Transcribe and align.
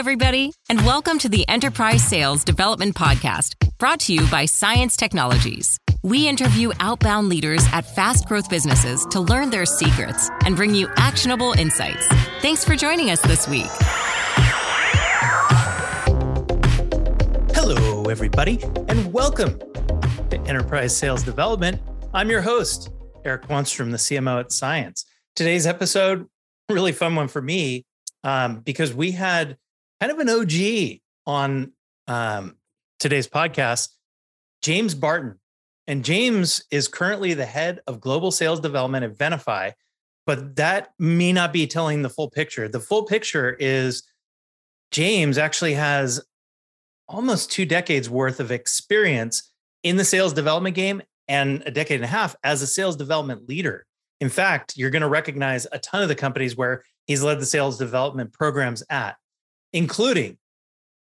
everybody, 0.00 0.50
and 0.70 0.82
welcome 0.86 1.18
to 1.18 1.28
the 1.28 1.46
Enterprise 1.46 2.02
Sales 2.02 2.42
Development 2.42 2.96
Podcast, 2.96 3.54
brought 3.76 4.00
to 4.00 4.14
you 4.14 4.26
by 4.28 4.46
CIENCE 4.46 4.96
Technologies. 4.96 5.78
We 6.02 6.26
interview 6.26 6.70
outbound 6.80 7.28
leaders 7.28 7.62
at 7.74 7.82
fast 7.82 8.26
growth 8.26 8.48
businesses 8.48 9.04
to 9.10 9.20
learn 9.20 9.50
their 9.50 9.66
secrets 9.66 10.30
and 10.46 10.56
bring 10.56 10.74
you 10.74 10.88
actionable 10.96 11.52
insights. 11.52 12.06
Thanks 12.40 12.64
for 12.64 12.76
joining 12.76 13.10
us 13.10 13.20
this 13.20 13.46
week. 13.46 13.66
Hello, 17.54 18.04
everybody, 18.04 18.58
and 18.88 19.12
welcome 19.12 19.58
to 20.30 20.40
Enterprise 20.46 20.96
Sales 20.96 21.22
Development. 21.22 21.78
I'm 22.14 22.30
your 22.30 22.40
host, 22.40 22.88
Eric 23.26 23.48
Wanstrom, 23.48 23.90
the 23.90 23.98
CMO 23.98 24.40
at 24.40 24.50
CIENCE. 24.50 25.04
Today's 25.36 25.66
episode, 25.66 26.26
really 26.70 26.92
fun 26.92 27.16
one 27.16 27.28
for 27.28 27.42
me 27.42 27.84
um, 28.24 28.60
because 28.60 28.94
we 28.94 29.10
had 29.10 29.58
kind 30.00 30.12
of 30.12 30.18
an 30.18 30.28
OG 30.28 31.00
on 31.26 31.72
um, 32.08 32.56
today's 32.98 33.28
podcast, 33.28 33.88
James 34.62 34.94
Barton. 34.94 35.38
And 35.86 36.04
James 36.04 36.64
is 36.70 36.88
currently 36.88 37.34
the 37.34 37.46
head 37.46 37.80
of 37.86 38.00
global 38.00 38.30
sales 38.30 38.60
development 38.60 39.04
at 39.04 39.16
Venafi, 39.16 39.72
but 40.24 40.56
that 40.56 40.92
may 40.98 41.32
not 41.32 41.52
be 41.52 41.66
telling 41.66 42.02
the 42.02 42.08
full 42.08 42.30
picture. 42.30 42.68
The 42.68 42.80
full 42.80 43.04
picture 43.04 43.56
is 43.58 44.04
James 44.90 45.36
actually 45.36 45.74
has 45.74 46.20
almost 47.08 47.50
two 47.50 47.66
decades 47.66 48.08
worth 48.08 48.40
of 48.40 48.52
experience 48.52 49.52
in 49.82 49.96
the 49.96 50.04
sales 50.04 50.32
development 50.32 50.76
game 50.76 51.02
and 51.26 51.62
a 51.66 51.70
decade 51.70 51.96
and 51.96 52.04
a 52.04 52.08
half 52.08 52.36
as 52.44 52.62
a 52.62 52.66
sales 52.66 52.96
development 52.96 53.48
leader. 53.48 53.84
In 54.20 54.28
fact, 54.28 54.74
you're 54.76 54.90
going 54.90 55.02
to 55.02 55.08
recognize 55.08 55.66
a 55.72 55.78
ton 55.78 56.02
of 56.02 56.08
the 56.08 56.14
companies 56.14 56.56
where 56.56 56.84
he's 57.06 57.22
led 57.22 57.40
the 57.40 57.46
sales 57.46 57.78
development 57.78 58.32
programs 58.32 58.82
at, 58.90 59.16
including 59.72 60.38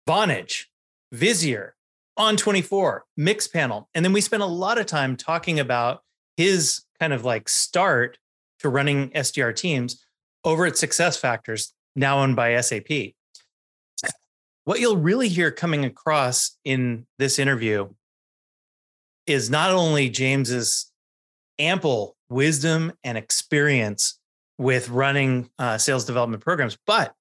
Vonage, 0.08 0.66
Visier, 1.14 1.72
On24, 2.18 3.02
Mixpanel. 3.20 3.86
And 3.94 4.04
then 4.04 4.14
we 4.14 4.22
spent 4.22 4.44
a 4.44 4.48
lot 4.48 4.78
of 4.78 4.86
time 4.86 5.16
talking 5.16 5.60
about 5.60 6.04
his 6.38 6.84
kind 7.00 7.14
of 7.14 7.26
like 7.26 7.50
start 7.50 8.18
to 8.60 8.70
running 8.70 9.10
SDR 9.12 9.56
teams 9.56 10.04
over 10.44 10.66
at 10.66 10.74
SuccessFactors, 10.74 11.72
now 11.96 12.20
owned 12.20 12.36
by 12.36 12.60
SAP. 12.60 13.14
What 14.66 14.80
you'll 14.80 14.98
really 14.98 15.28
hear 15.28 15.52
coming 15.52 15.84
across 15.86 16.58
in 16.64 17.06
this 17.20 17.38
interview 17.40 17.90
is 19.28 19.50
not 19.50 19.72
only 19.72 20.10
James's 20.10 20.92
ample 21.60 22.16
wisdom 22.30 22.94
and 23.04 23.18
experience 23.18 24.20
with 24.58 24.90
running 24.90 25.50
uh, 25.60 25.78
sales 25.78 26.06
development 26.06 26.44
programs, 26.44 26.78
but 26.86 27.14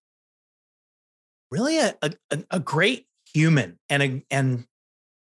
really 1.53 1.78
a, 1.78 1.95
a, 2.03 2.12
a 2.50 2.58
great 2.58 3.06
human 3.33 3.78
and 3.91 4.03
a, 4.03 4.25
and 4.31 4.64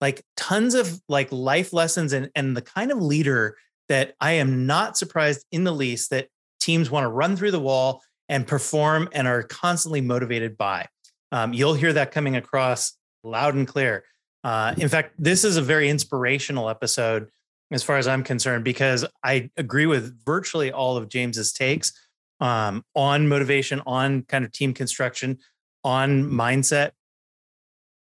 like 0.00 0.22
tons 0.36 0.74
of 0.74 1.00
like 1.08 1.30
life 1.30 1.72
lessons 1.72 2.12
and 2.12 2.30
and 2.34 2.56
the 2.56 2.62
kind 2.62 2.90
of 2.90 2.98
leader 2.98 3.56
that 3.88 4.14
I 4.20 4.32
am 4.32 4.66
not 4.66 4.96
surprised 4.96 5.44
in 5.52 5.64
the 5.64 5.72
least 5.72 6.10
that 6.10 6.28
teams 6.58 6.90
want 6.90 7.04
to 7.04 7.08
run 7.08 7.36
through 7.36 7.50
the 7.50 7.60
wall 7.60 8.02
and 8.28 8.46
perform 8.46 9.08
and 9.12 9.28
are 9.28 9.42
constantly 9.42 10.00
motivated 10.00 10.56
by. 10.56 10.86
Um, 11.30 11.52
you'll 11.52 11.74
hear 11.74 11.92
that 11.92 12.12
coming 12.12 12.36
across 12.36 12.96
loud 13.22 13.54
and 13.54 13.68
clear. 13.68 14.04
Uh, 14.42 14.74
in 14.78 14.88
fact, 14.88 15.14
this 15.18 15.44
is 15.44 15.56
a 15.56 15.62
very 15.62 15.90
inspirational 15.90 16.68
episode 16.68 17.28
as 17.70 17.82
far 17.82 17.96
as 17.96 18.06
I'm 18.06 18.22
concerned, 18.22 18.64
because 18.64 19.04
I 19.24 19.50
agree 19.56 19.86
with 19.86 20.24
virtually 20.24 20.72
all 20.72 20.96
of 20.96 21.08
James's 21.08 21.52
takes 21.52 21.92
um, 22.40 22.84
on 22.94 23.28
motivation, 23.28 23.80
on 23.86 24.22
kind 24.22 24.44
of 24.44 24.52
team 24.52 24.74
construction, 24.74 25.38
on 25.84 26.24
mindset. 26.24 26.92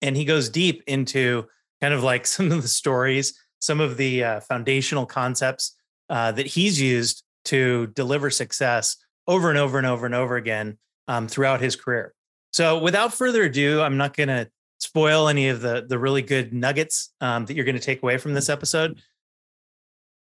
And 0.02 0.16
he 0.16 0.26
goes 0.26 0.50
deep 0.50 0.84
into 0.88 1.48
kind 1.80 1.94
of 1.94 2.04
like 2.04 2.26
some 2.28 2.52
of 2.52 2.62
the 2.62 2.68
stories, 2.68 3.40
some 3.60 3.80
of 3.80 3.98
the 3.98 4.24
uh, 4.24 4.40
foundational 4.42 5.06
concepts 5.06 5.76
uh, 6.10 6.32
that 6.34 6.48
he's 6.48 6.80
used 6.82 7.24
to 7.46 7.88
deliver 7.88 8.30
success 8.30 8.98
over 9.28 9.50
and 9.50 9.58
over 9.58 9.78
and 9.78 9.88
over 9.88 10.06
and 10.06 10.16
over 10.16 10.36
again 10.36 10.78
um, 11.08 11.28
throughout 11.28 11.62
his 11.62 11.76
career. 11.76 12.14
So, 12.54 12.80
without 12.80 13.14
further 13.14 13.44
ado, 13.44 13.82
I'm 13.82 13.98
not 13.98 14.16
going 14.16 14.28
to 14.28 14.50
spoil 14.80 15.28
any 15.28 15.48
of 15.50 15.62
the 15.62 15.86
the 15.88 15.98
really 15.98 16.22
good 16.22 16.54
nuggets 16.54 17.14
um, 17.22 17.46
that 17.46 17.56
you're 17.56 17.66
going 17.66 17.78
to 17.78 17.82
take 17.82 18.04
away 18.04 18.18
from 18.18 18.34
this 18.34 18.50
episode. 18.50 19.02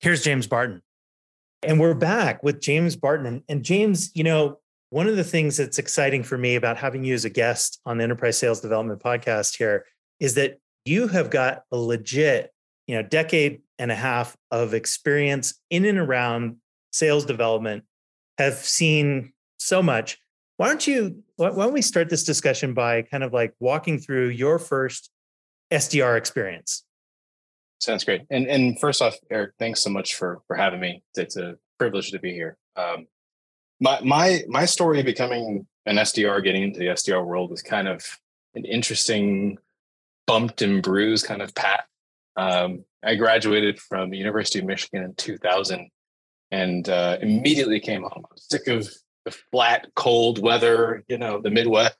Here's 0.00 0.22
James 0.22 0.46
Barton. 0.46 0.82
And 1.62 1.80
we're 1.80 1.94
back 1.94 2.42
with 2.42 2.60
James 2.60 2.96
Barton. 2.96 3.26
And, 3.26 3.42
and, 3.48 3.64
James, 3.64 4.10
you 4.14 4.22
know, 4.22 4.58
one 4.94 5.08
of 5.08 5.16
the 5.16 5.24
things 5.24 5.56
that's 5.56 5.80
exciting 5.80 6.22
for 6.22 6.38
me 6.38 6.54
about 6.54 6.76
having 6.76 7.02
you 7.02 7.14
as 7.14 7.24
a 7.24 7.28
guest 7.28 7.80
on 7.84 7.98
the 7.98 8.04
Enterprise 8.04 8.38
Sales 8.38 8.60
Development 8.60 9.02
podcast 9.02 9.56
here 9.56 9.86
is 10.20 10.34
that 10.34 10.60
you 10.84 11.08
have 11.08 11.30
got 11.30 11.64
a 11.72 11.76
legit, 11.76 12.52
you 12.86 12.94
know, 12.94 13.02
decade 13.02 13.62
and 13.76 13.90
a 13.90 13.96
half 13.96 14.36
of 14.52 14.72
experience 14.72 15.60
in 15.68 15.84
and 15.84 15.98
around 15.98 16.58
sales 16.92 17.24
development, 17.24 17.82
have 18.38 18.54
seen 18.54 19.32
so 19.58 19.82
much. 19.82 20.16
Why 20.58 20.68
don't 20.68 20.86
you, 20.86 21.24
why 21.34 21.50
don't 21.50 21.72
we 21.72 21.82
start 21.82 22.08
this 22.08 22.22
discussion 22.22 22.72
by 22.72 23.02
kind 23.02 23.24
of 23.24 23.32
like 23.32 23.52
walking 23.58 23.98
through 23.98 24.28
your 24.28 24.60
first 24.60 25.10
SDR 25.72 26.16
experience? 26.16 26.84
Sounds 27.80 28.04
great. 28.04 28.22
And 28.30 28.46
and 28.46 28.78
first 28.78 29.02
off, 29.02 29.16
Eric, 29.28 29.54
thanks 29.58 29.82
so 29.82 29.90
much 29.90 30.14
for 30.14 30.40
for 30.46 30.54
having 30.54 30.78
me. 30.78 31.02
It's 31.16 31.36
a 31.36 31.56
privilege 31.80 32.12
to 32.12 32.20
be 32.20 32.32
here. 32.32 32.56
Um, 32.76 33.08
my 33.84 34.00
my 34.02 34.42
my 34.48 34.64
story 34.64 35.00
of 35.00 35.06
becoming 35.06 35.66
an 35.86 35.96
SDR, 35.96 36.42
getting 36.42 36.62
into 36.62 36.78
the 36.78 36.86
SDR 36.86 37.24
world, 37.24 37.50
was 37.50 37.62
kind 37.62 37.86
of 37.86 38.04
an 38.54 38.64
interesting, 38.64 39.58
bumped 40.26 40.62
and 40.62 40.82
bruised 40.82 41.26
kind 41.26 41.42
of 41.42 41.54
path. 41.54 41.84
Um, 42.36 42.84
I 43.04 43.14
graduated 43.14 43.78
from 43.78 44.10
the 44.10 44.16
University 44.16 44.58
of 44.58 44.64
Michigan 44.64 45.04
in 45.04 45.14
2000, 45.14 45.90
and 46.50 46.88
uh, 46.88 47.18
immediately 47.20 47.78
came 47.78 48.02
home. 48.02 48.24
I 48.24 48.32
was 48.32 48.46
sick 48.50 48.66
of 48.68 48.88
the 49.24 49.30
flat, 49.30 49.88
cold 49.94 50.42
weather, 50.42 51.04
you 51.08 51.18
know, 51.18 51.40
the 51.40 51.50
Midwest. 51.50 51.96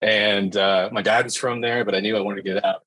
And 0.00 0.56
uh, 0.56 0.90
my 0.92 1.02
dad 1.02 1.24
was 1.24 1.36
from 1.36 1.60
there, 1.60 1.84
but 1.84 1.94
I 1.94 2.00
knew 2.00 2.16
I 2.16 2.20
wanted 2.20 2.44
to 2.44 2.54
get 2.54 2.64
out 2.64 2.82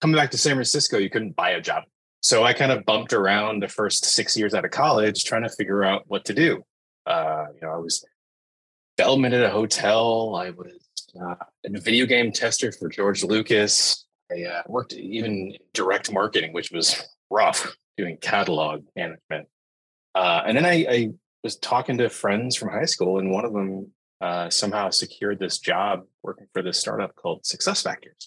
coming 0.00 0.16
back 0.16 0.30
to 0.30 0.38
San 0.38 0.54
Francisco, 0.54 0.98
you 0.98 1.10
couldn't 1.10 1.36
buy 1.36 1.50
a 1.50 1.60
job. 1.60 1.84
So 2.20 2.44
I 2.44 2.52
kind 2.52 2.72
of 2.72 2.84
bumped 2.84 3.12
around 3.12 3.62
the 3.62 3.68
first 3.68 4.04
six 4.04 4.36
years 4.36 4.54
out 4.54 4.64
of 4.64 4.70
college 4.70 5.24
trying 5.24 5.42
to 5.42 5.48
figure 5.48 5.84
out 5.84 6.04
what 6.06 6.24
to 6.26 6.34
do. 6.34 6.64
Uh, 7.08 7.46
you 7.54 7.66
know, 7.66 7.72
I 7.72 7.78
was 7.78 8.04
bellman 8.98 9.32
at 9.32 9.42
a 9.42 9.48
hotel. 9.48 10.34
I 10.36 10.50
was 10.50 10.74
uh, 11.18 11.36
a 11.64 11.80
video 11.80 12.04
game 12.04 12.30
tester 12.32 12.70
for 12.70 12.90
George 12.90 13.24
Lucas. 13.24 14.06
I 14.30 14.42
uh, 14.42 14.62
worked 14.66 14.92
even 14.92 15.56
direct 15.72 16.12
marketing, 16.12 16.52
which 16.52 16.70
was 16.70 17.02
rough 17.30 17.74
doing 17.96 18.18
catalog 18.18 18.84
management. 18.94 19.48
Uh, 20.14 20.42
and 20.46 20.56
then 20.56 20.66
I, 20.66 20.86
I, 20.88 21.08
was 21.44 21.56
talking 21.56 21.96
to 21.98 22.10
friends 22.10 22.56
from 22.56 22.68
high 22.68 22.84
school, 22.84 23.20
and 23.20 23.30
one 23.30 23.44
of 23.44 23.52
them 23.52 23.92
uh, 24.20 24.50
somehow 24.50 24.90
secured 24.90 25.38
this 25.38 25.60
job 25.60 26.02
working 26.24 26.48
for 26.52 26.62
this 26.62 26.80
startup 26.80 27.14
called 27.14 27.44
SuccessFactors. 27.44 28.26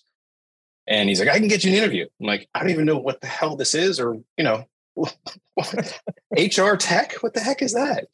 And 0.87 1.09
he's 1.09 1.19
like, 1.19 1.27
I 1.27 1.37
can 1.37 1.49
get 1.49 1.65
you 1.65 1.71
an 1.71 1.77
interview. 1.77 2.05
I'm 2.21 2.27
like, 2.27 2.47
I 2.55 2.61
don't 2.61 2.69
even 2.69 2.85
know 2.85 2.97
what 2.97 3.19
the 3.19 3.27
hell 3.27 3.57
this 3.57 3.75
is, 3.75 3.99
or 3.99 4.15
you 4.37 4.45
know, 4.45 4.63
HR 6.31 6.75
tech. 6.77 7.15
What 7.15 7.33
the 7.33 7.41
heck 7.41 7.61
is 7.61 7.73
that? 7.73 8.07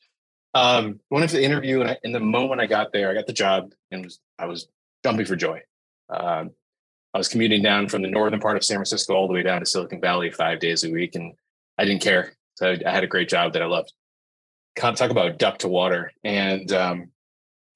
Um, 0.57 0.99
went 1.11 1.23
into 1.23 1.35
the 1.35 1.43
interview, 1.43 1.81
and 1.81 1.91
I, 1.91 1.97
in 2.03 2.11
the 2.11 2.19
moment 2.19 2.61
I 2.61 2.65
got 2.65 2.91
there, 2.91 3.11
I 3.11 3.13
got 3.13 3.27
the 3.27 3.33
job, 3.33 3.73
and 3.91 4.03
was 4.03 4.19
I 4.39 4.47
was 4.47 4.67
jumping 5.03 5.25
for 5.27 5.35
joy. 5.35 5.61
Um, 6.09 6.51
I 7.13 7.19
was 7.19 7.27
commuting 7.27 7.61
down 7.61 7.89
from 7.89 8.01
the 8.01 8.07
northern 8.07 8.39
part 8.39 8.57
of 8.57 8.63
San 8.63 8.77
Francisco 8.77 9.13
all 9.13 9.27
the 9.27 9.33
way 9.33 9.43
down 9.43 9.59
to 9.59 9.67
Silicon 9.67 10.01
Valley 10.01 10.31
five 10.31 10.59
days 10.59 10.83
a 10.83 10.89
week, 10.89 11.13
and 11.13 11.33
I 11.77 11.85
didn't 11.85 12.01
care. 12.01 12.33
So 12.55 12.75
I 12.85 12.91
had 12.91 13.03
a 13.03 13.07
great 13.07 13.29
job 13.29 13.53
that 13.53 13.61
I 13.61 13.65
loved. 13.65 13.93
Talk 14.75 15.11
about 15.11 15.37
duck 15.37 15.59
to 15.59 15.67
water, 15.67 16.11
and 16.23 16.71
um, 16.71 17.11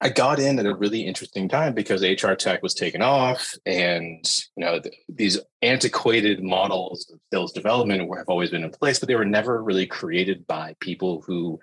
I 0.00 0.08
got 0.08 0.40
in 0.40 0.58
at 0.58 0.66
a 0.66 0.74
really 0.74 1.02
interesting 1.02 1.48
time 1.48 1.74
because 1.74 2.02
HR 2.02 2.32
tech 2.32 2.64
was 2.64 2.74
taken 2.74 3.00
off, 3.00 3.54
and 3.64 4.28
you 4.56 4.64
know 4.64 4.80
these 5.08 5.38
antiquated 5.62 6.42
models 6.42 7.08
of 7.12 7.20
sales 7.32 7.52
development 7.52 8.00
have 8.16 8.28
always 8.28 8.50
been 8.50 8.64
in 8.64 8.70
place, 8.70 8.98
but 8.98 9.08
they 9.08 9.14
were 9.14 9.24
never 9.24 9.62
really 9.62 9.86
created 9.86 10.48
by 10.48 10.74
people 10.80 11.22
who 11.22 11.60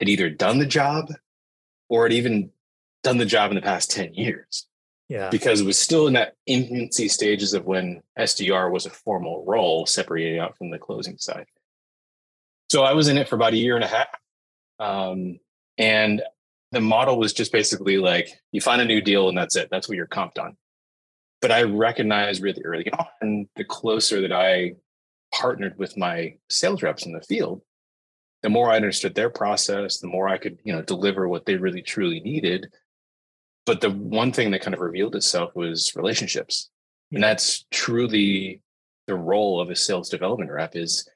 had 0.00 0.08
either 0.08 0.30
done 0.30 0.58
the 0.58 0.66
job 0.66 1.12
or 1.88 2.04
had 2.04 2.12
even 2.12 2.50
done 3.02 3.18
the 3.18 3.26
job 3.26 3.50
in 3.50 3.54
the 3.54 3.62
past 3.62 3.90
ten 3.90 4.12
years. 4.14 4.66
Yeah, 5.08 5.28
because 5.30 5.60
it 5.60 5.66
was 5.66 5.78
still 5.78 6.06
in 6.06 6.14
that 6.14 6.34
infancy 6.46 7.08
stages 7.08 7.54
of 7.54 7.64
when 7.64 8.00
SDR 8.18 8.70
was 8.70 8.86
a 8.86 8.90
formal 8.90 9.44
role, 9.46 9.86
separating 9.86 10.38
out 10.38 10.56
from 10.56 10.70
the 10.70 10.78
closing 10.78 11.18
side. 11.18 11.46
So 12.70 12.84
I 12.84 12.92
was 12.92 13.08
in 13.08 13.18
it 13.18 13.28
for 13.28 13.34
about 13.34 13.52
a 13.52 13.56
year 13.56 13.74
and 13.74 13.84
a 13.84 13.88
half. 13.88 14.06
Um, 14.78 15.40
and 15.76 16.22
the 16.72 16.80
model 16.80 17.18
was 17.18 17.32
just 17.32 17.52
basically 17.52 17.98
like 17.98 18.28
you 18.52 18.60
find 18.60 18.80
a 18.80 18.84
new 18.84 19.00
deal 19.00 19.28
and 19.28 19.36
that's 19.36 19.56
it. 19.56 19.68
That's 19.70 19.88
what 19.88 19.96
you're 19.96 20.06
comped 20.06 20.38
on. 20.38 20.56
But 21.42 21.50
I 21.50 21.62
recognized 21.62 22.42
really 22.42 22.62
early 22.64 22.90
on, 22.92 23.48
the 23.56 23.64
closer 23.64 24.20
that 24.20 24.32
I 24.32 24.74
partnered 25.34 25.78
with 25.78 25.96
my 25.96 26.36
sales 26.48 26.82
reps 26.82 27.06
in 27.06 27.12
the 27.12 27.20
field, 27.20 27.62
the 28.42 28.48
more 28.50 28.70
I 28.70 28.76
understood 28.76 29.14
their 29.14 29.30
process, 29.30 29.98
the 29.98 30.08
more 30.08 30.28
I 30.28 30.38
could, 30.38 30.58
you 30.64 30.72
know, 30.72 30.82
deliver 30.82 31.28
what 31.28 31.44
they 31.46 31.56
really 31.56 31.82
truly 31.82 32.20
needed. 32.20 32.68
but 33.66 33.80
the 33.80 33.90
one 33.90 34.32
thing 34.32 34.50
that 34.50 34.62
kind 34.62 34.74
of 34.74 34.80
revealed 34.80 35.14
itself 35.14 35.54
was 35.54 35.94
relationships. 35.94 36.70
And 37.12 37.22
that's 37.22 37.64
truly 37.70 38.62
the 39.06 39.14
role 39.14 39.60
of 39.60 39.70
a 39.70 39.76
sales 39.76 40.08
development 40.08 40.50
rep 40.50 40.76
is 40.76 41.08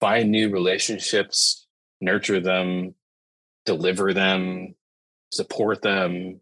find 0.00 0.30
new 0.30 0.50
relationships, 0.50 1.66
nurture 2.00 2.40
them, 2.40 2.94
deliver 3.66 4.14
them, 4.14 4.74
support 5.30 5.82
them. 5.82 6.40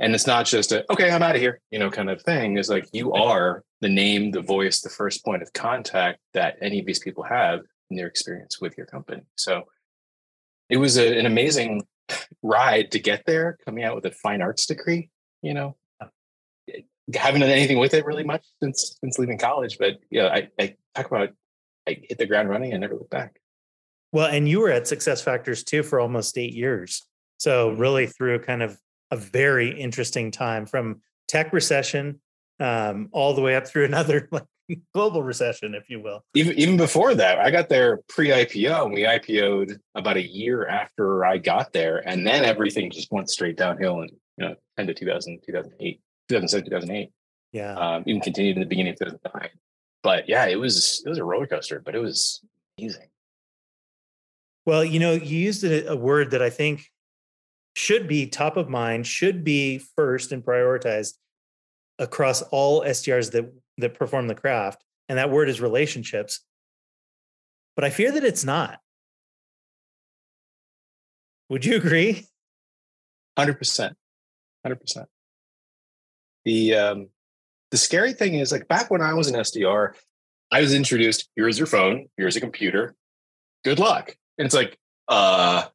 And 0.00 0.14
it's 0.14 0.26
not 0.26 0.46
just 0.46 0.72
a, 0.72 0.84
okay, 0.92 1.10
I'm 1.10 1.22
out 1.22 1.34
of 1.36 1.40
here, 1.40 1.60
you 1.70 1.78
know, 1.78 1.90
kind 1.90 2.10
of 2.10 2.22
thing. 2.22 2.56
It's 2.56 2.68
like 2.68 2.88
you 2.92 3.12
are 3.12 3.62
the 3.80 3.88
name, 3.88 4.30
the 4.30 4.42
voice, 4.42 4.80
the 4.80 4.88
first 4.88 5.24
point 5.24 5.42
of 5.42 5.52
contact 5.52 6.18
that 6.34 6.56
any 6.60 6.80
of 6.80 6.86
these 6.86 7.00
people 7.00 7.24
have 7.24 7.60
in 7.90 7.96
their 7.96 8.06
experience 8.06 8.60
with 8.60 8.76
your 8.76 8.86
company. 8.86 9.22
So 9.36 9.64
it 10.68 10.76
was 10.76 10.96
a, 10.98 11.18
an 11.18 11.26
amazing 11.26 11.82
ride 12.42 12.90
to 12.92 12.98
get 12.98 13.24
there, 13.26 13.58
coming 13.64 13.84
out 13.84 13.94
with 13.94 14.06
a 14.06 14.10
fine 14.10 14.42
arts 14.42 14.66
degree, 14.66 15.10
you 15.42 15.54
know, 15.54 15.76
haven't 17.14 17.40
done 17.40 17.50
anything 17.50 17.78
with 17.78 17.94
it 17.94 18.04
really 18.04 18.24
much 18.24 18.46
since 18.62 18.96
since 19.00 19.18
leaving 19.18 19.38
college. 19.38 19.78
But 19.78 19.98
yeah, 20.10 20.26
I, 20.26 20.48
I 20.58 20.76
talk 20.94 21.06
about 21.06 21.30
I 21.88 21.98
hit 22.02 22.18
the 22.18 22.26
ground 22.26 22.48
running 22.48 22.72
and 22.72 22.80
never 22.80 22.94
look 22.94 23.10
back. 23.10 23.40
Well, 24.12 24.26
and 24.26 24.48
you 24.48 24.60
were 24.60 24.70
at 24.70 24.86
Success 24.86 25.22
Factors 25.22 25.64
too 25.64 25.82
for 25.82 26.00
almost 26.00 26.36
eight 26.38 26.54
years. 26.54 27.06
So 27.38 27.70
mm-hmm. 27.70 27.80
really 27.80 28.06
through 28.06 28.40
kind 28.40 28.62
of 28.62 28.78
a 29.10 29.16
very 29.16 29.78
interesting 29.78 30.30
time 30.30 30.66
from 30.66 31.00
tech 31.28 31.52
recession 31.52 32.20
um, 32.60 33.08
all 33.12 33.34
the 33.34 33.40
way 33.40 33.54
up 33.54 33.66
through 33.66 33.84
another 33.86 34.28
like 34.30 34.44
global 34.94 35.22
recession, 35.22 35.74
if 35.74 35.88
you 35.88 36.00
will. 36.00 36.24
Even 36.34 36.58
even 36.58 36.76
before 36.76 37.14
that, 37.14 37.38
I 37.38 37.50
got 37.50 37.68
there 37.68 38.00
pre-IPO, 38.08 38.84
and 38.84 38.94
we 38.94 39.02
IPO'd 39.02 39.80
about 39.94 40.16
a 40.16 40.26
year 40.26 40.66
after 40.66 41.24
I 41.24 41.38
got 41.38 41.72
there, 41.72 42.06
and 42.06 42.26
then 42.26 42.44
everything 42.44 42.90
just 42.90 43.10
went 43.10 43.30
straight 43.30 43.56
downhill 43.56 44.02
in 44.02 44.08
you 44.36 44.48
know 44.48 44.54
10 44.76 44.88
to 44.88 44.94
2000, 44.94 45.40
2008, 45.44 46.00
2007, 46.28 46.64
2008. 46.70 47.10
Yeah. 47.52 47.74
Um, 47.74 48.04
even 48.06 48.20
continued 48.20 48.56
in 48.56 48.60
the 48.60 48.68
beginning 48.68 48.92
of 48.92 48.98
2009. 48.98 49.50
But 50.02 50.28
yeah, 50.28 50.46
it 50.46 50.56
was 50.56 51.02
it 51.04 51.08
was 51.08 51.18
a 51.18 51.24
roller 51.24 51.46
coaster, 51.46 51.80
but 51.84 51.94
it 51.94 52.00
was 52.00 52.42
amazing. 52.78 53.08
Well, 54.66 54.84
you 54.84 55.00
know, 55.00 55.12
you 55.12 55.38
used 55.38 55.64
a, 55.64 55.92
a 55.92 55.96
word 55.96 56.32
that 56.32 56.42
I 56.42 56.50
think 56.50 56.90
should 57.74 58.06
be 58.06 58.26
top 58.26 58.56
of 58.56 58.68
mind, 58.68 59.06
should 59.06 59.44
be 59.44 59.78
first 59.78 60.30
and 60.30 60.44
prioritized 60.44 61.14
across 61.98 62.42
all 62.42 62.82
SDRs 62.82 63.32
that 63.32 63.52
that 63.78 63.94
perform 63.94 64.28
the 64.28 64.34
craft, 64.34 64.84
and 65.08 65.18
that 65.18 65.30
word 65.30 65.48
is 65.48 65.60
relationships. 65.60 66.40
But 67.76 67.84
I 67.84 67.90
fear 67.90 68.12
that 68.12 68.24
it's 68.24 68.44
not. 68.44 68.80
Would 71.48 71.64
you 71.64 71.76
agree? 71.76 72.26
Hundred 73.36 73.58
percent, 73.58 73.96
hundred 74.64 74.80
percent. 74.80 75.08
The 76.44 76.74
um, 76.74 77.08
the 77.70 77.76
scary 77.76 78.12
thing 78.12 78.34
is, 78.34 78.52
like 78.52 78.68
back 78.68 78.90
when 78.90 79.00
I 79.00 79.14
was 79.14 79.28
an 79.28 79.38
SDR, 79.40 79.94
I 80.50 80.60
was 80.60 80.74
introduced. 80.74 81.28
Here's 81.36 81.58
your 81.58 81.66
phone. 81.66 82.06
Here's 82.16 82.36
a 82.36 82.40
computer. 82.40 82.94
Good 83.64 83.78
luck. 83.78 84.16
And 84.38 84.46
it's 84.46 84.54
like, 84.54 84.78
uh, 85.08 85.66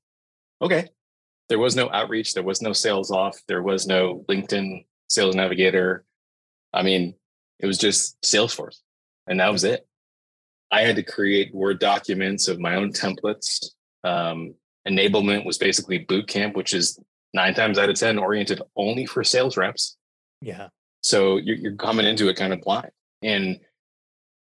okay. 0.62 0.90
There 1.50 1.60
was 1.60 1.76
no 1.76 1.90
outreach. 1.92 2.34
There 2.34 2.44
was 2.44 2.62
no 2.62 2.72
SalesLoft. 2.72 3.42
There 3.48 3.62
was 3.62 3.86
no 3.86 4.26
LinkedIn 4.30 4.86
Sales 5.10 5.36
Navigator. 5.36 6.06
I 6.72 6.82
mean, 6.82 7.16
it 7.60 7.66
was 7.66 7.78
just 7.78 8.22
Salesforce, 8.22 8.80
and 9.28 9.40
that 9.40 9.52
was 9.52 9.64
it. 9.64 9.88
I 10.72 10.82
had 10.82 10.96
to 10.96 11.04
create 11.04 11.54
Word 11.54 11.80
documents 11.80 12.48
of 12.48 12.60
my 12.60 12.76
own 12.76 12.92
templates. 12.92 13.72
Um, 14.04 14.56
enablement 14.88 15.46
was 15.46 15.58
basically 15.58 16.00
boot 16.00 16.28
camp, 16.28 16.56
which 16.56 16.74
is 16.74 17.00
nine 17.34 17.54
times 17.54 17.78
out 17.78 17.90
of 17.90 17.96
10 17.96 18.18
oriented 18.18 18.62
only 18.76 19.06
for 19.06 19.24
sales 19.24 19.58
reps. 19.58 19.98
Yeah. 20.42 20.70
So 21.02 21.38
you're, 21.38 21.58
you're 21.58 21.76
coming 21.76 22.06
into 22.06 22.30
it 22.30 22.36
kind 22.36 22.54
of 22.54 22.62
blind. 22.62 22.92
And 23.22 23.60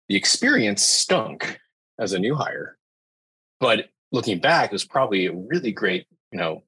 the 0.08 0.16
experience 0.16 0.82
stunk 0.82 1.58
as 1.98 2.12
a 2.12 2.18
new 2.18 2.34
hire. 2.34 2.78
But 3.60 3.90
looking 4.12 4.40
back, 4.40 4.70
it 4.70 4.72
was 4.72 4.84
probably 4.84 5.26
a 5.26 5.32
really 5.32 5.72
great, 5.72 6.06
you 6.32 6.38
know, 6.38 6.62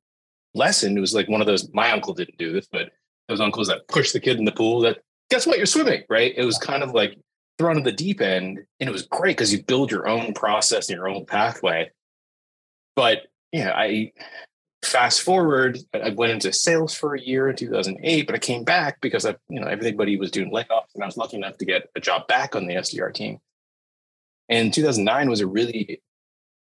lesson. 0.55 0.97
It 0.97 1.01
was 1.01 1.15
like 1.15 1.29
one 1.29 1.41
of 1.41 1.47
those, 1.47 1.73
my 1.73 1.91
uncle 1.91 2.15
didn't 2.15 2.39
do 2.39 2.53
this, 2.53 2.69
but 2.71 2.91
those 3.29 3.41
uncles 3.41 3.69
that 3.69 3.89
push 3.89 4.13
the 4.13 4.21
kid 4.21 4.39
in 4.39 4.45
the 4.45 4.53
pool 4.53 4.81
that 4.81 4.99
guess 5.31 5.47
what? 5.47 5.57
You're 5.57 5.67
swimming, 5.67 6.05
right? 6.09 6.33
It 6.37 6.45
was 6.45 6.59
kind 6.59 6.83
of 6.83 6.93
like 6.93 7.19
thrown 7.59 7.79
in 7.79 7.85
the 7.85 7.93
deep 7.93 8.21
end. 8.21 8.59
And 8.81 8.89
it 8.89 8.93
was 8.93 9.03
great 9.03 9.37
because 9.37 9.53
you 9.53 9.63
build 9.63 9.91
your 9.91 10.09
own 10.09 10.35
process 10.35 10.89
and 10.89 10.97
your 10.97 11.09
own 11.09 11.25
pathway. 11.27 11.91
But 12.97 13.29
yeah, 13.53 13.73
I 13.75 14.13
fast 14.83 15.23
forward, 15.23 15.79
I 15.95 16.11
went 16.11 16.33
into 16.33 16.53
sales 16.53 16.95
for 16.95 17.15
a 17.15 17.21
year 17.21 17.49
in 17.49 17.57
2008, 17.57 18.27
but 18.27 18.35
I 18.35 18.39
came 18.39 18.65
back 18.65 19.01
because 19.01 19.25
I, 19.25 19.37
you 19.49 19.61
know, 19.61 19.69
everybody 19.69 20.17
was 20.17 20.31
doing 20.31 20.51
layoffs 20.51 20.95
and 20.95 21.03
I 21.03 21.07
was 21.07 21.17
lucky 21.17 21.37
enough 21.37 21.57
to 21.59 21.65
get 21.65 21.89
a 21.95 22.01
job 22.01 22.27
back 22.27 22.57
on 22.57 22.67
the 22.67 22.75
SDR 22.75 23.15
team. 23.15 23.39
And 24.49 24.75
2009 24.75 25.31
was 25.31 25.41
a 25.41 25.47
really 25.47 26.03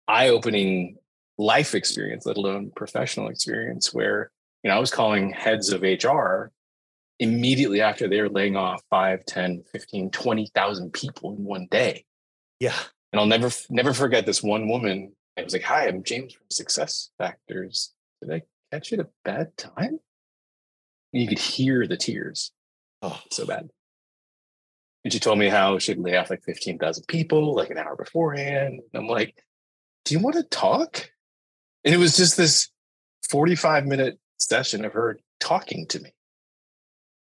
eye-opening 0.08 0.96
life 1.36 1.74
experience, 1.74 2.26
let 2.26 2.36
alone 2.36 2.70
professional 2.74 3.28
experience 3.28 3.92
where, 3.92 4.30
you 4.62 4.70
know, 4.70 4.76
I 4.76 4.80
was 4.80 4.90
calling 4.90 5.30
heads 5.30 5.70
of 5.70 5.82
HR 5.82 6.52
immediately 7.18 7.80
after 7.80 8.08
they 8.08 8.20
were 8.20 8.28
laying 8.28 8.56
off 8.56 8.82
5, 8.90 9.24
10, 9.24 9.64
15, 9.72 10.10
20,000 10.10 10.92
people 10.92 11.34
in 11.34 11.44
one 11.44 11.66
day. 11.70 12.04
Yeah. 12.60 12.76
And 13.12 13.20
I'll 13.20 13.26
never, 13.26 13.50
never 13.70 13.92
forget 13.92 14.26
this 14.26 14.42
one 14.42 14.68
woman. 14.68 15.12
I 15.38 15.42
was 15.42 15.52
like, 15.52 15.62
hi, 15.62 15.86
I'm 15.86 16.02
James 16.02 16.34
from 16.34 16.46
Success 16.50 17.10
Factors. 17.18 17.94
Did 18.22 18.32
I 18.32 18.42
catch 18.72 18.92
it 18.92 19.00
a 19.00 19.08
bad 19.24 19.56
time? 19.56 19.98
And 21.12 21.22
you 21.22 21.28
could 21.28 21.38
hear 21.38 21.86
the 21.86 21.96
tears. 21.96 22.52
Oh, 23.02 23.20
so 23.30 23.46
bad. 23.46 23.68
And 25.04 25.12
she 25.12 25.20
told 25.20 25.38
me 25.38 25.48
how 25.48 25.78
she'd 25.78 25.98
lay 25.98 26.16
off 26.16 26.30
like 26.30 26.42
15,000 26.42 27.04
people 27.06 27.54
like 27.54 27.70
an 27.70 27.78
hour 27.78 27.94
beforehand. 27.94 28.80
And 28.92 29.02
I'm 29.02 29.06
like, 29.06 29.36
do 30.04 30.14
you 30.14 30.20
want 30.20 30.36
to 30.36 30.42
talk? 30.42 31.10
And 31.84 31.94
it 31.94 31.98
was 31.98 32.16
just 32.16 32.36
this 32.36 32.70
45 33.30 33.86
minute 33.86 34.18
session 34.38 34.84
of 34.84 34.94
her 34.94 35.18
talking 35.38 35.86
to 35.88 36.00
me. 36.00 36.12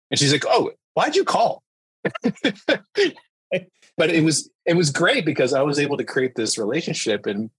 And 0.10 0.20
she's 0.20 0.32
like, 0.32 0.46
"Oh, 0.48 0.72
why'd 0.94 1.16
you 1.16 1.24
call?" 1.24 1.64
but 2.24 4.10
it 4.10 4.24
was 4.24 4.50
it 4.66 4.76
was 4.76 4.92
great 4.92 5.26
because 5.26 5.54
I 5.54 5.62
was 5.62 5.80
able 5.80 5.98
to 5.98 6.04
create 6.04 6.36
this 6.36 6.58
relationship, 6.58 7.26
and 7.26 7.50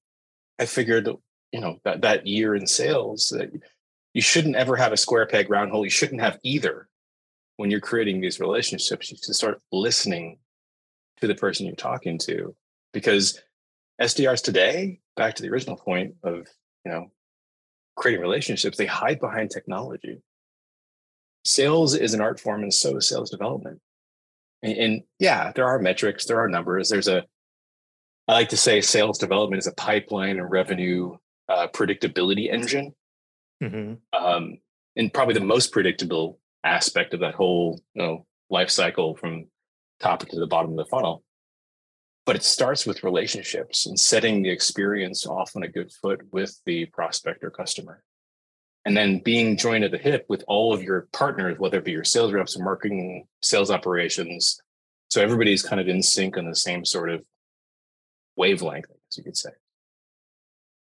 I 0.59 0.67
figured, 0.67 1.09
you 1.53 1.61
know, 1.61 1.79
that 1.85 2.03
that 2.03 2.27
year 2.27 2.55
in 2.55 2.67
sales 2.67 3.33
that 3.37 3.51
you 4.15 4.23
shouldn't 4.23 4.57
ever 4.57 4.77
have 4.77 4.93
a 4.93 4.97
square 4.97 5.27
peg 5.27 5.51
round 5.51 5.71
hole. 5.71 5.85
You 5.85 5.91
shouldn't 5.91 6.21
have 6.21 6.39
either 6.43 6.89
when 7.57 7.71
you're 7.71 7.81
creating 7.81 8.21
these 8.21 8.41
relationships. 8.41 9.11
You 9.11 9.17
should 9.23 9.35
start 9.35 9.61
listening 9.73 10.39
to 11.21 11.27
the 11.27 11.35
person 11.35 11.67
you're 11.67 11.75
talking 11.75 12.19
to 12.19 12.55
because 12.93 13.41
SDRs 14.01 14.43
today, 14.43 15.01
back 15.17 15.35
to 15.35 15.43
the 15.43 15.51
original 15.51 15.77
point 15.77 16.15
of 16.23 16.47
you 16.85 16.93
know 16.93 17.11
creating 17.97 18.23
relationships, 18.23 18.79
they 18.79 18.87
hide 18.87 19.21
behind 19.21 19.51
technology 19.51 20.23
sales 21.49 21.95
is 21.95 22.13
an 22.13 22.21
art 22.21 22.39
form 22.39 22.63
and 22.63 22.73
so 22.73 22.97
is 22.97 23.09
sales 23.09 23.31
development. 23.31 23.81
And, 24.63 24.77
and, 24.77 25.03
yeah 25.19 25.53
there 25.55 25.67
are 25.67 25.79
metrics 25.79 26.27
there 26.27 26.41
are 26.41 26.49
numbers 26.49 26.89
there's 26.89 27.07
a 27.07 27.25
i 28.27 28.33
like 28.33 28.49
to 28.49 28.57
say 28.57 28.81
sales 28.81 29.17
development 29.17 29.61
is 29.61 29.69
a 29.69 29.75
pipeline 29.75 30.39
and 30.39 30.51
revenue 30.51 31.17
uh, 31.49 31.69
predictability 31.69 32.53
engine. 32.53 32.93
Mm-hmm. 33.63 33.95
um, 34.13 34.59
and 34.97 35.13
probably 35.13 35.35
the 35.35 35.41
most 35.41 35.73
predictable 35.73 36.39
aspect 36.63 37.15
of 37.15 37.21
that 37.21 37.35
whole 37.35 37.81
you 37.95 38.03
know 38.03 38.27
life 38.51 38.71
cycle 38.71 39.17
from 39.17 39.47
top 40.01 40.21
to 40.21 40.39
the 40.39 40.47
bottom 40.47 40.73
of 40.73 40.77
the 40.77 40.85
funnel. 40.91 41.23
But 42.27 42.37
it 42.37 42.45
starts 42.45 42.87
with 42.87 43.03
relationships 43.03 43.87
and 43.87 43.99
setting 43.99 44.43
the 44.43 44.51
experience 44.51 45.27
off 45.27 45.57
on 45.57 45.63
a 45.63 45.69
good 45.69 45.91
foot 45.91 46.21
with 46.31 46.61
the 46.67 46.87
prospect 46.87 47.43
or 47.43 47.51
customer 47.51 48.03
and 48.85 48.97
then 48.97 49.19
being 49.19 49.57
joined 49.57 49.85
at 49.85 49.91
the 49.91 49.99
hip 49.99 50.27
with 50.29 50.45
all 50.49 50.73
of 50.73 50.83
your 50.83 51.09
partners, 51.13 51.59
whether 51.59 51.79
it 51.79 51.85
be 51.85 51.93
your 51.93 52.05
sales 52.05 52.33
reps 52.33 52.57
or 52.57 52.63
marketing, 52.63 53.27
sales 53.43 53.71
operations. 53.71 54.61
So 55.09 55.23
everybody's 55.23 55.63
kind 55.63 55.81
of 55.81 55.89
in 55.89 56.03
sync 56.03 56.37
on 56.37 56.47
the 56.47 56.57
same 56.57 56.85
sort 56.85 57.11
of 57.11 57.23
wavelength, 58.37 58.91
as 59.11 59.19
you 59.19 59.25
could 59.25 59.37
say. 59.37 59.51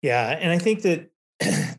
Yeah. 0.00 0.36
And 0.40 0.50
I 0.50 0.58
think 0.58 0.82
that 0.82 1.10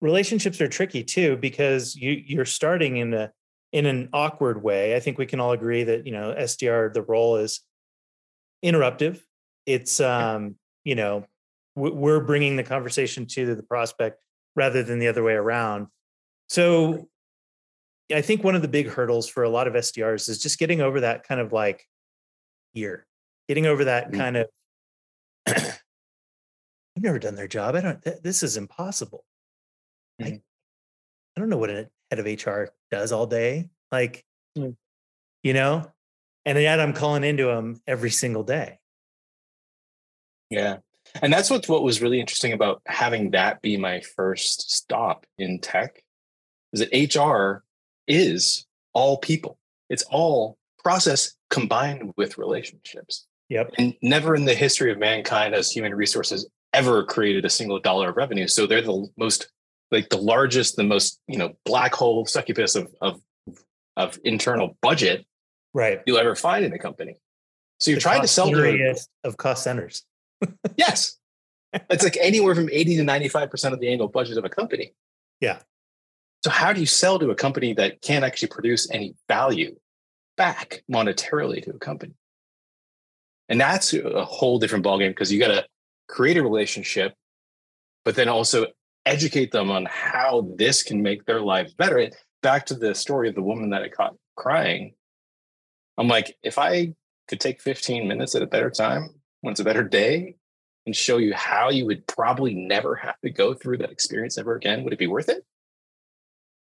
relationships 0.00 0.60
are 0.60 0.68
tricky 0.68 1.02
too, 1.02 1.36
because 1.36 1.96
you 1.96 2.10
you're 2.12 2.44
starting 2.44 2.96
in 2.98 3.14
a 3.14 3.32
in 3.72 3.86
an 3.86 4.08
awkward 4.12 4.62
way. 4.62 4.94
I 4.94 5.00
think 5.00 5.18
we 5.18 5.26
can 5.26 5.40
all 5.40 5.52
agree 5.52 5.84
that, 5.84 6.06
you 6.06 6.12
know, 6.12 6.34
SDR, 6.38 6.92
the 6.92 7.02
role 7.02 7.36
is 7.36 7.60
interruptive. 8.64 9.20
It's 9.64 10.00
um, 10.00 10.56
you 10.84 10.94
know, 10.94 11.26
we're 11.74 12.20
bringing 12.20 12.56
the 12.56 12.62
conversation 12.62 13.26
to 13.26 13.54
the 13.54 13.62
prospect 13.62 14.20
rather 14.56 14.82
than 14.82 14.98
the 14.98 15.08
other 15.08 15.22
way 15.22 15.34
around. 15.34 15.86
So 16.48 17.08
I 18.12 18.22
think 18.22 18.42
one 18.42 18.54
of 18.54 18.62
the 18.62 18.68
big 18.68 18.88
hurdles 18.88 19.28
for 19.28 19.44
a 19.44 19.48
lot 19.48 19.68
of 19.68 19.74
SDRs 19.74 20.28
is 20.28 20.38
just 20.38 20.58
getting 20.58 20.80
over 20.80 21.00
that 21.00 21.26
kind 21.26 21.40
of 21.40 21.52
like 21.52 21.86
year, 22.72 23.06
getting 23.48 23.66
over 23.66 23.84
that 23.84 24.08
mm-hmm. 24.08 24.18
kind 24.18 24.36
of 24.36 24.46
I've 25.46 27.02
never 27.02 27.18
done 27.18 27.34
their 27.34 27.48
job. 27.48 27.76
I 27.76 27.80
don't 27.80 28.22
this 28.22 28.42
is 28.42 28.56
impossible. 28.56 29.24
Mm-hmm. 30.20 30.34
I, 30.34 30.40
I 31.36 31.40
don't 31.40 31.50
know 31.50 31.58
what 31.58 31.70
an 31.70 31.88
head 32.10 32.18
of 32.18 32.26
HR 32.26 32.72
does 32.90 33.12
all 33.12 33.26
day. 33.26 33.68
Like, 33.92 34.24
Mm. 34.56 34.74
you 35.42 35.52
know, 35.52 35.92
and 36.44 36.58
yet 36.58 36.80
I'm 36.80 36.94
calling 36.94 37.24
into 37.24 37.44
them 37.44 37.80
every 37.86 38.10
single 38.10 38.42
day. 38.42 38.78
Yeah. 40.48 40.78
And 41.22 41.32
that's 41.32 41.50
what 41.50 41.68
what 41.68 41.82
was 41.82 42.02
really 42.02 42.20
interesting 42.20 42.52
about 42.52 42.82
having 42.86 43.30
that 43.32 43.62
be 43.62 43.76
my 43.76 44.00
first 44.00 44.70
stop 44.70 45.26
in 45.38 45.60
tech 45.60 46.02
is 46.72 46.80
that 46.80 47.14
HR 47.14 47.64
is 48.06 48.66
all 48.92 49.18
people. 49.18 49.58
It's 49.88 50.04
all 50.10 50.58
process 50.82 51.34
combined 51.50 52.12
with 52.16 52.38
relationships. 52.38 53.26
Yep. 53.48 53.72
And 53.78 53.94
never 54.02 54.34
in 54.34 54.44
the 54.44 54.54
history 54.54 54.90
of 54.90 54.98
mankind 54.98 55.54
has 55.54 55.70
human 55.70 55.94
resources 55.94 56.48
ever 56.72 57.04
created 57.04 57.44
a 57.44 57.50
single 57.50 57.78
dollar 57.78 58.10
of 58.10 58.16
revenue. 58.16 58.48
So 58.48 58.66
they're 58.66 58.82
the 58.82 59.06
most 59.16 59.48
like 59.92 60.08
the 60.08 60.18
largest, 60.18 60.76
the 60.76 60.82
most, 60.82 61.20
you 61.28 61.38
know, 61.38 61.54
black 61.64 61.94
hole 61.94 62.26
succubus 62.26 62.74
of 62.74 62.92
of 63.00 63.20
of 63.96 64.18
internal 64.24 64.76
budget 64.82 65.24
Right. 65.72 66.00
you'll 66.06 66.18
ever 66.18 66.34
find 66.34 66.64
in 66.64 66.72
a 66.72 66.78
company. 66.78 67.18
So 67.80 67.90
you're 67.90 67.98
The 67.98 68.02
trying 68.02 68.22
to 68.22 68.28
sell 68.28 68.50
to 68.50 68.64
a, 68.64 68.94
of 69.24 69.36
cost 69.36 69.62
centers. 69.62 70.04
Yes. 70.76 71.16
It's 71.90 72.04
like 72.04 72.16
anywhere 72.20 72.54
from 72.54 72.70
80 72.70 72.96
to 72.96 73.02
95% 73.02 73.72
of 73.72 73.80
the 73.80 73.88
annual 73.90 74.08
budget 74.08 74.38
of 74.38 74.44
a 74.44 74.48
company. 74.48 74.94
Yeah. 75.40 75.58
So 76.44 76.50
how 76.50 76.72
do 76.72 76.80
you 76.80 76.86
sell 76.86 77.18
to 77.18 77.30
a 77.30 77.34
company 77.34 77.74
that 77.74 78.02
can't 78.02 78.24
actually 78.24 78.48
produce 78.48 78.90
any 78.90 79.14
value 79.28 79.76
back 80.36 80.84
monetarily 80.90 81.62
to 81.64 81.70
a 81.70 81.78
company? 81.78 82.14
And 83.48 83.60
that's 83.60 83.92
a 83.94 84.24
whole 84.24 84.58
different 84.58 84.84
ballgame 84.84 85.10
because 85.10 85.32
you 85.32 85.38
got 85.38 85.48
to 85.48 85.66
create 86.08 86.36
a 86.36 86.42
relationship, 86.42 87.14
but 88.04 88.14
then 88.14 88.28
also 88.28 88.66
educate 89.04 89.52
them 89.52 89.70
on 89.70 89.86
how 89.90 90.48
this 90.56 90.82
can 90.82 91.02
make 91.02 91.24
their 91.24 91.40
lives 91.40 91.74
better. 91.74 92.10
Back 92.42 92.66
to 92.66 92.74
the 92.74 92.94
story 92.94 93.28
of 93.28 93.34
the 93.34 93.42
woman 93.42 93.70
that 93.70 93.82
I 93.82 93.88
caught 93.88 94.14
crying. 94.36 94.94
I'm 95.98 96.08
like, 96.08 96.36
if 96.42 96.58
I 96.58 96.94
could 97.28 97.40
take 97.40 97.60
15 97.60 98.06
minutes 98.06 98.34
at 98.34 98.42
a 98.42 98.46
better 98.46 98.70
time, 98.70 99.10
when 99.46 99.52
it's 99.52 99.60
a 99.60 99.64
better 99.64 99.84
day, 99.84 100.34
and 100.86 100.96
show 100.96 101.18
you 101.18 101.32
how 101.32 101.70
you 101.70 101.86
would 101.86 102.04
probably 102.08 102.52
never 102.52 102.96
have 102.96 103.18
to 103.20 103.30
go 103.30 103.54
through 103.54 103.78
that 103.78 103.92
experience 103.92 104.36
ever 104.38 104.56
again, 104.56 104.82
would 104.82 104.92
it 104.92 104.98
be 104.98 105.06
worth 105.06 105.28
it? 105.28 105.44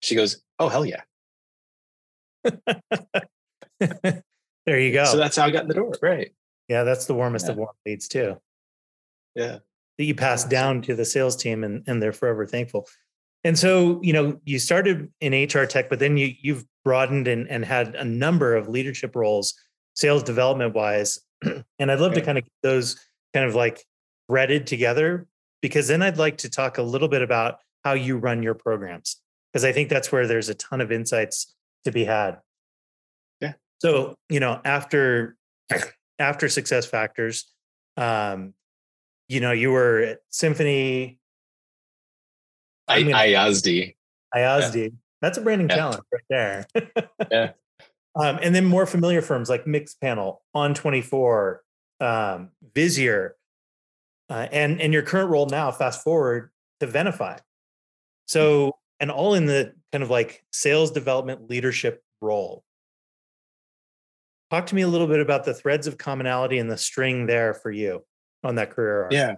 She 0.00 0.16
goes, 0.16 0.42
Oh, 0.58 0.68
hell 0.68 0.84
yeah. 0.84 1.02
there 3.80 4.80
you 4.80 4.92
go. 4.92 5.04
So 5.04 5.16
that's 5.16 5.36
how 5.36 5.44
I 5.46 5.50
got 5.50 5.62
in 5.62 5.68
the 5.68 5.74
door. 5.74 5.92
Right. 6.02 6.32
yeah, 6.68 6.82
that's 6.82 7.06
the 7.06 7.14
warmest 7.14 7.46
Yeah. 7.46 7.52
of 7.52 7.58
warm 7.58 7.74
leads 7.86 8.08
too. 8.08 8.40
Yeah. 9.36 9.58
That 9.98 10.04
you 10.04 10.14
pass 10.16 10.42
down 10.44 10.82
to 10.82 10.96
the 10.96 11.04
sales 11.04 11.36
team 11.36 11.62
and, 11.62 11.84
and 11.86 12.02
they're 12.02 12.12
forever 12.12 12.44
thankful. 12.44 12.88
And 13.44 13.56
so, 13.58 14.00
you 14.02 14.12
know, 14.12 14.40
you 14.44 14.58
started 14.58 15.12
in 15.20 15.32
HR 15.32 15.66
tech, 15.66 15.88
but 15.88 16.00
then 16.00 16.16
you 16.16 16.32
you've 16.40 16.64
broadened 16.84 17.28
and, 17.28 17.48
and 17.48 17.64
had 17.64 17.94
a 17.94 18.04
number 18.04 18.56
of 18.56 18.68
leadership 18.68 19.14
roles, 19.14 19.54
sales 19.94 20.22
development 20.22 20.74
wise. 20.74 21.20
and 21.78 21.90
I'd 21.90 22.00
love 22.00 22.14
to 22.14 22.20
kind 22.20 22.38
of 22.38 22.44
get 22.44 22.52
those 22.62 22.96
kind 23.32 23.46
of 23.46 23.54
like 23.54 23.84
threaded 24.28 24.66
together 24.66 25.26
because 25.62 25.88
then 25.88 26.02
I'd 26.02 26.18
like 26.18 26.38
to 26.38 26.50
talk 26.50 26.78
a 26.78 26.82
little 26.82 27.08
bit 27.08 27.22
about 27.22 27.58
how 27.84 27.92
you 27.94 28.16
run 28.18 28.42
your 28.42 28.54
programs. 28.54 29.16
Because 29.52 29.64
I 29.64 29.72
think 29.72 29.88
that's 29.88 30.10
where 30.10 30.26
there's 30.26 30.48
a 30.48 30.54
ton 30.54 30.80
of 30.80 30.90
insights 30.90 31.54
to 31.84 31.92
be 31.92 32.04
had. 32.04 32.38
Yeah. 33.40 33.52
So, 33.80 34.16
you 34.28 34.40
know, 34.40 34.60
after 34.64 35.36
after 36.18 36.48
success 36.48 36.86
factors, 36.86 37.44
um, 37.96 38.54
you 39.28 39.40
know, 39.40 39.52
you 39.52 39.70
were 39.70 39.98
at 40.00 40.18
Symphony 40.30 41.18
I, 42.88 43.02
gonna- 43.02 43.14
IASD. 43.14 43.94
IASD. 44.34 44.92
That's 45.22 45.38
a 45.38 45.40
branding 45.40 45.68
Yeah. 45.68 45.76
challenge 45.76 46.02
right 46.12 46.22
there. 46.28 46.66
Yeah. 47.30 47.50
Um, 48.16 48.38
and 48.42 48.54
then 48.54 48.64
more 48.64 48.86
familiar 48.86 49.22
firms 49.22 49.50
like 49.50 49.64
Mixpanel, 49.64 50.36
On24, 50.54 51.56
um, 52.00 52.50
Visier, 52.72 53.30
uh, 54.30 54.46
and 54.52 54.80
and 54.80 54.92
your 54.92 55.02
current 55.02 55.30
role 55.30 55.46
now. 55.46 55.70
Fast 55.70 56.02
forward 56.02 56.50
to 56.80 56.86
Venafi. 56.86 57.38
So, 58.26 58.76
and 59.00 59.10
all 59.10 59.34
in 59.34 59.46
the 59.46 59.74
kind 59.92 60.02
of 60.02 60.10
like 60.10 60.44
sales 60.52 60.90
development 60.90 61.50
leadership 61.50 62.02
role. 62.20 62.64
Talk 64.50 64.66
to 64.66 64.74
me 64.74 64.82
a 64.82 64.88
little 64.88 65.06
bit 65.06 65.20
about 65.20 65.44
the 65.44 65.54
threads 65.54 65.86
of 65.86 65.98
commonality 65.98 66.58
and 66.58 66.70
the 66.70 66.76
string 66.76 67.26
there 67.26 67.54
for 67.54 67.70
you 67.70 68.04
on 68.44 68.54
that 68.56 68.70
career 68.70 69.04
arc. 69.04 69.12
Yeah. 69.12 69.36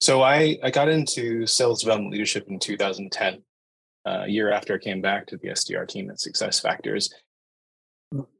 So 0.00 0.22
I, 0.22 0.58
I 0.62 0.70
got 0.70 0.88
into 0.88 1.46
sales 1.46 1.80
development 1.80 2.12
leadership 2.12 2.46
in 2.48 2.58
2010, 2.58 3.42
uh, 4.06 4.24
a 4.24 4.28
year 4.28 4.50
after 4.50 4.74
I 4.74 4.78
came 4.78 5.00
back 5.00 5.26
to 5.28 5.36
the 5.36 5.48
SDR 5.48 5.88
team 5.88 6.10
at 6.10 6.20
Success 6.20 6.60
Factors. 6.60 7.12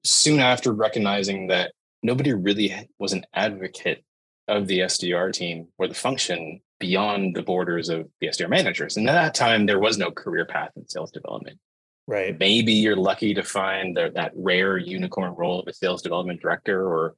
Soon 0.04 0.40
after 0.40 0.72
recognizing 0.72 1.48
that 1.48 1.72
nobody 2.02 2.32
really 2.32 2.88
was 2.98 3.12
an 3.12 3.24
advocate 3.34 4.04
of 4.48 4.66
the 4.66 4.80
SDR 4.80 5.32
team 5.32 5.68
or 5.78 5.88
the 5.88 5.94
function 5.94 6.60
beyond 6.78 7.34
the 7.34 7.42
borders 7.42 7.88
of 7.88 8.08
the 8.20 8.28
SDR 8.28 8.50
managers. 8.50 8.96
And 8.96 9.08
at 9.08 9.12
that 9.12 9.34
time, 9.34 9.66
there 9.66 9.78
was 9.78 9.96
no 9.96 10.10
career 10.10 10.44
path 10.44 10.70
in 10.76 10.86
sales 10.88 11.10
development. 11.10 11.58
Right. 12.06 12.38
Maybe 12.38 12.72
you're 12.72 12.96
lucky 12.96 13.32
to 13.34 13.42
find 13.42 13.96
the, 13.96 14.10
that 14.14 14.32
rare 14.34 14.76
unicorn 14.76 15.34
role 15.34 15.60
of 15.60 15.68
a 15.68 15.72
sales 15.72 16.02
development 16.02 16.42
director 16.42 16.86
or 16.86 17.14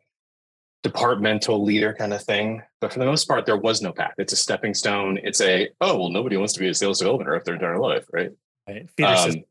departmental 0.85 1.65
leader 1.65 1.93
kind 1.93 2.13
of 2.13 2.23
thing. 2.23 2.63
But 2.81 2.93
for 2.93 3.01
the 3.01 3.07
most 3.07 3.27
part, 3.27 3.47
there 3.47 3.57
was 3.57 3.83
no 3.83 3.93
path. 3.93 4.15
It's 4.19 4.33
a 4.33 4.37
stepping 4.37 4.75
stone. 4.75 5.19
It's 5.25 5.41
a, 5.41 5.69
oh, 5.81 5.99
well, 5.99 6.11
nobody 6.11 6.37
wants 6.37 6.53
to 6.53 6.61
be 6.61 6.69
a 6.69 6.75
sales 6.75 7.01
development 7.01 7.29
rep 7.29 7.43
their 7.43 7.55
entire 7.55 7.81
life, 7.81 8.05
right? 8.13 8.31
Right. 8.69 8.89
Um, 9.03 9.43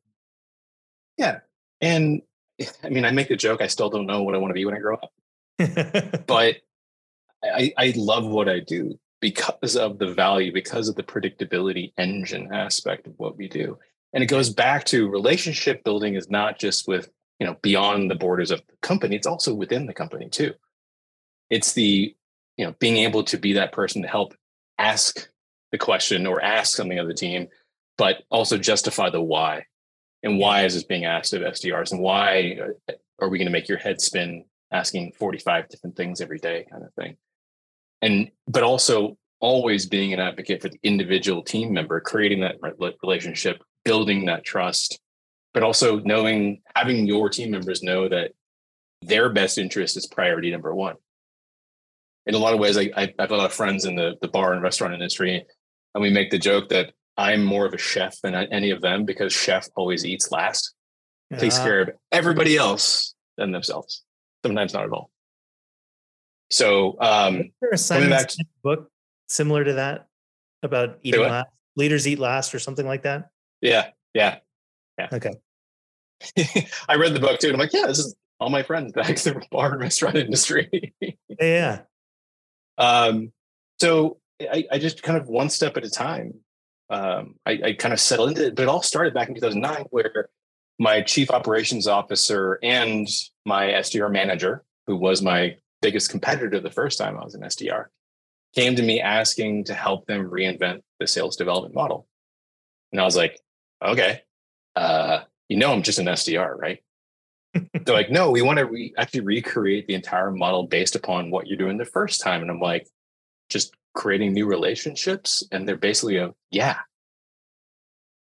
yeah. 1.17 1.39
And 1.81 2.21
I 2.83 2.89
mean, 2.89 3.05
I 3.05 3.11
make 3.11 3.27
the 3.27 3.35
joke, 3.35 3.61
I 3.61 3.67
still 3.67 3.89
don't 3.89 4.05
know 4.05 4.23
what 4.23 4.35
I 4.35 4.37
want 4.37 4.51
to 4.51 4.55
be 4.55 4.65
when 4.65 4.75
I 4.75 4.79
grow 4.79 4.97
up, 4.97 5.11
but 6.27 6.57
I, 7.43 7.73
I 7.77 7.93
love 7.95 8.25
what 8.25 8.49
I 8.49 8.59
do 8.59 8.99
because 9.21 9.75
of 9.75 9.97
the 9.97 10.13
value, 10.13 10.53
because 10.53 10.87
of 10.87 10.95
the 10.95 11.03
predictability 11.03 11.93
engine 11.97 12.53
aspect 12.53 13.07
of 13.07 13.13
what 13.17 13.37
we 13.37 13.47
do. 13.47 13.77
And 14.13 14.23
it 14.23 14.27
goes 14.27 14.49
back 14.49 14.85
to 14.85 15.09
relationship 15.09 15.83
building 15.83 16.15
is 16.15 16.29
not 16.29 16.59
just 16.59 16.87
with, 16.87 17.09
you 17.39 17.45
know, 17.45 17.57
beyond 17.61 18.09
the 18.09 18.15
borders 18.15 18.51
of 18.51 18.61
the 18.67 18.77
company, 18.81 19.15
it's 19.15 19.27
also 19.27 19.53
within 19.53 19.87
the 19.87 19.93
company 19.93 20.29
too. 20.29 20.53
It's 21.49 21.73
the, 21.73 22.15
you 22.57 22.65
know, 22.65 22.75
being 22.79 22.97
able 22.97 23.23
to 23.25 23.37
be 23.37 23.53
that 23.53 23.71
person 23.71 24.01
to 24.01 24.07
help 24.07 24.35
ask 24.77 25.27
the 25.71 25.77
question 25.77 26.25
or 26.25 26.41
ask 26.41 26.75
something 26.75 26.99
of 26.99 27.07
the 27.07 27.13
team, 27.13 27.47
but 27.97 28.23
also 28.29 28.57
justify 28.57 29.09
the 29.09 29.21
why. 29.21 29.65
And 30.25 30.39
why 30.39 30.65
is 30.65 30.73
this 30.73 30.83
being 30.83 31.05
asked 31.05 31.33
of 31.33 31.43
SDRs? 31.43 31.91
And 31.91 32.01
why 32.01 32.57
uh, 32.89 32.93
are 33.21 33.29
we 33.29 33.37
going 33.37 33.45
to 33.45 33.51
make 33.51 33.69
your 33.69 33.77
head 33.77 34.01
spin 34.01 34.43
asking 34.71 35.13
45 35.19 35.69
different 35.69 35.95
things 35.95 36.19
every 36.19 36.39
day 36.39 36.65
kind 36.69 36.83
of 36.83 36.91
thing? 36.95 37.15
And, 38.01 38.31
but 38.47 38.63
also 38.63 39.17
always 39.39 39.85
being 39.85 40.13
an 40.13 40.19
advocate 40.19 40.63
for 40.63 40.69
the 40.69 40.79
individual 40.81 41.43
team 41.43 41.71
member, 41.71 42.01
creating 42.01 42.41
that 42.41 42.55
relationship, 43.03 43.63
building 43.83 44.25
that 44.25 44.43
trust, 44.43 44.99
but 45.53 45.61
also 45.61 45.99
knowing, 45.99 46.61
having 46.75 47.05
your 47.05 47.29
team 47.29 47.51
members 47.51 47.83
know 47.83 48.09
that 48.09 48.31
their 49.03 49.29
best 49.29 49.59
interest 49.59 49.95
is 49.95 50.07
priority 50.07 50.49
number 50.49 50.73
one. 50.73 50.95
In 52.25 52.33
a 52.33 52.39
lot 52.39 52.55
of 52.55 52.59
ways, 52.59 52.79
I, 52.79 52.89
I 52.97 53.13
have 53.19 53.29
a 53.29 53.37
lot 53.37 53.45
of 53.45 53.53
friends 53.53 53.85
in 53.85 53.95
the, 53.95 54.15
the 54.21 54.27
bar 54.27 54.53
and 54.53 54.63
restaurant 54.63 54.95
industry, 54.95 55.45
and 55.93 56.01
we 56.01 56.09
make 56.09 56.31
the 56.31 56.39
joke 56.39 56.69
that 56.69 56.93
I'm 57.17 57.43
more 57.43 57.65
of 57.65 57.73
a 57.73 57.77
chef 57.77 58.19
than 58.21 58.35
any 58.35 58.71
of 58.71 58.81
them 58.81 59.05
because 59.05 59.31
chef 59.33 59.67
always 59.75 60.05
eats 60.05 60.31
last, 60.31 60.73
takes 61.37 61.57
Ah, 61.59 61.63
care 61.63 61.81
of 61.81 61.89
everybody 62.11 62.57
else 62.57 63.15
than 63.37 63.51
themselves. 63.51 64.03
Sometimes 64.45 64.73
not 64.73 64.83
at 64.83 64.91
all. 64.91 65.09
So, 66.51 66.97
um, 66.99 67.51
a 67.61 67.77
coming 67.77 68.09
back 68.09 68.27
Sinek 68.27 68.45
book 68.63 68.89
similar 69.27 69.63
to 69.63 69.73
that 69.73 70.07
about 70.61 70.99
eating 71.01 71.21
last? 71.21 71.47
Leaders 71.75 72.07
eat 72.07 72.19
last 72.19 72.53
or 72.53 72.59
something 72.59 72.85
like 72.85 73.03
that? 73.03 73.29
yeah, 73.61 73.89
yeah, 74.13 74.37
yeah. 74.97 75.09
Okay. 75.11 75.33
I 76.87 76.95
read 76.95 77.13
the 77.13 77.19
book 77.19 77.39
too, 77.39 77.47
and 77.47 77.55
I'm 77.55 77.59
like, 77.59 77.73
yeah, 77.73 77.87
this 77.87 77.99
is 77.99 78.15
all 78.39 78.49
my 78.49 78.63
friends 78.63 78.93
back 78.93 79.15
to 79.15 79.31
the 79.33 79.41
bar 79.51 79.73
and 79.73 79.81
restaurant 79.81 80.15
industry. 80.15 80.93
Yeah. 81.39 81.81
um, 82.77 83.31
so 83.79 84.19
I, 84.41 84.65
I 84.71 84.77
just 84.77 85.03
kind 85.03 85.17
of 85.17 85.27
one 85.27 85.49
step 85.49 85.77
at 85.77 85.85
a 85.85 85.89
time. 85.89 86.35
Um, 86.89 87.35
I, 87.45 87.59
I 87.63 87.73
kind 87.73 87.93
of 87.93 87.99
settled 87.99 88.29
into 88.29 88.47
it, 88.47 88.55
but 88.55 88.63
it 88.63 88.69
all 88.69 88.81
started 88.81 89.13
back 89.13 89.27
in 89.27 89.35
2009, 89.35 89.85
where 89.89 90.29
my 90.77 91.01
chief 91.01 91.31
operations 91.31 91.87
officer 91.87 92.59
and 92.61 93.07
my 93.45 93.67
SDR 93.67 94.11
manager, 94.11 94.63
who 94.87 94.95
was 94.95 95.21
my 95.21 95.57
biggest 95.81 96.09
competitor 96.09 96.59
the 96.59 96.69
first 96.69 96.97
time 96.97 97.17
I 97.17 97.23
was 97.23 97.35
an 97.35 97.41
SDR, 97.41 97.85
came 98.53 98.75
to 98.75 98.83
me 98.83 99.01
asking 99.01 99.65
to 99.65 99.73
help 99.73 100.05
them 100.05 100.29
reinvent 100.29 100.81
the 100.99 101.07
sales 101.07 101.35
development 101.35 101.75
model. 101.75 102.07
And 102.91 103.01
I 103.01 103.05
was 103.05 103.15
like, 103.15 103.39
okay, 103.83 104.21
uh, 104.75 105.21
you 105.49 105.57
know, 105.57 105.71
I'm 105.71 105.83
just 105.83 105.99
an 105.99 106.05
SDR, 106.05 106.57
right? 106.57 106.79
They're 107.53 107.95
like, 107.95 108.11
no, 108.11 108.31
we 108.31 108.41
want 108.41 108.59
to 108.59 108.65
re- 108.65 108.93
actually 108.97 109.21
recreate 109.21 109.87
the 109.87 109.93
entire 109.93 110.31
model 110.31 110.67
based 110.67 110.95
upon 110.95 111.31
what 111.31 111.47
you're 111.47 111.57
doing 111.57 111.77
the 111.77 111.85
first 111.85 112.21
time. 112.21 112.41
And 112.41 112.51
I'm 112.51 112.59
like, 112.59 112.87
just 113.49 113.73
creating 113.95 114.33
new 114.33 114.45
relationships. 114.45 115.43
And 115.51 115.67
they're 115.67 115.77
basically 115.77 116.17
a, 116.17 116.33
yeah. 116.51 116.77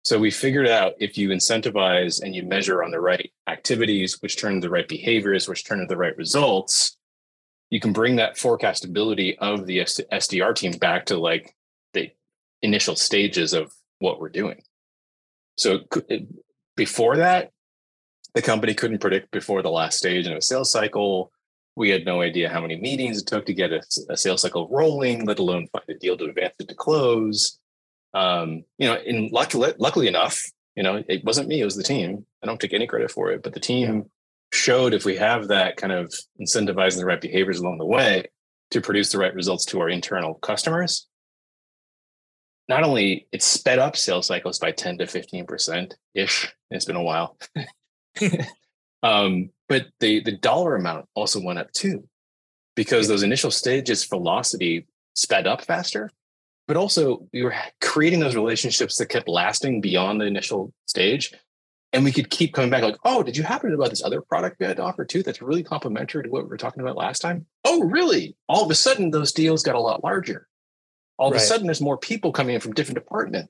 So 0.03 0.19
we 0.19 0.29
figured 0.29 0.67
out 0.67 0.93
if 0.99 1.17
you 1.17 1.29
incentivize 1.29 2.21
and 2.21 2.35
you 2.35 2.43
measure 2.43 2.83
on 2.83 2.91
the 2.91 2.99
right 2.99 3.31
activities, 3.47 4.21
which 4.21 4.37
turn 4.37 4.59
the 4.59 4.69
right 4.69 4.87
behaviors, 4.87 5.47
which 5.47 5.65
turn 5.65 5.79
into 5.79 5.91
the 5.91 5.97
right 5.97 6.15
results, 6.15 6.95
you 7.71 7.79
can 7.79 7.91
bring 7.91 8.17
that 8.17 8.35
forecastability 8.35 9.35
of 9.39 9.65
the 9.65 9.79
SDR 9.79 10.53
team 10.53 10.73
back 10.73 11.07
to 11.07 11.17
like 11.17 11.55
the 11.93 12.11
initial 12.61 12.95
stages 12.95 13.53
of 13.53 13.73
what 13.97 14.19
we're 14.19 14.29
doing. 14.29 14.61
So 15.57 15.79
before 16.75 17.17
that, 17.17 17.49
the 18.35 18.43
company 18.43 18.75
couldn't 18.75 18.99
predict 18.99 19.31
before 19.31 19.63
the 19.63 19.71
last 19.71 19.97
stage 19.97 20.27
in 20.27 20.33
a 20.33 20.41
sales 20.41 20.69
cycle. 20.71 21.31
We 21.75 21.89
had 21.89 22.05
no 22.05 22.21
idea 22.21 22.49
how 22.49 22.61
many 22.61 22.77
meetings 22.77 23.21
it 23.21 23.27
took 23.27 23.45
to 23.47 23.53
get 23.53 23.73
a, 23.73 23.81
a 24.09 24.17
sales 24.17 24.41
cycle 24.41 24.69
rolling, 24.71 25.25
let 25.25 25.39
alone 25.39 25.67
find 25.67 25.85
a 25.89 25.93
deal 25.95 26.17
to 26.17 26.25
advance 26.25 26.53
it 26.59 26.69
to 26.69 26.75
close. 26.75 27.59
Um, 28.13 28.63
you 28.77 28.87
know, 28.87 28.95
and 28.95 29.31
luckily, 29.31 29.73
luckily 29.77 30.07
enough, 30.07 30.41
you 30.75 30.83
know, 30.83 31.03
it 31.07 31.23
wasn't 31.25 31.49
me; 31.49 31.61
it 31.61 31.65
was 31.65 31.75
the 31.75 31.83
team. 31.83 32.25
I 32.41 32.47
don't 32.47 32.59
take 32.59 32.73
any 32.73 32.87
credit 32.87 33.11
for 33.11 33.31
it, 33.31 33.43
but 33.43 33.53
the 33.53 33.59
team 33.59 34.09
showed 34.53 34.93
if 34.93 35.05
we 35.05 35.17
have 35.17 35.49
that 35.49 35.77
kind 35.77 35.91
of 35.91 36.13
incentivizing 36.39 36.97
the 36.97 37.05
right 37.05 37.19
behaviors 37.19 37.59
along 37.59 37.77
the 37.77 37.85
way 37.85 38.25
to 38.71 38.81
produce 38.81 39.11
the 39.11 39.17
right 39.17 39.33
results 39.33 39.65
to 39.65 39.79
our 39.79 39.89
internal 39.89 40.35
customers, 40.35 41.07
not 42.67 42.83
only 42.83 43.27
it 43.31 43.43
sped 43.43 43.79
up 43.79 43.95
sales 43.95 44.27
cycles 44.27 44.59
by 44.59 44.71
10 44.71 44.99
to 44.99 45.05
15% 45.05 45.93
ish. 46.13 46.53
It's 46.71 46.85
been 46.85 46.95
a 46.95 47.03
while. 47.03 47.37
um, 49.03 49.49
but 49.67 49.87
the, 49.99 50.21
the 50.21 50.31
dollar 50.31 50.75
amount 50.75 51.07
also 51.15 51.41
went 51.41 51.59
up 51.59 51.71
too, 51.71 52.07
because 52.75 53.07
those 53.07 53.23
initial 53.23 53.51
stages 53.51 54.05
velocity 54.05 54.87
sped 55.13 55.47
up 55.47 55.61
faster, 55.61 56.09
but 56.67 56.77
also 56.77 57.27
we 57.33 57.43
were 57.43 57.55
creating 57.81 58.19
those 58.19 58.35
relationships 58.35 58.97
that 58.97 59.07
kept 59.07 59.27
lasting 59.27 59.81
beyond 59.81 60.19
the 60.19 60.25
initial 60.25 60.73
stage 60.85 61.33
and 61.95 62.03
we 62.03 62.11
could 62.11 62.29
keep 62.29 62.53
coming 62.53 62.69
back 62.69 62.83
like 62.83 62.97
oh 63.05 63.23
did 63.23 63.37
you 63.37 63.43
happen 63.43 63.69
to 63.69 63.75
know 63.75 63.81
about 63.81 63.89
this 63.89 64.03
other 64.03 64.21
product 64.21 64.57
we 64.59 64.65
had 64.65 64.77
to 64.77 64.83
offer 64.83 65.05
too 65.05 65.23
that's 65.23 65.41
really 65.41 65.63
complementary 65.63 66.23
to 66.23 66.29
what 66.29 66.43
we 66.43 66.49
were 66.49 66.57
talking 66.57 66.81
about 66.81 66.97
last 66.97 67.19
time? 67.19 67.45
Oh 67.63 67.83
really? 67.83 68.35
All 68.47 68.63
of 68.63 68.69
a 68.69 68.75
sudden 68.75 69.11
those 69.11 69.31
deals 69.31 69.63
got 69.63 69.75
a 69.75 69.79
lot 69.79 70.03
larger. 70.03 70.47
All 71.17 71.27
of 71.27 71.33
right. 71.33 71.41
a 71.41 71.45
sudden 71.45 71.67
there's 71.67 71.81
more 71.81 71.97
people 71.97 72.33
coming 72.33 72.55
in 72.55 72.61
from 72.61 72.73
different 72.73 72.99
departments 72.99 73.49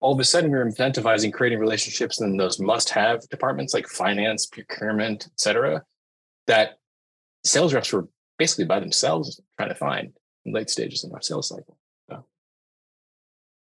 all 0.00 0.12
of 0.12 0.20
a 0.20 0.24
sudden 0.24 0.50
we're 0.50 0.64
incentivizing 0.64 1.32
creating 1.32 1.58
relationships 1.58 2.20
in 2.20 2.36
those 2.36 2.60
must-have 2.60 3.26
departments 3.28 3.74
like 3.74 3.88
finance 3.88 4.46
procurement 4.46 5.26
etc 5.32 5.82
that 6.46 6.78
sales 7.44 7.74
reps 7.74 7.92
were 7.92 8.08
basically 8.38 8.64
by 8.64 8.80
themselves 8.80 9.40
trying 9.56 9.68
to 9.68 9.74
find 9.74 10.12
in 10.44 10.52
late 10.52 10.70
stages 10.70 11.04
in 11.04 11.12
our 11.12 11.22
sales 11.22 11.48
cycle 11.48 11.76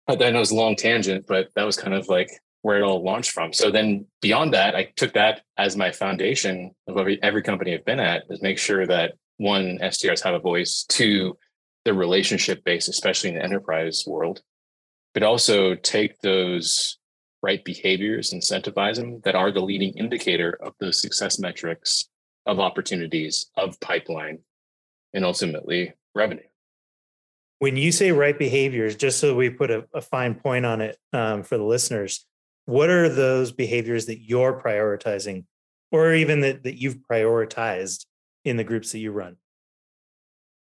i 0.10 0.16
know 0.16 0.38
it 0.38 0.40
was 0.40 0.52
a 0.52 0.56
long 0.56 0.76
tangent 0.76 1.26
but 1.28 1.50
that 1.56 1.66
was 1.66 1.78
kind 1.78 1.94
of 1.94 2.08
like 2.08 2.30
where 2.68 2.80
it 2.80 2.84
all 2.84 3.02
launched 3.02 3.32
from. 3.32 3.54
So 3.54 3.72
then 3.72 4.06
beyond 4.22 4.54
that, 4.54 4.76
I 4.76 4.92
took 4.98 5.14
that 5.14 5.42
as 5.58 5.78
my 5.78 5.92
foundation 5.92 6.72
of 6.88 6.98
every, 6.98 7.18
every 7.24 7.42
company 7.42 7.74
I've 7.74 7.86
been 7.86 8.02
at 8.02 8.24
is 8.30 8.42
make 8.42 8.58
sure 8.58 8.86
that 8.88 9.14
one, 9.38 9.78
SDRs 9.82 10.22
have 10.24 10.34
a 10.34 10.40
voice, 10.40 10.84
two, 10.84 11.38
the 11.86 11.94
relationship 11.94 12.66
base, 12.66 12.90
especially 12.90 13.30
in 13.30 13.36
the 13.36 13.44
enterprise 13.44 14.04
world, 14.06 14.42
but 15.18 15.24
also 15.24 15.74
take 15.74 16.22
those 16.22 17.00
right 17.42 17.66
behaviors, 17.66 18.32
incentivize 18.32 18.98
them 18.98 19.20
that 19.24 19.34
are 19.34 19.52
the 19.52 19.60
leading 19.60 19.92
indicator 19.98 20.56
of 20.62 20.76
those 20.80 21.02
success 21.02 21.40
metrics 21.40 22.08
of 22.46 22.60
opportunities, 22.60 23.50
of 23.58 23.80
pipeline, 23.80 24.38
and 25.16 25.26
ultimately 25.26 25.92
revenue. 26.14 26.46
When 27.58 27.78
you 27.78 27.92
say 27.92 28.12
right 28.12 28.38
behaviors, 28.38 28.96
just 28.96 29.20
so 29.20 29.34
we 29.34 29.50
put 29.50 29.72
a, 29.72 29.88
a 29.92 30.02
fine 30.02 30.36
point 30.36 30.68
on 30.68 30.82
it 30.82 31.00
um, 31.14 31.42
for 31.42 31.58
the 31.58 31.64
listeners, 31.64 32.24
what 32.66 32.92
are 32.92 33.10
those 33.10 33.52
behaviors 33.52 34.06
that 34.06 34.20
you're 34.22 34.62
prioritizing 34.62 35.46
or 35.92 36.14
even 36.14 36.42
that, 36.42 36.62
that 36.62 36.80
you've 36.80 37.00
prioritized 37.12 38.06
in 38.46 38.56
the 38.56 38.64
groups 38.64 38.92
that 38.92 39.00
you 39.00 39.12
run 39.12 39.36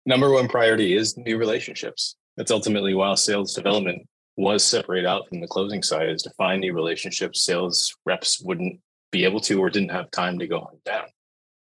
number 0.04 0.32
one 0.32 0.48
priority 0.48 0.96
is 0.96 1.16
new 1.16 1.38
relationships 1.38 2.16
that's 2.36 2.50
ultimately 2.50 2.92
why 2.92 3.14
sales 3.14 3.54
development 3.54 4.02
was 4.36 4.64
separated 4.64 5.06
out 5.06 5.28
from 5.28 5.40
the 5.40 5.46
closing 5.46 5.82
side 5.82 6.08
is 6.08 6.22
to 6.22 6.30
find 6.30 6.60
new 6.60 6.72
relationships 6.72 7.44
sales 7.44 7.94
reps 8.06 8.40
wouldn't 8.40 8.80
be 9.10 9.24
able 9.24 9.40
to 9.40 9.60
or 9.60 9.68
didn't 9.68 9.90
have 9.90 10.10
time 10.10 10.38
to 10.38 10.46
go 10.46 10.60
on 10.60 10.78
down. 10.84 11.04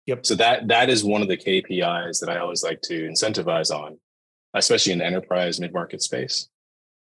Yep. 0.06 0.26
So 0.26 0.36
that 0.36 0.68
that 0.70 0.90
is 0.90 1.04
one 1.04 1.22
of 1.22 1.28
the 1.28 1.38
kpis 1.38 2.20
that 2.20 2.30
i 2.30 2.40
always 2.40 2.64
like 2.64 2.82
to 2.84 3.08
incentivize 3.08 3.70
on 3.70 3.98
especially 4.54 4.94
in 4.94 5.00
the 5.00 5.06
enterprise 5.06 5.60
mid-market 5.60 6.02
space 6.02 6.50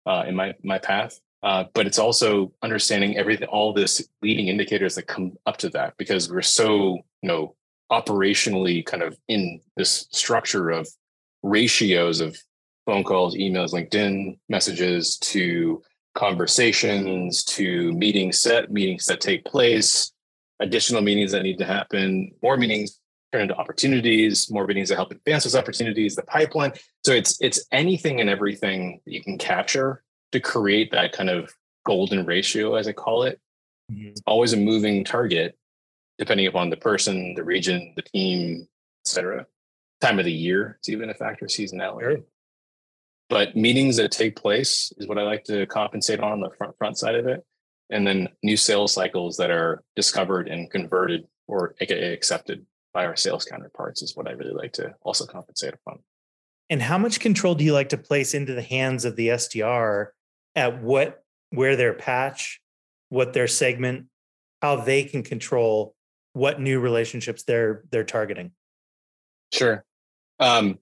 uh, 0.05 0.23
in 0.27 0.35
my 0.35 0.53
my 0.63 0.77
path. 0.77 1.19
Uh, 1.41 1.63
but 1.73 1.87
it's 1.87 1.99
also 1.99 2.51
understanding 2.61 3.15
everything, 3.17 3.47
all 3.47 3.71
this 3.71 4.05
leading 4.21 4.49
indicators 4.49 4.95
that 4.95 5.07
come 5.07 5.37
up 5.45 5.55
to 5.55 5.69
that, 5.69 5.93
because 5.97 6.29
we're 6.29 6.41
so, 6.41 6.97
you 7.21 7.29
know, 7.29 7.55
operationally 7.89 8.85
kind 8.85 9.01
of 9.01 9.17
in 9.29 9.61
this 9.77 10.07
structure 10.11 10.69
of 10.69 10.87
ratios 11.41 12.19
of 12.19 12.37
phone 12.89 13.03
calls, 13.03 13.35
emails, 13.35 13.71
LinkedIn 13.71 14.39
messages 14.49 15.17
to 15.19 15.79
conversations 16.15 17.43
to 17.43 17.93
meetings 17.93 18.41
set, 18.41 18.71
meetings 18.71 19.05
that 19.05 19.21
take 19.21 19.45
place, 19.45 20.11
additional 20.59 21.03
meetings 21.03 21.31
that 21.31 21.43
need 21.43 21.59
to 21.59 21.65
happen, 21.65 22.31
more 22.41 22.57
meetings 22.57 22.99
turn 23.31 23.43
into 23.43 23.55
opportunities, 23.55 24.49
more 24.49 24.65
meetings 24.65 24.89
that 24.89 24.95
help 24.95 25.11
advance 25.11 25.43
those 25.43 25.55
opportunities, 25.55 26.15
the 26.15 26.23
pipeline. 26.23 26.73
So 27.05 27.11
it's 27.11 27.39
it's 27.41 27.63
anything 27.71 28.19
and 28.21 28.29
everything 28.29 29.01
that 29.05 29.11
you 29.11 29.21
can 29.21 29.37
capture 29.37 30.03
to 30.31 30.39
create 30.39 30.91
that 30.91 31.11
kind 31.11 31.29
of 31.29 31.53
golden 31.85 32.25
ratio, 32.25 32.73
as 32.73 32.87
I 32.87 32.93
call 32.93 33.21
it. 33.21 33.39
Mm-hmm. 33.91 34.07
It's 34.07 34.21
always 34.25 34.53
a 34.53 34.57
moving 34.57 35.03
target, 35.03 35.55
depending 36.17 36.47
upon 36.47 36.71
the 36.71 36.77
person, 36.77 37.35
the 37.35 37.43
region, 37.43 37.93
the 37.95 38.01
team, 38.01 38.67
etc. 39.05 39.45
Time 40.01 40.17
of 40.17 40.25
the 40.25 40.33
year, 40.33 40.77
it's 40.79 40.89
even 40.89 41.11
a 41.11 41.13
factor, 41.13 41.45
seasonality. 41.45 42.01
Sure. 42.01 42.17
But 43.29 43.55
meetings 43.55 43.97
that 43.97 44.11
take 44.11 44.35
place 44.35 44.91
is 44.97 45.07
what 45.07 45.19
I 45.19 45.23
like 45.23 45.43
to 45.45 45.65
compensate 45.67 46.19
on 46.19 46.41
the 46.41 46.49
front 46.57 46.75
front 46.77 46.97
side 46.97 47.15
of 47.15 47.27
it. 47.27 47.45
And 47.91 48.05
then 48.05 48.29
new 48.43 48.57
sales 48.57 48.93
cycles 48.93 49.37
that 49.37 49.51
are 49.51 49.83
discovered 49.95 50.47
and 50.47 50.69
converted 50.69 51.25
or 51.47 51.75
AKA 51.79 52.13
accepted 52.13 52.65
by 52.93 53.05
our 53.05 53.15
sales 53.15 53.45
counterparts 53.45 54.01
is 54.01 54.15
what 54.15 54.27
I 54.27 54.31
really 54.31 54.53
like 54.53 54.73
to 54.73 54.93
also 55.01 55.25
compensate 55.25 55.73
upon. 55.73 55.99
And 56.69 56.81
how 56.81 56.97
much 56.97 57.19
control 57.19 57.55
do 57.55 57.63
you 57.63 57.73
like 57.73 57.89
to 57.89 57.97
place 57.97 58.33
into 58.33 58.53
the 58.53 58.61
hands 58.61 59.05
of 59.05 59.15
the 59.15 59.29
SDR 59.29 60.07
at 60.55 60.81
what 60.81 61.23
where 61.51 61.75
their 61.75 61.93
patch, 61.93 62.61
what 63.09 63.33
their 63.33 63.47
segment, 63.47 64.05
how 64.61 64.77
they 64.77 65.03
can 65.03 65.23
control 65.23 65.95
what 66.33 66.59
new 66.59 66.79
relationships 66.79 67.43
they're 67.43 67.83
they're 67.91 68.03
targeting. 68.03 68.51
Sure. 69.51 69.83
Um, 70.39 70.79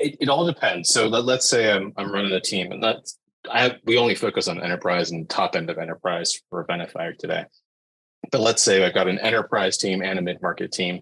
it, 0.00 0.16
it 0.20 0.28
all 0.28 0.46
depends. 0.46 0.88
So 0.90 1.08
let, 1.08 1.24
let's 1.24 1.48
say 1.48 1.72
I'm 1.72 1.92
I'm 1.96 2.12
running 2.12 2.32
a 2.32 2.40
team, 2.40 2.72
and 2.72 2.82
that's 2.82 3.18
I 3.50 3.62
have, 3.62 3.76
we 3.84 3.98
only 3.98 4.14
focus 4.14 4.48
on 4.48 4.62
enterprise 4.62 5.10
and 5.10 5.28
top 5.28 5.56
end 5.56 5.70
of 5.70 5.78
enterprise 5.78 6.40
for 6.50 6.66
Venafi 6.66 7.16
today. 7.18 7.44
But 8.30 8.40
let's 8.40 8.62
say 8.62 8.84
I've 8.84 8.94
got 8.94 9.08
an 9.08 9.18
enterprise 9.18 9.78
team 9.78 10.02
and 10.02 10.18
a 10.18 10.22
mid 10.22 10.42
market 10.42 10.72
team. 10.72 11.00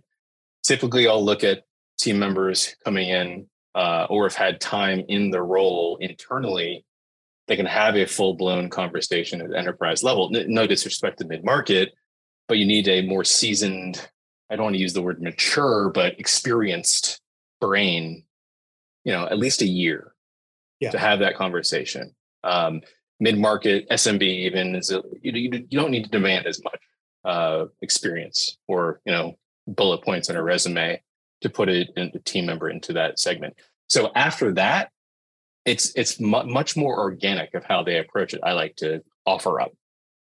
Typically, 0.62 1.08
I'll 1.08 1.24
look 1.24 1.44
at 1.44 1.64
team 1.98 2.18
members 2.18 2.76
coming 2.84 3.08
in 3.08 3.46
uh, 3.74 4.06
or 4.08 4.24
have 4.24 4.34
had 4.34 4.60
time 4.60 5.04
in 5.08 5.30
the 5.30 5.42
role 5.42 5.98
internally 6.00 6.84
they 7.48 7.56
can 7.56 7.66
have 7.66 7.96
a 7.96 8.06
full 8.06 8.34
blown 8.34 8.68
conversation 8.68 9.40
at 9.40 9.54
enterprise 9.54 10.04
level. 10.04 10.30
No 10.30 10.66
disrespect 10.66 11.18
to 11.18 11.26
mid 11.26 11.44
market, 11.44 11.94
but 12.46 12.58
you 12.58 12.66
need 12.66 12.86
a 12.88 13.02
more 13.02 13.24
seasoned, 13.24 14.08
I 14.50 14.56
don't 14.56 14.64
want 14.64 14.76
to 14.76 14.80
use 14.80 14.92
the 14.92 15.02
word 15.02 15.22
mature, 15.22 15.90
but 15.90 16.20
experienced 16.20 17.20
brain, 17.60 18.24
you 19.08 19.14
know, 19.14 19.24
at 19.24 19.38
least 19.38 19.62
a 19.62 19.66
year 19.66 20.12
yeah. 20.80 20.90
to 20.90 20.98
have 20.98 21.20
that 21.20 21.34
conversation. 21.34 22.14
Um, 22.44 22.82
mid 23.18 23.38
market, 23.38 23.88
SMB, 23.88 24.20
even 24.20 24.74
is 24.74 24.90
a, 24.90 25.02
you, 25.22 25.32
you, 25.32 25.66
you 25.70 25.80
don't 25.80 25.90
need 25.90 26.04
to 26.04 26.10
demand 26.10 26.44
as 26.44 26.62
much 26.62 26.78
uh, 27.24 27.64
experience 27.80 28.58
or, 28.68 29.00
you 29.06 29.12
know, 29.12 29.38
bullet 29.66 30.04
points 30.04 30.28
on 30.28 30.36
a 30.36 30.42
resume 30.42 31.02
to 31.40 31.48
put 31.48 31.70
it 31.70 31.88
in 31.96 32.12
a 32.14 32.18
team 32.18 32.44
member 32.44 32.68
into 32.68 32.92
that 32.92 33.18
segment. 33.18 33.54
So 33.88 34.12
after 34.14 34.52
that, 34.52 34.90
it's 35.64 35.90
it's 35.96 36.20
mu- 36.20 36.44
much 36.44 36.76
more 36.76 36.98
organic 36.98 37.54
of 37.54 37.64
how 37.64 37.82
they 37.82 37.98
approach 37.98 38.34
it. 38.34 38.40
I 38.42 38.52
like 38.52 38.76
to 38.76 39.02
offer 39.24 39.58
up. 39.58 39.72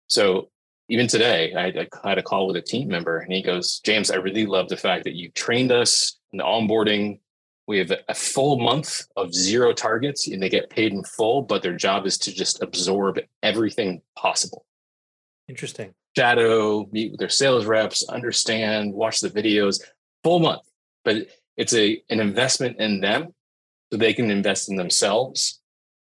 So 0.07 0.51
even 0.87 1.07
today, 1.07 1.53
I, 1.53 1.65
I 1.67 2.09
had 2.09 2.17
a 2.17 2.23
call 2.23 2.47
with 2.47 2.55
a 2.55 2.61
team 2.61 2.87
member, 2.87 3.19
and 3.19 3.31
he 3.31 3.41
goes, 3.41 3.81
"James, 3.85 4.09
I 4.09 4.15
really 4.15 4.45
love 4.45 4.69
the 4.69 4.77
fact 4.77 5.03
that 5.03 5.15
you 5.15 5.31
trained 5.31 5.71
us 5.71 6.17
in 6.31 6.37
the 6.37 6.43
onboarding. 6.43 7.19
We 7.69 7.77
have 7.77 7.93
a 8.07 8.15
full 8.15 8.59
month 8.59 9.03
of 9.15 9.31
zero 9.31 9.73
targets, 9.73 10.27
and 10.27 10.41
they 10.41 10.49
get 10.49 10.71
paid 10.71 10.91
in 10.91 11.03
full, 11.03 11.43
but 11.43 11.61
their 11.61 11.77
job 11.77 12.07
is 12.07 12.17
to 12.17 12.33
just 12.33 12.63
absorb 12.63 13.19
everything 13.43 14.01
possible." 14.17 14.65
Interesting. 15.47 15.93
Shadow, 16.17 16.89
meet 16.91 17.11
with 17.11 17.19
their 17.19 17.29
sales 17.29 17.65
reps, 17.67 18.09
understand, 18.09 18.91
watch 18.91 19.19
the 19.19 19.29
videos, 19.29 19.83
full 20.23 20.39
month. 20.39 20.63
But 21.05 21.27
it's 21.57 21.75
a 21.75 22.01
an 22.09 22.19
investment 22.19 22.79
in 22.79 23.01
them 23.01 23.35
so 23.91 23.97
they 23.97 24.13
can 24.13 24.31
invest 24.31 24.69
in 24.69 24.75
themselves 24.75 25.61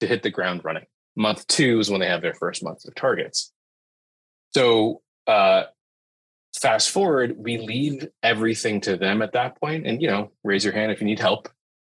to 0.02 0.08
hit 0.08 0.24
the 0.24 0.30
ground 0.30 0.66
running. 0.66 0.86
Month 1.16 1.48
two 1.48 1.80
is 1.80 1.90
when 1.90 2.02
they 2.02 2.08
have 2.10 2.22
their 2.22 2.34
first 2.34 2.64
month 2.64 2.84
of 2.86 2.96
targets. 2.96 3.54
So 4.54 5.02
uh, 5.26 5.64
fast 6.58 6.92
forward, 6.92 7.36
we 7.38 7.58
leave 7.58 8.08
everything 8.24 8.82
to 8.82 8.98
them 8.98 9.22
at 9.22 9.34
that 9.34 9.60
point, 9.60 9.86
and 9.86 10.02
you 10.02 10.08
know, 10.08 10.32
raise 10.44 10.64
your 10.64 10.74
hand 10.74 10.92
if 10.92 11.02
you 11.02 11.08
need 11.08 11.20
help. 11.20 11.50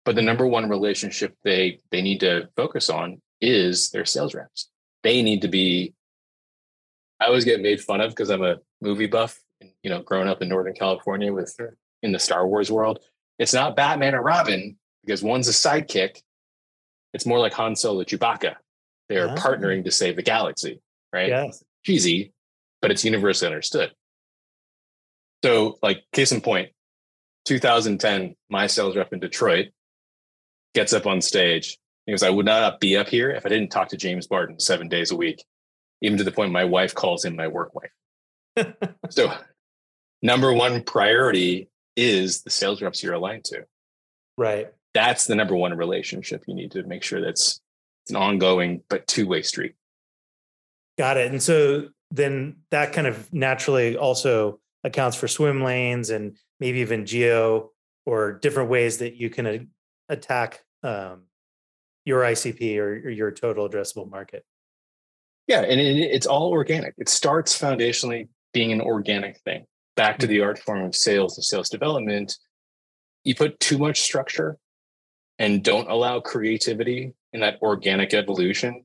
But 0.06 0.16
the 0.16 0.22
number 0.22 0.48
one 0.48 0.70
relationship 0.70 1.36
they 1.44 1.80
they 1.92 2.02
need 2.02 2.20
to 2.22 2.50
focus 2.56 2.90
on 2.90 3.22
is 3.42 3.90
their 3.92 4.06
sales 4.06 4.34
reps. 4.34 4.70
They 5.04 5.22
need 5.22 5.42
to 5.42 5.48
be. 5.48 5.94
I 7.20 7.26
always 7.26 7.46
get 7.46 7.62
made 7.62 7.82
fun 7.82 8.02
of 8.02 8.12
because 8.12 8.30
I'm 8.30 8.44
a 8.44 8.58
movie 8.82 9.08
buff. 9.08 9.40
And, 9.60 9.72
you 9.84 9.90
know, 9.90 10.02
growing 10.02 10.30
up 10.30 10.42
in 10.42 10.48
Northern 10.48 10.74
California 10.74 11.34
with 11.34 11.56
in 12.02 12.14
the 12.14 12.20
Star 12.20 12.48
Wars 12.48 12.72
world, 12.72 13.00
it's 13.40 13.54
not 13.54 13.76
Batman 13.76 14.16
or 14.16 14.22
Robin 14.22 14.78
because 15.06 15.22
one's 15.22 15.48
a 15.48 15.52
sidekick. 15.52 16.22
It's 17.14 17.26
more 17.26 17.40
like 17.40 17.54
Han 17.54 17.76
Solo, 17.76 18.04
Chewbacca. 18.04 18.56
They 19.10 19.18
are 19.18 19.30
ah. 19.30 19.36
partnering 19.36 19.84
to 19.86 19.92
save 19.92 20.16
the 20.16 20.22
galaxy, 20.22 20.80
right? 21.12 21.30
Yes. 21.30 21.64
Cheesy, 21.84 22.32
but 22.82 22.92
it's 22.92 23.04
universally 23.04 23.48
understood. 23.48 23.92
So, 25.44 25.78
like, 25.82 26.04
case 26.12 26.32
in 26.32 26.42
point, 26.42 26.70
2010, 27.46 28.36
my 28.50 28.68
sales 28.68 28.96
rep 28.96 29.14
in 29.14 29.20
Detroit 29.20 29.68
gets 30.74 30.94
up 30.94 31.08
on 31.08 31.22
stage. 31.22 31.78
He 32.06 32.12
goes, 32.12 32.24
I 32.24 32.30
would 32.30 32.46
not 32.46 32.80
be 32.80 32.98
up 32.98 33.08
here 33.08 33.32
if 33.32 33.46
I 33.46 33.50
didn't 33.50 33.70
talk 33.70 33.90
to 33.90 33.98
James 33.98 34.28
Barton 34.28 34.60
seven 34.60 34.88
days 34.88 35.12
a 35.12 35.16
week, 35.16 35.44
even 36.02 36.18
to 36.18 36.24
the 36.24 36.32
point 36.32 36.52
my 36.52 36.66
wife 36.66 36.94
calls 36.94 37.24
him 37.24 37.36
my 37.36 37.48
work 37.48 37.72
wife. 37.74 38.74
so, 39.10 39.34
number 40.22 40.54
one 40.54 40.84
priority 40.84 41.70
is 41.96 42.42
the 42.42 42.50
sales 42.50 42.82
reps 42.82 43.04
you're 43.04 43.14
aligned 43.14 43.46
to. 43.46 43.66
Right. 44.38 44.72
That's 44.94 45.28
the 45.28 45.36
number 45.36 45.56
one 45.56 45.76
relationship 45.76 46.44
you 46.48 46.56
need 46.56 46.72
to 46.72 46.84
make 46.84 47.04
sure 47.04 47.22
that's 47.22 47.62
an 48.10 48.16
ongoing 48.16 48.82
but 48.90 49.06
two-way 49.08 49.42
street. 49.42 49.76
Got 50.98 51.18
it. 51.18 51.32
And 51.32 51.42
so 51.42 51.90
then 52.12 52.58
that 52.72 52.94
kind 52.94 53.08
of 53.08 53.32
naturally 53.34 53.96
also 53.96 54.60
accounts 54.84 55.18
for 55.18 55.28
swim 55.28 55.64
lanes 55.64 56.10
and 56.10 56.38
maybe 56.60 56.80
even 56.80 57.06
geo 57.06 57.72
or 58.06 58.34
different 58.34 58.70
ways 58.70 59.00
that 59.00 59.16
you 59.16 59.30
can 59.30 59.46
a- 59.48 59.68
attack 60.10 60.62
um, 60.84 61.24
your 62.06 62.22
ICP 62.22 62.78
or, 62.78 62.94
or, 63.06 63.10
your 63.10 63.32
total 63.32 63.68
addressable 63.68 64.10
market. 64.10 64.46
Yeah, 65.48 65.62
and 65.62 65.80
it, 65.80 65.98
it's 65.98 66.26
all 66.26 66.52
organic. 66.52 66.94
It 66.98 67.10
starts 67.10 67.60
foundationally 67.60 68.30
being 68.54 68.72
an 68.72 68.82
organic 68.82 69.40
thing. 69.42 69.66
Back 69.96 70.20
to 70.20 70.26
mm-hmm. 70.26 70.34
the 70.34 70.42
art 70.42 70.60
form 70.60 70.84
of 70.84 70.96
sales 70.96 71.38
and 71.38 71.44
sales 71.44 71.70
development, 71.70 72.38
you 73.24 73.36
put 73.36 73.60
too 73.60 73.78
much 73.78 74.00
structure 74.00 74.58
and 75.38 75.64
don't 75.64 75.90
allow 75.90 76.20
creativity 76.20 77.14
in 77.34 77.42
that 77.42 77.62
organic 77.62 78.14
evolution, 78.14 78.84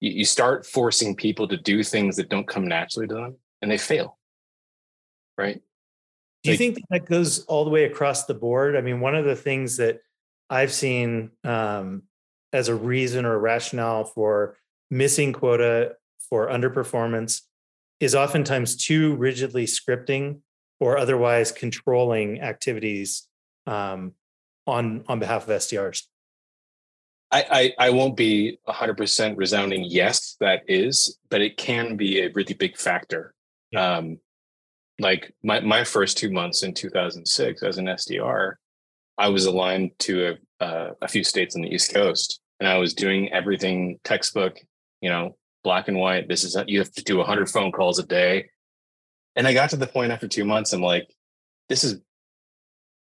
you, 0.00 0.10
you 0.10 0.24
start 0.24 0.66
forcing 0.66 1.16
people 1.16 1.48
to 1.48 1.56
do 1.56 1.82
things 1.82 2.16
that 2.16 2.28
don't 2.28 2.48
come 2.48 2.66
naturally 2.66 3.08
to 3.08 3.14
them 3.14 3.36
and 3.62 3.70
they 3.70 3.78
fail. 3.78 4.17
Right. 5.38 5.62
Do 6.42 6.50
you 6.50 6.52
like, 6.52 6.58
think 6.58 6.78
that 6.90 7.06
goes 7.06 7.44
all 7.44 7.64
the 7.64 7.70
way 7.70 7.84
across 7.84 8.26
the 8.26 8.34
board? 8.34 8.76
I 8.76 8.80
mean, 8.80 9.00
one 9.00 9.14
of 9.14 9.24
the 9.24 9.36
things 9.36 9.76
that 9.78 10.00
I've 10.50 10.72
seen 10.72 11.30
um, 11.44 12.02
as 12.52 12.68
a 12.68 12.74
reason 12.74 13.24
or 13.24 13.34
a 13.34 13.38
rationale 13.38 14.04
for 14.04 14.56
missing 14.90 15.32
quota 15.32 15.94
for 16.28 16.48
underperformance 16.48 17.42
is 18.00 18.14
oftentimes 18.14 18.76
too 18.76 19.14
rigidly 19.16 19.64
scripting 19.64 20.40
or 20.80 20.98
otherwise 20.98 21.52
controlling 21.52 22.40
activities 22.40 23.28
um, 23.66 24.12
on 24.66 25.04
on 25.08 25.18
behalf 25.18 25.48
of 25.48 25.56
SDRs. 25.56 26.04
I, 27.30 27.74
I, 27.78 27.88
I 27.88 27.90
won't 27.90 28.16
be 28.16 28.58
100% 28.66 29.36
resounding 29.36 29.84
yes, 29.84 30.36
that 30.40 30.62
is, 30.66 31.18
but 31.28 31.42
it 31.42 31.58
can 31.58 31.96
be 31.96 32.22
a 32.22 32.30
really 32.30 32.54
big 32.54 32.78
factor. 32.78 33.34
Yeah. 33.70 33.96
Um, 33.96 34.18
like 34.98 35.32
my, 35.42 35.60
my 35.60 35.84
first 35.84 36.18
two 36.18 36.30
months 36.30 36.62
in 36.62 36.74
2006 36.74 37.62
as 37.62 37.78
an 37.78 37.86
SDR, 37.86 38.54
I 39.16 39.28
was 39.28 39.46
aligned 39.46 39.92
to 40.00 40.36
a, 40.60 40.64
uh, 40.64 40.90
a 41.02 41.08
few 41.08 41.24
states 41.24 41.54
on 41.54 41.62
the 41.62 41.72
East 41.72 41.92
Coast 41.94 42.40
and 42.60 42.68
I 42.68 42.78
was 42.78 42.94
doing 42.94 43.32
everything 43.32 43.98
textbook, 44.04 44.58
you 45.00 45.08
know, 45.08 45.36
black 45.62 45.88
and 45.88 45.98
white. 45.98 46.28
This 46.28 46.44
is, 46.44 46.56
you 46.66 46.78
have 46.78 46.92
to 46.92 47.04
do 47.04 47.18
100 47.18 47.48
phone 47.48 47.72
calls 47.72 47.98
a 47.98 48.06
day. 48.06 48.50
And 49.36 49.46
I 49.46 49.52
got 49.52 49.70
to 49.70 49.76
the 49.76 49.86
point 49.86 50.12
after 50.12 50.26
two 50.26 50.44
months, 50.44 50.72
I'm 50.72 50.82
like, 50.82 51.08
this 51.68 51.84
is, 51.84 52.00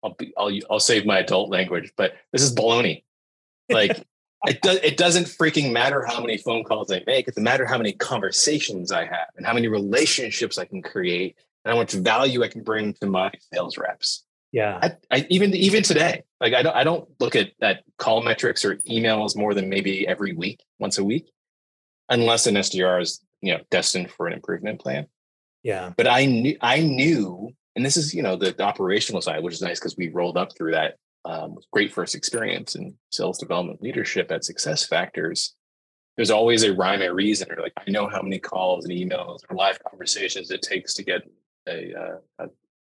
I'll 0.02 0.14
be, 0.14 0.32
I'll, 0.36 0.50
I'll 0.70 0.80
save 0.80 1.06
my 1.06 1.18
adult 1.18 1.50
language, 1.50 1.92
but 1.96 2.14
this 2.32 2.42
is 2.42 2.54
baloney. 2.54 3.04
Like 3.70 4.04
it 4.46 4.60
does 4.62 4.76
it 4.76 4.96
doesn't 4.96 5.24
freaking 5.24 5.72
matter 5.72 6.04
how 6.04 6.20
many 6.20 6.36
phone 6.36 6.64
calls 6.64 6.92
I 6.92 7.02
make. 7.06 7.26
It 7.26 7.32
doesn't 7.32 7.42
matter 7.42 7.66
how 7.66 7.78
many 7.78 7.92
conversations 7.92 8.92
I 8.92 9.04
have 9.04 9.28
and 9.36 9.46
how 9.46 9.54
many 9.54 9.68
relationships 9.68 10.58
I 10.58 10.64
can 10.64 10.82
create 10.82 11.36
how 11.68 11.76
much 11.76 11.92
value 11.92 12.42
I 12.42 12.48
can 12.48 12.62
bring 12.62 12.94
to 12.94 13.06
my 13.06 13.30
sales 13.52 13.78
reps. 13.78 14.24
Yeah. 14.52 14.78
I, 14.82 14.92
I, 15.10 15.26
even 15.28 15.54
even 15.54 15.82
today, 15.82 16.22
like 16.40 16.54
I 16.54 16.62
don't 16.62 16.74
I 16.74 16.84
don't 16.84 17.08
look 17.20 17.36
at 17.36 17.50
at 17.60 17.84
call 17.98 18.22
metrics 18.22 18.64
or 18.64 18.76
emails 18.88 19.36
more 19.36 19.54
than 19.54 19.68
maybe 19.68 20.08
every 20.08 20.34
week, 20.34 20.60
once 20.78 20.98
a 20.98 21.04
week, 21.04 21.30
unless 22.08 22.46
an 22.46 22.54
SDR 22.54 23.02
is 23.02 23.22
you 23.42 23.52
know 23.52 23.60
destined 23.70 24.10
for 24.10 24.26
an 24.26 24.32
improvement 24.32 24.80
plan. 24.80 25.06
Yeah. 25.62 25.92
But 25.96 26.06
I 26.06 26.24
knew 26.24 26.56
I 26.62 26.80
knew, 26.80 27.50
and 27.76 27.84
this 27.84 27.96
is 27.96 28.14
you 28.14 28.22
know 28.22 28.36
the, 28.36 28.52
the 28.52 28.62
operational 28.62 29.20
side, 29.20 29.42
which 29.42 29.54
is 29.54 29.62
nice 29.62 29.78
because 29.78 29.96
we 29.96 30.08
rolled 30.08 30.38
up 30.38 30.56
through 30.56 30.72
that 30.72 30.96
um, 31.26 31.58
great 31.72 31.92
first 31.92 32.14
experience 32.14 32.74
in 32.74 32.94
sales 33.10 33.38
development 33.38 33.82
leadership 33.82 34.30
at 34.32 34.44
Success 34.44 34.86
Factors, 34.86 35.54
there's 36.16 36.30
always 36.30 36.64
a 36.64 36.72
rhyme 36.72 37.02
or 37.02 37.14
reason, 37.14 37.52
or 37.52 37.60
like 37.60 37.74
I 37.76 37.90
know 37.90 38.08
how 38.08 38.22
many 38.22 38.38
calls 38.38 38.84
and 38.84 38.94
emails 38.94 39.40
or 39.48 39.56
live 39.56 39.78
conversations 39.84 40.50
it 40.50 40.62
takes 40.62 40.94
to 40.94 41.04
get 41.04 41.22
a, 41.68 42.20
uh, 42.40 42.46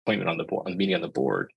appointment 0.08 0.30
on 0.30 0.38
the 0.38 0.44
board, 0.44 0.68
the 0.68 0.76
meeting 0.76 0.96
on 0.96 1.02
the 1.02 1.08
board. 1.08 1.52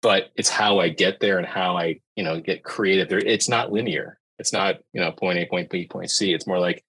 But 0.00 0.30
it's 0.34 0.48
how 0.48 0.80
I 0.80 0.88
get 0.88 1.20
there 1.20 1.38
and 1.38 1.46
how 1.46 1.76
I, 1.76 2.00
you 2.16 2.24
know, 2.24 2.40
get 2.40 2.64
creative. 2.64 3.08
There, 3.08 3.18
it's 3.18 3.48
not 3.48 3.70
linear. 3.70 4.18
It's 4.38 4.52
not, 4.52 4.78
you 4.92 5.00
know, 5.00 5.12
point 5.12 5.38
A, 5.38 5.46
point 5.46 5.70
B, 5.70 5.86
point 5.86 6.10
C. 6.10 6.34
It's 6.34 6.46
more 6.46 6.58
like 6.58 6.84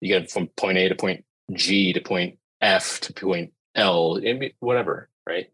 you 0.00 0.08
get 0.08 0.30
from 0.30 0.48
point 0.56 0.78
A 0.78 0.88
to 0.88 0.94
point 0.94 1.24
G 1.52 1.92
to 1.92 2.00
point 2.00 2.38
F 2.62 3.00
to 3.00 3.12
point 3.12 3.52
L, 3.74 4.18
whatever, 4.60 5.10
right? 5.26 5.48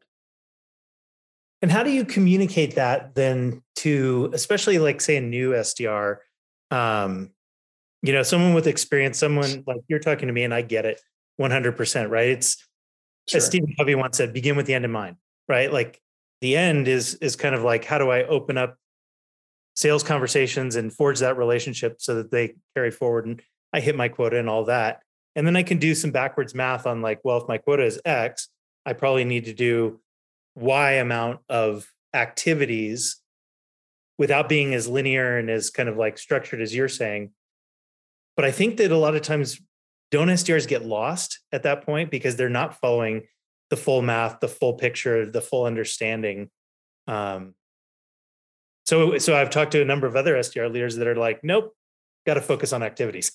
And 1.62 1.70
how 1.70 1.82
do 1.82 1.90
you 1.90 2.04
communicate 2.04 2.76
that 2.76 3.14
then 3.14 3.62
to, 3.76 4.30
especially 4.32 4.78
like 4.78 5.00
say 5.00 5.16
a 5.16 5.20
new 5.20 5.50
SDR, 5.50 6.18
um, 6.70 7.30
you 8.02 8.12
know, 8.12 8.22
someone 8.22 8.54
with 8.54 8.66
experience, 8.66 9.18
someone 9.18 9.64
like 9.66 9.80
you're 9.88 9.98
talking 9.98 10.28
to 10.28 10.32
me 10.32 10.44
and 10.44 10.54
I 10.54 10.62
get 10.62 10.86
it 10.86 11.00
100%, 11.40 12.08
right? 12.08 12.28
It's 12.28 12.66
sure. 13.30 13.38
as 13.38 13.46
Stephen 13.46 13.74
Covey 13.78 13.94
once 13.94 14.16
said, 14.16 14.32
begin 14.32 14.56
with 14.56 14.66
the 14.66 14.74
end 14.74 14.84
in 14.84 14.90
mind, 14.90 15.16
right? 15.48 15.72
Like 15.72 16.00
the 16.40 16.56
end 16.56 16.88
is, 16.88 17.14
is 17.16 17.36
kind 17.36 17.54
of 17.54 17.62
like, 17.62 17.84
how 17.84 17.98
do 17.98 18.10
I 18.10 18.24
open 18.24 18.58
up 18.58 18.76
sales 19.74 20.02
conversations 20.02 20.76
and 20.76 20.92
forge 20.92 21.20
that 21.20 21.36
relationship 21.36 22.00
so 22.00 22.16
that 22.16 22.30
they 22.30 22.54
carry 22.74 22.90
forward 22.90 23.26
and 23.26 23.40
I 23.72 23.80
hit 23.80 23.96
my 23.96 24.08
quota 24.08 24.38
and 24.38 24.48
all 24.48 24.64
that. 24.64 25.02
And 25.36 25.46
then 25.46 25.56
I 25.56 25.62
can 25.62 25.78
do 25.78 25.94
some 25.94 26.10
backwards 26.10 26.54
math 26.54 26.86
on 26.86 27.02
like, 27.02 27.20
well, 27.24 27.38
if 27.38 27.48
my 27.48 27.58
quota 27.58 27.84
is 27.84 28.00
X, 28.04 28.48
I 28.84 28.92
probably 28.92 29.24
need 29.24 29.44
to 29.44 29.54
do 29.54 30.00
Y 30.56 30.92
amount 30.92 31.40
of 31.48 31.86
activities 32.12 33.20
without 34.18 34.48
being 34.48 34.74
as 34.74 34.88
linear 34.88 35.38
and 35.38 35.48
as 35.48 35.70
kind 35.70 35.88
of 35.88 35.96
like 35.96 36.18
structured 36.18 36.60
as 36.60 36.74
you're 36.74 36.88
saying. 36.88 37.30
But 38.36 38.44
I 38.44 38.50
think 38.50 38.76
that 38.78 38.90
a 38.90 38.96
lot 38.96 39.14
of 39.14 39.22
times 39.22 39.60
don't 40.10 40.28
SDRs 40.28 40.66
get 40.66 40.84
lost 40.84 41.40
at 41.52 41.62
that 41.62 41.84
point 41.84 42.10
because 42.10 42.36
they're 42.36 42.48
not 42.48 42.80
following 42.80 43.22
the 43.70 43.76
full 43.76 44.02
math, 44.02 44.40
the 44.40 44.48
full 44.48 44.74
picture, 44.74 45.30
the 45.30 45.40
full 45.40 45.64
understanding. 45.64 46.50
Um, 47.06 47.54
so, 48.86 49.18
so 49.18 49.36
I've 49.36 49.50
talked 49.50 49.72
to 49.72 49.82
a 49.82 49.84
number 49.84 50.06
of 50.06 50.16
other 50.16 50.34
SDR 50.34 50.72
leaders 50.72 50.96
that 50.96 51.06
are 51.06 51.14
like, 51.14 51.40
nope, 51.44 51.74
got 52.26 52.34
to 52.34 52.40
focus 52.40 52.72
on 52.72 52.82
activities 52.82 53.32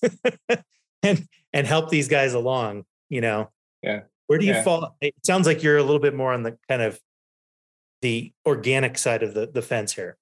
and 1.04 1.28
and 1.54 1.68
help 1.68 1.90
these 1.90 2.10
guys 2.10 2.34
along. 2.34 2.84
You 3.10 3.22
know, 3.22 3.52
yeah. 3.82 4.02
Where 4.28 4.40
do 4.40 4.46
you 4.46 4.54
yeah. 4.54 4.64
fall? 4.64 4.98
It 5.02 5.14
sounds 5.26 5.48
like 5.48 5.64
you're 5.64 5.78
a 5.78 5.84
little 5.84 6.00
bit 6.00 6.16
more 6.16 6.34
on 6.34 6.44
the 6.44 6.58
kind 6.68 6.82
of 6.82 7.00
the 8.02 8.34
organic 8.46 8.98
side 8.98 9.24
of 9.24 9.34
the, 9.34 9.48
the 9.48 9.62
fence 9.62 9.94
here. 9.94 10.18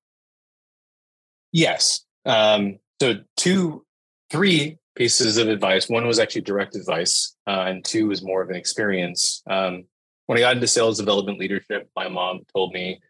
Yes. 1.51 2.05
Um, 2.25 2.79
so 3.01 3.15
two, 3.37 3.85
three 4.29 4.77
pieces 4.95 5.37
of 5.37 5.47
advice. 5.47 5.89
One 5.89 6.07
was 6.07 6.19
actually 6.19 6.41
direct 6.41 6.75
advice, 6.75 7.35
uh, 7.47 7.65
and 7.67 7.83
two 7.83 8.07
was 8.07 8.21
more 8.21 8.41
of 8.41 8.49
an 8.49 8.55
experience. 8.55 9.41
Um, 9.49 9.85
when 10.25 10.37
I 10.37 10.41
got 10.41 10.55
into 10.55 10.67
sales 10.67 10.97
development 10.97 11.39
leadership, 11.39 11.89
my 11.95 12.07
mom 12.07 12.41
told 12.53 12.73
me 12.73 13.01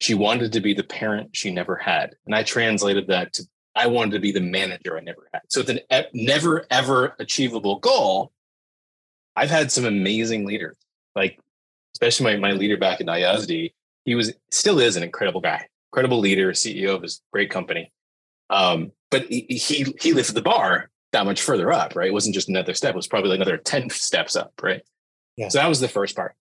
she 0.00 0.14
wanted 0.14 0.52
to 0.52 0.60
be 0.60 0.74
the 0.74 0.82
parent 0.82 1.30
she 1.34 1.50
never 1.50 1.76
had, 1.76 2.14
and 2.26 2.34
I 2.34 2.42
translated 2.42 3.08
that 3.08 3.32
to 3.34 3.44
I 3.74 3.86
wanted 3.88 4.12
to 4.12 4.20
be 4.20 4.32
the 4.32 4.40
manager 4.40 4.96
I 4.96 5.02
never 5.02 5.28
had. 5.34 5.42
So 5.48 5.60
it's 5.60 5.68
an 5.68 5.80
e- 5.92 6.08
never 6.14 6.64
ever 6.70 7.14
achievable 7.18 7.78
goal, 7.78 8.32
I've 9.36 9.50
had 9.50 9.70
some 9.70 9.84
amazing 9.84 10.46
leaders, 10.46 10.76
like 11.14 11.38
especially 11.94 12.24
my, 12.24 12.50
my 12.50 12.52
leader 12.52 12.78
back 12.78 13.00
in 13.00 13.06
IASD. 13.06 13.72
He 14.04 14.14
was 14.14 14.32
still 14.50 14.80
is 14.80 14.96
an 14.96 15.02
incredible 15.02 15.42
guy, 15.42 15.66
incredible 15.92 16.18
leader, 16.18 16.52
CEO 16.52 16.94
of 16.94 17.02
his 17.02 17.20
great 17.32 17.50
company. 17.50 17.92
Um, 18.48 18.92
but 19.10 19.26
he, 19.26 19.42
he 19.48 19.94
he 20.00 20.12
lifted 20.12 20.34
the 20.34 20.42
bar 20.42 20.90
that 21.16 21.24
much 21.24 21.40
further 21.40 21.72
up, 21.72 21.96
right? 21.96 22.08
It 22.08 22.12
wasn't 22.12 22.34
just 22.34 22.48
another 22.48 22.74
step, 22.74 22.94
it 22.94 22.96
was 22.96 23.08
probably 23.08 23.30
like 23.30 23.38
another 23.38 23.56
10 23.56 23.88
steps 23.90 24.36
up, 24.36 24.52
right? 24.62 24.82
Yeah. 25.36 25.48
So 25.48 25.58
that 25.58 25.68
was 25.68 25.80
the 25.80 25.88
first 25.88 26.14
part. 26.14 26.34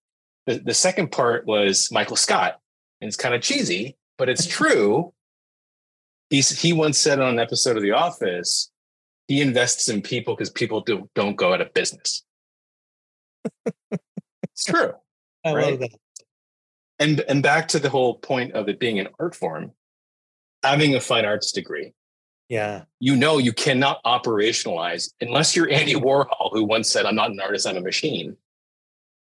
The, 0.47 0.59
the 0.59 0.73
second 0.73 1.11
part 1.11 1.45
was 1.45 1.89
Michael 1.91 2.15
Scott. 2.17 2.59
And 3.01 3.07
it's 3.07 3.17
kind 3.17 3.33
of 3.35 3.41
cheesy, 3.41 3.97
but 4.17 4.29
it's 4.29 4.45
true. 4.59 5.13
He's, 6.29 6.61
he 6.61 6.73
once 6.73 6.97
said 6.97 7.19
on 7.19 7.29
an 7.29 7.39
episode 7.39 7.77
of 7.77 7.83
The 7.83 7.91
Office, 7.91 8.71
he 9.27 9.41
invests 9.41 9.89
in 9.89 10.01
people 10.01 10.35
because 10.35 10.49
people 10.49 10.81
do, 10.81 11.09
don't 11.15 11.35
go 11.35 11.53
out 11.53 11.61
of 11.61 11.73
business. 11.73 12.23
it's 13.65 14.65
true. 14.65 14.91
I 15.45 15.53
Right. 15.53 15.71
love 15.71 15.79
that. 15.79 15.91
And, 16.99 17.19
and 17.21 17.43
back 17.43 17.67
to 17.69 17.79
the 17.79 17.89
whole 17.89 18.15
point 18.15 18.53
of 18.53 18.69
it 18.69 18.79
being 18.79 18.99
an 18.99 19.07
art 19.19 19.35
form, 19.35 19.71
having 20.63 20.95
a 20.95 20.99
fine 21.01 21.25
arts 21.25 21.51
degree, 21.51 21.93
Yeah. 22.47 22.83
you 22.99 23.15
know 23.15 23.39
you 23.39 23.53
cannot 23.53 24.03
operationalize 24.03 25.11
unless 25.19 25.55
you're 25.55 25.69
Andy 25.69 25.95
Warhol, 25.95 26.51
who 26.51 26.63
once 26.63 26.89
said, 26.89 27.05
I'm 27.05 27.15
not 27.15 27.31
an 27.31 27.39
artist, 27.39 27.67
I'm 27.67 27.77
a 27.77 27.81
machine. 27.81 28.37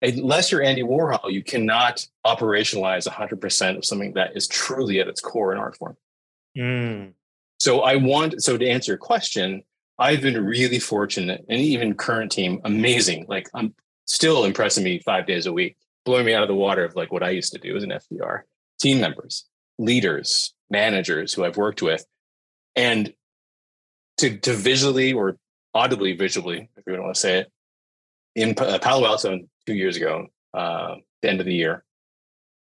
Unless 0.01 0.51
you're 0.51 0.63
Andy 0.63 0.81
Warhol, 0.81 1.31
you 1.31 1.43
cannot 1.43 2.07
operationalize 2.25 3.07
100% 3.07 3.77
of 3.77 3.85
something 3.85 4.13
that 4.13 4.35
is 4.35 4.47
truly 4.47 4.99
at 4.99 5.07
its 5.07 5.21
core 5.21 5.51
an 5.51 5.59
art 5.59 5.77
form. 5.77 5.97
Mm. 6.57 7.13
So 7.59 7.81
I 7.81 7.97
want, 7.97 8.41
so 8.41 8.57
to 8.57 8.67
answer 8.67 8.93
your 8.93 8.97
question, 8.97 9.63
I've 9.99 10.21
been 10.21 10.43
really 10.43 10.79
fortunate 10.79 11.45
and 11.47 11.59
even 11.59 11.93
current 11.93 12.31
team, 12.31 12.59
amazing. 12.63 13.27
Like 13.27 13.47
I'm 13.53 13.75
still 14.05 14.45
impressing 14.45 14.83
me 14.83 14.99
five 15.05 15.27
days 15.27 15.45
a 15.45 15.53
week, 15.53 15.77
blowing 16.03 16.25
me 16.25 16.33
out 16.33 16.41
of 16.41 16.47
the 16.47 16.55
water 16.55 16.83
of 16.83 16.95
like 16.95 17.11
what 17.11 17.21
I 17.21 17.29
used 17.29 17.53
to 17.53 17.59
do 17.59 17.77
as 17.77 17.83
an 17.83 17.91
SDR. 17.91 18.41
Team 18.79 18.99
members, 18.99 19.45
leaders, 19.77 20.55
managers 20.71 21.33
who 21.33 21.45
I've 21.45 21.57
worked 21.57 21.83
with. 21.83 22.03
And 22.75 23.13
to, 24.17 24.37
to 24.37 24.53
visually 24.53 25.13
or 25.13 25.37
audibly 25.73 26.13
visually, 26.13 26.69
if 26.77 26.83
you 26.85 27.01
want 27.01 27.15
to 27.15 27.19
say 27.19 27.39
it, 27.39 27.51
in 28.35 28.55
Palo 28.55 29.05
Alto 29.05 29.39
two 29.65 29.73
years 29.73 29.97
ago, 29.97 30.27
uh, 30.53 30.95
the 31.21 31.29
end 31.29 31.39
of 31.39 31.45
the 31.45 31.53
year, 31.53 31.83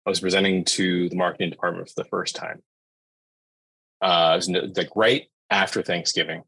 I 0.04 0.10
was 0.10 0.20
presenting 0.20 0.64
to 0.64 1.08
the 1.08 1.16
marketing 1.16 1.50
department 1.50 1.88
for 1.88 2.02
the 2.02 2.08
first 2.08 2.36
time. 2.36 2.62
Uh, 4.00 4.32
it 4.34 4.36
was 4.36 4.76
like 4.76 4.90
right 4.94 5.24
after 5.50 5.82
Thanksgiving. 5.82 6.42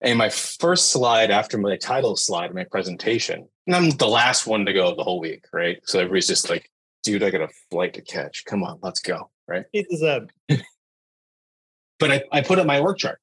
And 0.00 0.18
my 0.18 0.28
first 0.28 0.90
slide 0.90 1.30
after 1.30 1.58
my 1.58 1.76
title 1.76 2.14
slide, 2.16 2.54
my 2.54 2.64
presentation, 2.64 3.48
and 3.66 3.74
I'm 3.74 3.90
the 3.90 4.06
last 4.06 4.46
one 4.46 4.64
to 4.66 4.72
go 4.72 4.94
the 4.94 5.02
whole 5.02 5.20
week, 5.20 5.46
right? 5.52 5.78
So 5.84 5.98
everybody's 5.98 6.28
just 6.28 6.48
like, 6.48 6.70
dude, 7.02 7.22
I 7.22 7.30
got 7.30 7.40
a 7.40 7.48
flight 7.70 7.94
to 7.94 8.02
catch. 8.02 8.44
Come 8.44 8.62
on, 8.62 8.78
let's 8.82 9.00
go, 9.00 9.30
right? 9.48 9.64
It 9.72 9.86
is 9.90 10.02
a 10.02 10.28
But 11.98 12.10
I, 12.10 12.22
I 12.32 12.40
put 12.42 12.58
up 12.58 12.66
my 12.66 12.78
org 12.78 12.98
chart, 12.98 13.18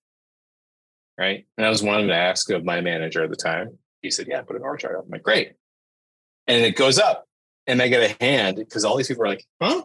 right? 1.18 1.46
And 1.58 1.66
I 1.66 1.70
was 1.70 1.82
wanting 1.82 2.08
to 2.08 2.16
ask 2.16 2.50
of 2.50 2.64
my 2.64 2.82
manager 2.82 3.24
at 3.24 3.30
the 3.30 3.36
time. 3.36 3.78
He 4.02 4.12
said, 4.12 4.28
yeah, 4.28 4.42
put 4.42 4.56
an 4.56 4.62
org 4.62 4.80
chart 4.80 4.96
up. 4.96 5.06
I'm 5.06 5.12
like, 5.12 5.24
great. 5.24 5.54
And 6.48 6.64
it 6.64 6.76
goes 6.76 7.00
up 7.00 7.26
and 7.68 7.82
I 7.82 7.88
get 7.88 8.12
a 8.12 8.24
hand 8.24 8.58
because 8.58 8.86
all 8.86 8.98
these 8.98 9.08
people 9.08 9.24
are 9.24 9.30
like, 9.30 9.46
huh? 9.62 9.84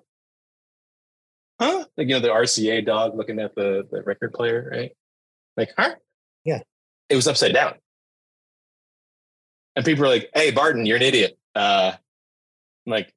Huh? 1.61 1.85
Like, 1.97 2.09
you 2.09 2.15
know, 2.15 2.21
the 2.21 2.29
RCA 2.29 2.85
dog 2.85 3.17
looking 3.17 3.39
at 3.39 3.55
the, 3.55 3.87
the 3.91 4.03
record 4.03 4.33
player, 4.33 4.69
right? 4.73 4.93
Like, 5.57 5.73
huh? 5.77 5.95
Yeah. 6.45 6.61
It 7.09 7.17
was 7.17 7.29
upside 7.29 7.53
down. 7.53 7.75
And 9.77 9.85
people 9.85 10.05
are 10.05 10.09
like, 10.09 10.31
hey, 10.35 10.51
Barton, 10.51 10.87
you're 10.87 10.97
an 10.97 11.03
idiot. 11.03 11.39
Uh, 11.55 11.93
I'm 12.87 12.91
like, 12.91 13.15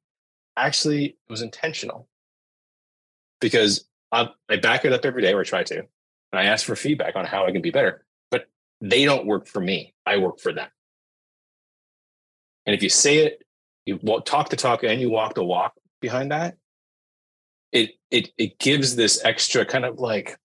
actually, 0.56 1.06
it 1.06 1.16
was 1.28 1.42
intentional 1.42 2.08
because 3.40 3.84
I, 4.12 4.28
back 4.62 4.84
it 4.84 4.92
up 4.92 5.04
every 5.04 5.22
day 5.22 5.34
or 5.34 5.44
try 5.44 5.64
to. 5.64 5.78
And 5.78 6.40
I 6.40 6.44
ask 6.44 6.64
for 6.66 6.76
feedback 6.76 7.16
on 7.16 7.24
how 7.24 7.46
I 7.46 7.52
can 7.52 7.62
be 7.62 7.70
better. 7.70 8.04
But 8.30 8.46
they 8.80 9.04
don't 9.04 9.26
work 9.26 9.46
for 9.46 9.60
me. 9.60 9.94
I 10.06 10.18
work 10.18 10.40
for 10.40 10.52
them. 10.52 10.68
And 12.66 12.74
if 12.74 12.82
you 12.82 12.88
say 12.88 13.18
it, 13.18 13.42
you 13.86 13.98
talk 14.24 14.48
the 14.48 14.56
talk 14.56 14.82
and 14.82 15.00
you 15.00 15.10
walk 15.10 15.34
the 15.34 15.44
walk 15.44 15.74
behind 16.00 16.30
that, 16.32 16.56
it 17.72 17.90
it 18.10 18.30
it 18.38 18.58
gives 18.58 18.96
this 18.96 19.22
extra 19.24 19.66
kind 19.66 19.84
of 19.84 19.98
like, 19.98 20.38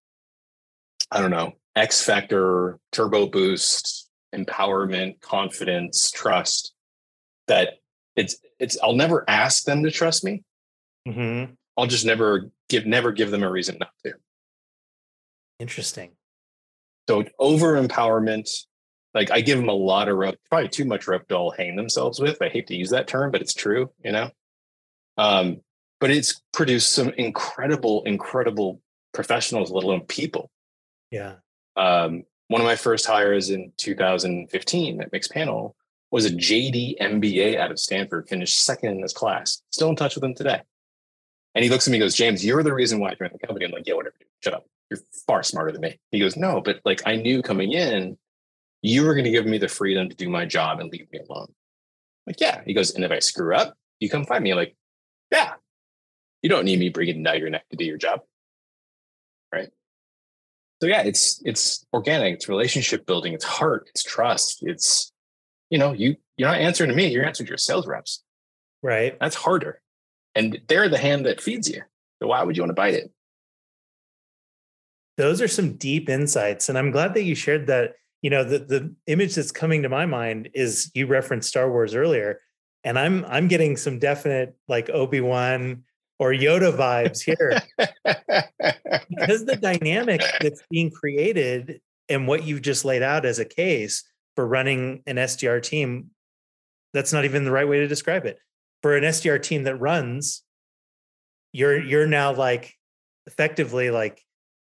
I 1.11 1.21
don't 1.21 1.31
know, 1.31 1.53
X 1.75 2.03
factor, 2.03 2.79
turbo 2.91 3.27
boost, 3.27 4.09
empowerment, 4.35 5.21
confidence, 5.21 6.11
trust 6.11 6.73
that 7.47 7.79
it's 8.15 8.35
it's 8.59 8.77
I'll 8.83 8.95
never 8.95 9.23
ask 9.29 9.63
them 9.63 9.83
to 9.83 9.91
trust 9.91 10.23
me. 10.23 10.43
Mhm. 11.07 11.55
I'll 11.79 11.87
just 11.87 12.05
never 12.05 12.51
give 12.67 12.85
never 12.85 13.11
give 13.11 13.31
them 13.31 13.43
a 13.43 13.49
reason 13.49 13.77
not 13.79 13.91
to. 14.05 14.13
interesting. 15.59 16.11
So 17.07 17.23
over 17.39 17.81
empowerment, 17.81 18.49
like 19.13 19.31
I 19.31 19.41
give 19.41 19.57
them 19.57 19.69
a 19.69 19.73
lot 19.73 20.09
of 20.09 20.17
rope, 20.17 20.35
probably 20.49 20.69
too 20.69 20.85
much 20.85 21.07
rope 21.07 21.27
to 21.29 21.35
all 21.35 21.51
hang 21.51 21.75
themselves 21.75 22.19
with. 22.19 22.41
I 22.41 22.49
hate 22.49 22.67
to 22.67 22.75
use 22.75 22.89
that 22.91 23.07
term, 23.07 23.31
but 23.31 23.41
it's 23.41 23.53
true, 23.53 23.91
you 24.03 24.11
know. 24.11 24.29
Um, 25.17 25.61
but 25.99 26.11
it's 26.11 26.41
produced 26.53 26.93
some 26.93 27.09
incredible, 27.17 28.03
incredible 28.03 28.81
professionals, 29.13 29.71
let 29.71 29.83
alone 29.83 30.01
people. 30.01 30.51
Yeah. 31.11 31.35
Um, 31.75 32.23
one 32.49 32.61
of 32.61 32.67
my 32.67 32.75
first 32.75 33.05
hires 33.05 33.49
in 33.49 33.71
2015 33.77 35.01
at 35.01 35.11
Mixpanel 35.11 35.73
was 36.11 36.25
a 36.25 36.31
JD 36.31 36.99
MBA 36.99 37.57
out 37.57 37.71
of 37.71 37.79
Stanford, 37.79 38.27
finished 38.27 38.63
second 38.63 38.91
in 38.91 39.01
his 39.01 39.13
class. 39.13 39.61
Still 39.71 39.89
in 39.89 39.95
touch 39.95 40.15
with 40.15 40.23
him 40.23 40.35
today. 40.35 40.61
And 41.55 41.63
he 41.63 41.69
looks 41.69 41.87
at 41.87 41.91
me 41.91 41.97
and 41.97 42.03
goes, 42.03 42.15
James, 42.15 42.45
you're 42.45 42.63
the 42.63 42.73
reason 42.73 42.99
why 42.99 43.11
I 43.11 43.15
joined 43.15 43.33
the 43.33 43.45
company. 43.45 43.65
I'm 43.65 43.71
like, 43.71 43.87
yeah, 43.87 43.95
whatever. 43.95 44.15
dude. 44.19 44.27
Shut 44.43 44.53
up. 44.53 44.65
You're 44.89 44.99
far 45.27 45.43
smarter 45.43 45.71
than 45.71 45.81
me. 45.81 45.99
He 46.11 46.19
goes, 46.19 46.35
no, 46.35 46.61
but 46.61 46.79
like 46.85 47.01
I 47.05 47.15
knew 47.15 47.41
coming 47.41 47.71
in, 47.71 48.17
you 48.81 49.03
were 49.03 49.13
going 49.13 49.25
to 49.25 49.31
give 49.31 49.45
me 49.45 49.57
the 49.57 49.67
freedom 49.67 50.09
to 50.09 50.15
do 50.15 50.29
my 50.29 50.45
job 50.45 50.79
and 50.79 50.91
leave 50.91 51.11
me 51.11 51.19
alone. 51.19 51.47
I'm 51.47 52.27
like, 52.27 52.39
yeah. 52.39 52.61
He 52.65 52.73
goes, 52.73 52.91
and 52.95 53.03
if 53.03 53.11
I 53.11 53.19
screw 53.19 53.55
up, 53.55 53.75
you 53.99 54.09
come 54.09 54.25
find 54.25 54.43
me. 54.43 54.51
I'm 54.51 54.57
like, 54.57 54.75
yeah. 55.31 55.53
You 56.41 56.49
don't 56.49 56.65
need 56.65 56.79
me 56.79 56.89
bringing 56.89 57.21
down 57.23 57.39
your 57.39 57.49
neck 57.49 57.67
to 57.69 57.75
do 57.75 57.83
your 57.83 57.97
job. 57.97 58.21
Right. 59.53 59.69
So 60.81 60.87
yeah, 60.87 61.01
it's 61.01 61.41
it's 61.43 61.85
organic, 61.93 62.35
it's 62.35 62.47
relationship 62.47 63.05
building, 63.05 63.33
it's 63.33 63.43
heart, 63.43 63.89
it's 63.89 64.03
trust, 64.03 64.59
it's 64.61 65.11
you 65.69 65.77
know, 65.77 65.91
you 65.91 66.15
you're 66.37 66.47
not 66.47 66.61
answering 66.61 66.89
to 66.89 66.95
me, 66.95 67.07
you're 67.07 67.25
answering 67.25 67.47
to 67.47 67.51
your 67.51 67.57
sales 67.57 67.85
reps. 67.85 68.23
Right. 68.81 69.17
That's 69.19 69.35
harder. 69.35 69.81
And 70.35 70.59
they're 70.67 70.89
the 70.89 70.97
hand 70.97 71.25
that 71.25 71.41
feeds 71.41 71.69
you. 71.69 71.81
So 72.21 72.27
why 72.27 72.43
would 72.43 72.55
you 72.55 72.63
want 72.63 72.71
to 72.71 72.75
bite 72.75 72.93
it? 72.93 73.11
Those 75.17 75.41
are 75.41 75.47
some 75.47 75.73
deep 75.73 76.09
insights. 76.09 76.69
And 76.69 76.77
I'm 76.77 76.91
glad 76.91 77.13
that 77.13 77.23
you 77.23 77.35
shared 77.35 77.67
that. 77.67 77.95
You 78.21 78.29
know, 78.29 78.43
the 78.43 78.59
the 78.59 78.93
image 79.07 79.35
that's 79.35 79.51
coming 79.51 79.83
to 79.83 79.89
my 79.89 80.05
mind 80.05 80.49
is 80.53 80.91
you 80.93 81.07
referenced 81.07 81.49
Star 81.49 81.71
Wars 81.71 81.95
earlier. 81.95 82.41
And 82.83 82.99
I'm 82.99 83.25
I'm 83.25 83.47
getting 83.47 83.77
some 83.77 83.99
definite 83.99 84.55
like 84.67 84.89
Obi-Wan 84.89 85.83
or 86.19 86.31
Yoda 86.31 86.75
vibes 86.75 87.21
here. 87.21 87.61
because 89.09 89.45
the 89.45 89.55
dynamic 89.55 90.21
that's 90.41 90.61
being 90.69 90.91
created 90.91 91.81
and 92.09 92.27
what 92.27 92.43
you've 92.43 92.61
just 92.61 92.85
laid 92.85 93.01
out 93.01 93.25
as 93.25 93.39
a 93.39 93.45
case 93.45 94.03
for 94.35 94.45
running 94.45 95.03
an 95.07 95.15
SDR 95.15 95.61
team, 95.61 96.11
that's 96.93 97.13
not 97.13 97.25
even 97.25 97.45
the 97.45 97.51
right 97.51 97.67
way 97.67 97.79
to 97.79 97.87
describe 97.87 98.25
it. 98.25 98.39
For 98.81 98.95
an 98.95 99.03
SDR 99.03 99.41
team 99.41 99.63
that 99.63 99.75
runs, 99.75 100.43
you're 101.51 101.81
you're 101.81 102.07
now 102.07 102.33
like 102.33 102.73
effectively 103.27 103.91
like 103.91 104.21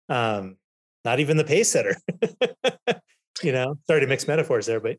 um 0.09 0.57
not 1.05 1.21
even 1.21 1.37
the 1.37 1.45
pace 1.45 1.71
setter. 1.71 1.97
you 3.43 3.53
know, 3.53 3.79
sorry 3.87 4.01
to 4.01 4.07
mix 4.07 4.27
metaphors 4.29 4.67
there, 4.67 4.81
but 4.81 4.97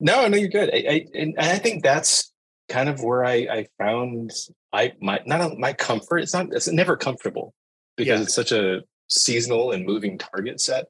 No, 0.00 0.26
no, 0.28 0.36
you're 0.36 0.48
good. 0.48 0.70
I, 0.72 0.78
I, 0.88 1.06
and 1.14 1.34
I 1.38 1.58
think 1.58 1.82
that's 1.82 2.32
kind 2.68 2.88
of 2.88 3.02
where 3.02 3.24
I, 3.24 3.34
I 3.34 3.66
found 3.78 4.30
I 4.72 4.92
my 5.00 5.20
not 5.26 5.56
my 5.58 5.72
comfort. 5.72 6.18
It's 6.18 6.34
not. 6.34 6.46
It's 6.52 6.68
never 6.68 6.96
comfortable 6.96 7.54
because 7.96 8.18
Yeah. 8.20 8.22
it's 8.24 8.34
such 8.34 8.52
a 8.52 8.80
seasonal 9.10 9.72
and 9.72 9.84
moving 9.86 10.18
target 10.18 10.60
set. 10.60 10.86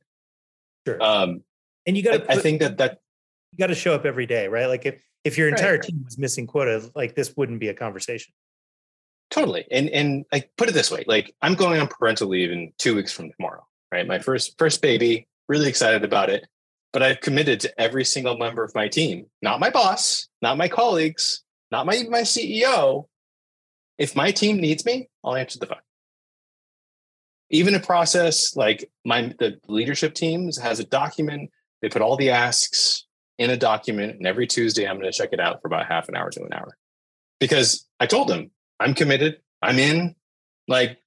sure. 0.87 1.03
Um, 1.03 1.43
and 1.87 1.97
you 1.97 2.03
got 2.03 2.25
to 2.25 2.33
I 2.33 2.37
think 2.37 2.61
that 2.61 2.79
that 2.79 2.99
you 3.53 3.59
got 3.59 3.69
to 3.69 3.75
show 3.75 3.95
up 3.95 4.05
every 4.05 4.27
day, 4.27 4.49
right? 4.49 4.67
Like 4.67 4.87
if 4.87 5.03
if 5.25 5.37
your 5.37 5.49
entire 5.49 5.73
right. 5.73 5.83
team 5.83 6.03
was 6.05 6.19
missing 6.19 6.47
quota, 6.47 6.91
like 6.95 7.15
this 7.15 7.37
wouldn't 7.37 7.61
be 7.61 7.69
a 7.69 7.75
conversation. 7.75 8.33
totally 9.31 9.67
and 9.71 9.91
and 9.91 10.25
I 10.33 10.45
put 10.57 10.69
it 10.69 10.73
this 10.73 10.91
way: 10.91 11.05
like 11.07 11.35
I'm 11.43 11.55
going 11.55 11.81
on 11.81 11.89
parental 11.89 12.29
leave 12.29 12.51
in 12.51 12.73
two 12.79 12.95
weeks 12.95 13.13
from 13.13 13.31
tomorrow. 13.33 13.67
Right, 13.93 14.07
my 14.07 14.19
first 14.19 14.59
first 14.59 14.83
baby. 14.83 15.27
Really 15.49 15.69
excited 15.69 16.05
about 16.05 16.29
it. 16.29 16.47
But 16.93 17.03
I've 17.03 17.21
committed 17.21 17.61
to 17.61 17.81
every 17.81 18.05
single 18.05 18.37
member 18.37 18.63
of 18.65 18.75
my 18.75 18.89
team, 18.89 19.27
not 19.43 19.61
my 19.61 19.71
boss, 19.71 20.29
not 20.43 20.59
my 20.59 20.69
colleagues, 20.69 21.43
not 21.71 21.87
my 21.87 22.05
my 22.09 22.23
CEO. 22.23 23.07
If 23.99 24.15
my 24.15 24.31
team 24.31 24.59
needs 24.59 24.85
me, 24.85 25.09
I'll 25.25 25.37
answer 25.37 25.59
the 25.59 25.67
phone. 25.67 25.79
Even 27.51 27.75
a 27.75 27.81
process 27.81 28.55
like 28.57 28.91
my 29.05 29.35
the 29.39 29.59
leadership 29.69 30.15
teams 30.15 30.59
has 30.59 30.81
a 30.81 30.85
document. 30.85 31.51
They 31.81 31.89
put 31.89 32.03
all 32.03 32.17
the 32.17 32.31
asks 32.31 33.08
in 33.39 33.51
a 33.51 33.57
document, 33.57 34.17
and 34.17 34.27
every 34.27 34.47
Tuesday 34.47 34.87
I'm 34.87 34.99
going 34.99 35.11
to 35.11 35.17
check 35.17 35.31
it 35.33 35.41
out 35.41 35.63
for 35.63 35.69
about 35.69 35.87
half 35.87 36.09
an 36.09 36.17
hour 36.17 36.31
to 36.31 36.43
an 36.43 36.53
hour. 36.53 36.77
Because 37.41 37.87
I 38.01 38.07
told 38.07 38.29
them 38.29 38.51
I'm 38.81 38.95
committed. 38.95 39.41
I'm 39.63 39.79
in. 39.79 40.15
Like 40.67 40.99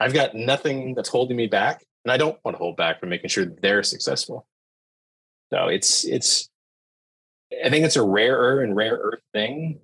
I've 0.00 0.12
got 0.12 0.34
nothing 0.34 0.94
that's 0.94 1.08
holding 1.08 1.36
me 1.36 1.46
back, 1.46 1.84
and 2.04 2.12
I 2.12 2.16
don't 2.16 2.38
want 2.44 2.56
to 2.56 2.58
hold 2.58 2.76
back 2.76 3.00
from 3.00 3.08
making 3.08 3.30
sure 3.30 3.46
they're 3.46 3.82
successful. 3.82 4.46
So 5.52 5.68
it's 5.68 6.04
it's. 6.04 6.48
I 7.64 7.70
think 7.70 7.86
it's 7.86 7.96
a 7.96 8.02
rarer 8.02 8.60
and 8.60 8.76
rarer 8.76 9.20
thing 9.32 9.80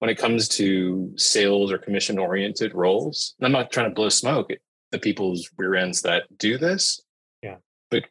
when 0.00 0.10
it 0.10 0.18
comes 0.18 0.48
to 0.48 1.12
sales 1.16 1.70
or 1.70 1.78
commission 1.78 2.18
oriented 2.18 2.74
roles. 2.74 3.34
And 3.38 3.46
I'm 3.46 3.52
not 3.52 3.70
trying 3.70 3.88
to 3.88 3.94
blow 3.94 4.08
smoke 4.08 4.50
at 4.50 4.58
the 4.90 4.98
people's 4.98 5.48
rear 5.56 5.76
ends 5.76 6.02
that 6.02 6.24
do 6.36 6.58
this. 6.58 7.00
Yeah. 7.42 7.56
But 7.90 8.04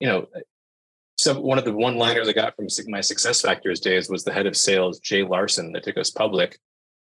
you 0.00 0.08
know, 0.08 0.26
so 1.18 1.38
one 1.40 1.58
of 1.58 1.64
the 1.64 1.72
one 1.72 1.96
liners 1.96 2.28
I 2.28 2.32
got 2.32 2.54
from 2.54 2.68
my 2.86 3.00
success 3.00 3.40
factors 3.40 3.80
days 3.80 4.08
was 4.08 4.22
the 4.22 4.32
head 4.32 4.46
of 4.46 4.56
sales, 4.56 5.00
Jay 5.00 5.24
Larson, 5.24 5.72
that 5.72 5.82
took 5.82 5.98
us 5.98 6.10
public. 6.10 6.56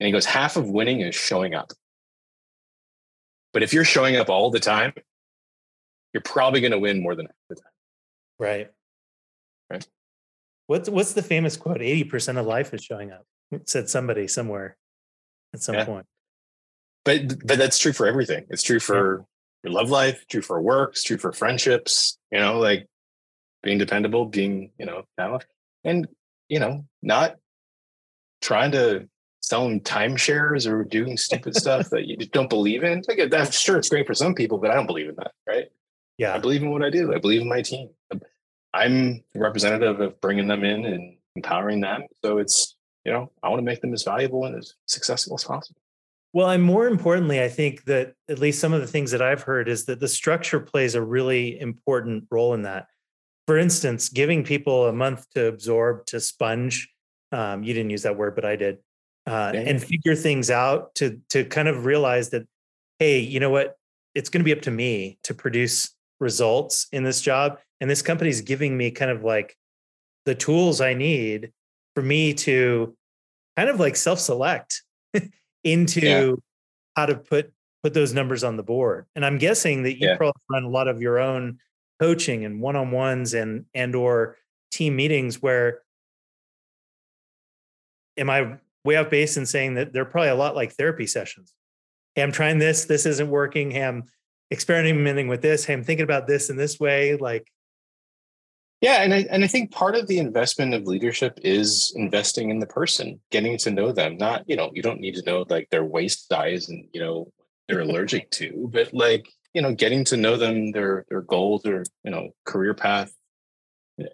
And 0.01 0.07
he 0.07 0.13
goes, 0.13 0.25
half 0.25 0.57
of 0.57 0.71
winning 0.71 1.03
is 1.03 1.15
showing 1.15 1.55
up. 1.55 1.71
But 3.53 3.63
if 3.63 3.75
you're 3.75 3.85
showing 3.85 4.17
up 4.17 4.31
all 4.31 4.51
the 4.51 4.59
time, 4.59 4.95
you're 6.15 6.23
probably 6.23 6.63
going 6.63 6.73
to 6.73 6.79
win 6.79 7.03
more 7.03 7.15
than 7.15 7.27
half 7.27 7.35
the 7.51 7.57
time. 7.57 7.73
Right. 8.39 8.71
Right. 9.69 9.87
What's 10.67 10.89
what's 10.89 11.13
the 11.13 11.23
famous 11.23 11.59
quote? 11.59 11.83
Eighty 11.83 12.05
percent 12.05 12.39
of 12.39 12.47
life 12.47 12.73
is 12.73 12.83
showing 12.83 13.13
up. 13.13 13.27
said 13.67 13.91
somebody 13.91 14.29
somewhere 14.29 14.79
at 15.53 15.63
some 15.63 15.75
yeah. 15.75 15.85
point. 15.85 16.07
But 17.05 17.47
but 17.47 17.59
that's 17.59 17.79
true 17.79 17.93
for 17.93 18.07
everything. 18.07 18.47
It's 18.49 18.63
true 18.63 18.81
for 18.81 19.27
yeah. 19.65 19.71
your 19.71 19.73
love 19.75 19.91
life, 19.91 20.25
true 20.29 20.43
for 20.43 20.61
work, 20.61 20.93
it's 20.93 21.03
true 21.03 21.19
for 21.19 21.33
friendships. 21.33 22.19
You 22.33 22.39
know, 22.39 22.59
like 22.59 22.87
being 23.63 23.79
dependable, 23.79 24.27
being 24.27 24.71
you 24.79 24.87
know, 24.87 25.05
and 25.85 26.09
you 26.49 26.59
know, 26.59 26.85
not 27.03 27.37
trying 28.41 28.73
to 28.73 29.09
selling 29.43 29.81
timeshares 29.81 30.71
or 30.71 30.85
doing 30.85 31.17
stupid 31.17 31.57
stuff 31.57 31.91
that 31.91 32.07
you 32.07 32.17
don't 32.17 32.51
believe 32.51 32.85
in. 32.85 33.03
Like, 33.09 33.19
I'm 33.33 33.51
sure 33.51 33.79
it's 33.79 33.89
great 33.89 34.07
for 34.07 34.15
some 34.15 34.35
people, 34.35 34.59
but 34.59 34.71
I 34.71 34.75
don't 34.75 34.87
believe 34.87 35.09
in 35.09 35.17
that. 35.17 35.33
Right? 35.47 35.67
Yeah. 36.19 36.35
I 36.35 36.39
believe 36.39 36.63
in 36.63 36.71
what 36.71 36.85
I 36.85 36.91
do. 36.91 37.15
I 37.15 37.19
believe 37.19 37.41
in 37.41 37.49
my 37.49 37.63
team. 37.63 37.91
I'm 38.73 39.25
representative 39.35 40.01
of 40.01 40.21
bringing 40.21 40.47
them 40.47 40.65
in 40.65 40.85
and 40.85 41.17
empowering 41.35 41.81
them. 41.81 42.03
So 42.23 42.39
it's, 42.39 42.77
you 43.05 43.13
know, 43.13 43.33
I 43.43 43.49
want 43.49 43.59
to 43.59 43.65
make 43.65 43.81
them 43.81 43.93
as 43.93 44.05
valuable 44.05 44.45
and 44.45 44.57
as 44.57 44.75
successful 44.87 45.35
as 45.35 45.45
possible. 45.45 45.81
Well, 46.33 46.51
and 46.51 46.63
more 46.63 46.87
importantly, 46.87 47.43
I 47.43 47.49
think 47.49 47.85
that 47.87 48.15
at 48.29 48.39
least 48.39 48.61
some 48.61 48.73
of 48.73 48.81
the 48.81 48.87
things 48.87 49.11
that 49.11 49.23
I've 49.23 49.43
heard 49.43 49.69
is 49.69 49.87
that 49.87 49.99
the 49.99 50.07
structure 50.07 50.61
plays 50.61 50.95
a 50.95 51.03
really 51.03 51.59
important 51.59 52.25
role 52.31 52.55
in 52.55 52.63
that. 52.63 52.87
For 53.47 53.59
instance, 53.59 54.09
giving 54.09 54.45
people 54.45 54.87
a 54.87 54.93
month 54.93 55.27
to 55.35 55.47
absorb, 55.47 56.07
to 56.07 56.21
sponge. 56.21 56.89
Um, 57.33 57.63
you 57.63 57.75
didn't 57.75 57.91
use 57.91 58.03
that 58.03 58.17
word, 58.17 58.35
but 58.35 58.45
I 58.45 58.57
did 58.57 58.79
uh, 59.27 59.53
and 59.55 59.83
figure 59.83 60.15
things 60.15 60.51
out 60.51 60.95
to 60.97 61.21
to 61.29 61.45
kind 61.45 61.69
of 61.69 61.85
realize 61.85 62.31
that 62.31 62.47
hey 62.99 63.19
you 63.19 63.41
know 63.41 63.51
what 63.51 63.77
it's 64.15 64.29
going 64.29 64.41
to 64.41 64.45
be 64.45 64.53
up 64.53 64.63
to 64.63 64.71
me 64.71 65.19
to 65.23 65.35
produce 65.35 65.95
results 66.19 66.87
in 66.93 67.05
this 67.05 67.21
job 67.21 67.59
and 67.81 67.89
this 67.89 68.03
company 68.03 68.31
is 68.31 68.41
giving 68.41 68.77
me 68.77 68.91
kind 68.91 69.11
of 69.11 69.23
like 69.23 69.57
the 70.25 70.35
tools 70.35 70.81
i 70.81 70.95
need 70.95 71.53
for 71.95 72.03
me 72.03 72.35
to 72.35 72.97
kind 73.57 73.69
of 73.69 73.79
like 73.79 73.97
self-select 73.97 74.83
into 75.65 76.01
yeah. 76.01 76.33
how 76.97 77.07
to 77.07 77.15
put 77.15 77.53
put 77.83 77.95
those 77.95 78.13
numbers 78.13 78.43
on 78.43 78.57
the 78.57 78.63
board 78.63 79.07
and 79.15 79.25
i'm 79.25 79.39
guessing 79.39 79.83
that 79.83 79.99
you 80.01 80.09
yeah. 80.09 80.17
probably 80.17 80.43
run 80.51 80.65
a 80.65 80.69
lot 80.69 80.89
of 80.89 81.01
your 81.01 81.19
own 81.19 81.59
coaching 82.01 82.45
and 82.45 82.61
one-on-ones 82.61 83.35
and 83.35 83.67
and 83.75 83.95
or 83.95 84.37
team 84.73 84.97
meetings 84.97 85.41
where 85.41 85.83
am 88.17 88.31
i 88.31 88.57
way 88.85 88.97
off 88.97 89.11
base 89.11 89.37
in 89.37 89.47
saying 89.47 89.75
that 89.75 89.93
they're 89.93 90.05
probably 90.05 90.31
a 90.31 90.35
lot 90.35 90.57
like 90.57 90.73
therapy 90.73 91.07
sessions. 91.07 91.53
Hey, 92.15 92.23
I'm 92.23 92.33
trying 92.33 92.59
this. 92.59 92.87
This 92.87 93.07
isn't 93.07 93.29
working. 93.29 93.71
Hey, 93.71 93.85
I'm 93.85 94.05
experimenting 94.51 95.29
with 95.29 95.43
this. 95.43 95.65
Hey, 95.65 95.75
I'm 95.75 95.85
thinking 95.85 96.05
about 96.05 96.27
this 96.27 96.51
in 96.51 96.57
this 96.57 96.81
way. 96.81 97.17
Like, 97.17 97.47
yeah, 98.81 99.03
and 99.03 99.13
I 99.13 99.27
and 99.31 99.45
I 99.45 99.47
think 99.47 99.71
part 99.71 99.95
of 99.95 100.07
the 100.07 100.19
investment 100.19 100.73
of 100.75 100.85
leadership 100.85 101.39
is 101.43 101.93
investing 101.97 102.51
in 102.51 102.59
the 102.59 102.67
person, 102.67 103.21
getting 103.31 103.59
to 103.59 103.71
know 103.71 103.93
them. 103.93 104.17
Not, 104.17 104.45
you 104.49 104.57
know, 104.57 104.71
you 104.75 104.83
don't 104.83 105.01
need 105.01 105.17
to 105.17 105.25
know 105.25 105.45
like 105.49 105.69
their 105.71 105.85
waist 105.85 106.29
size 106.29 106.69
and 106.69 106.89
you 106.93 107.01
know 107.01 107.31
they're 107.69 107.81
allergic 107.89 108.31
to, 108.33 108.69
but 108.73 108.93
like 108.95 109.29
you 109.55 109.63
know, 109.63 109.75
getting 109.75 110.05
to 110.07 110.17
know 110.17 110.37
them, 110.37 110.73
their 110.73 111.07
their 111.09 111.23
goals, 111.23 111.67
or 111.67 111.85
you 112.05 112.11
know, 112.11 112.31
career 112.45 112.75
path, 112.75 113.13
eh, 114.01 114.07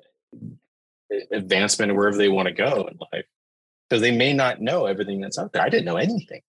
advancement, 1.31 1.93
or 1.93 1.95
wherever 1.95 2.17
they 2.17 2.29
want 2.29 2.49
to 2.49 2.55
go 2.55 2.89
in 2.91 2.99
life 3.13 3.27
because 3.89 4.03
they 4.03 4.17
may 4.17 4.33
not 4.33 4.61
know 4.61 4.87
everything 4.87 5.21
that's 5.21 5.39
out 5.39 5.53
there. 5.53 5.63
I 5.63 5.69
didn't 5.69 5.85
know 5.85 5.97
anything 5.97 6.43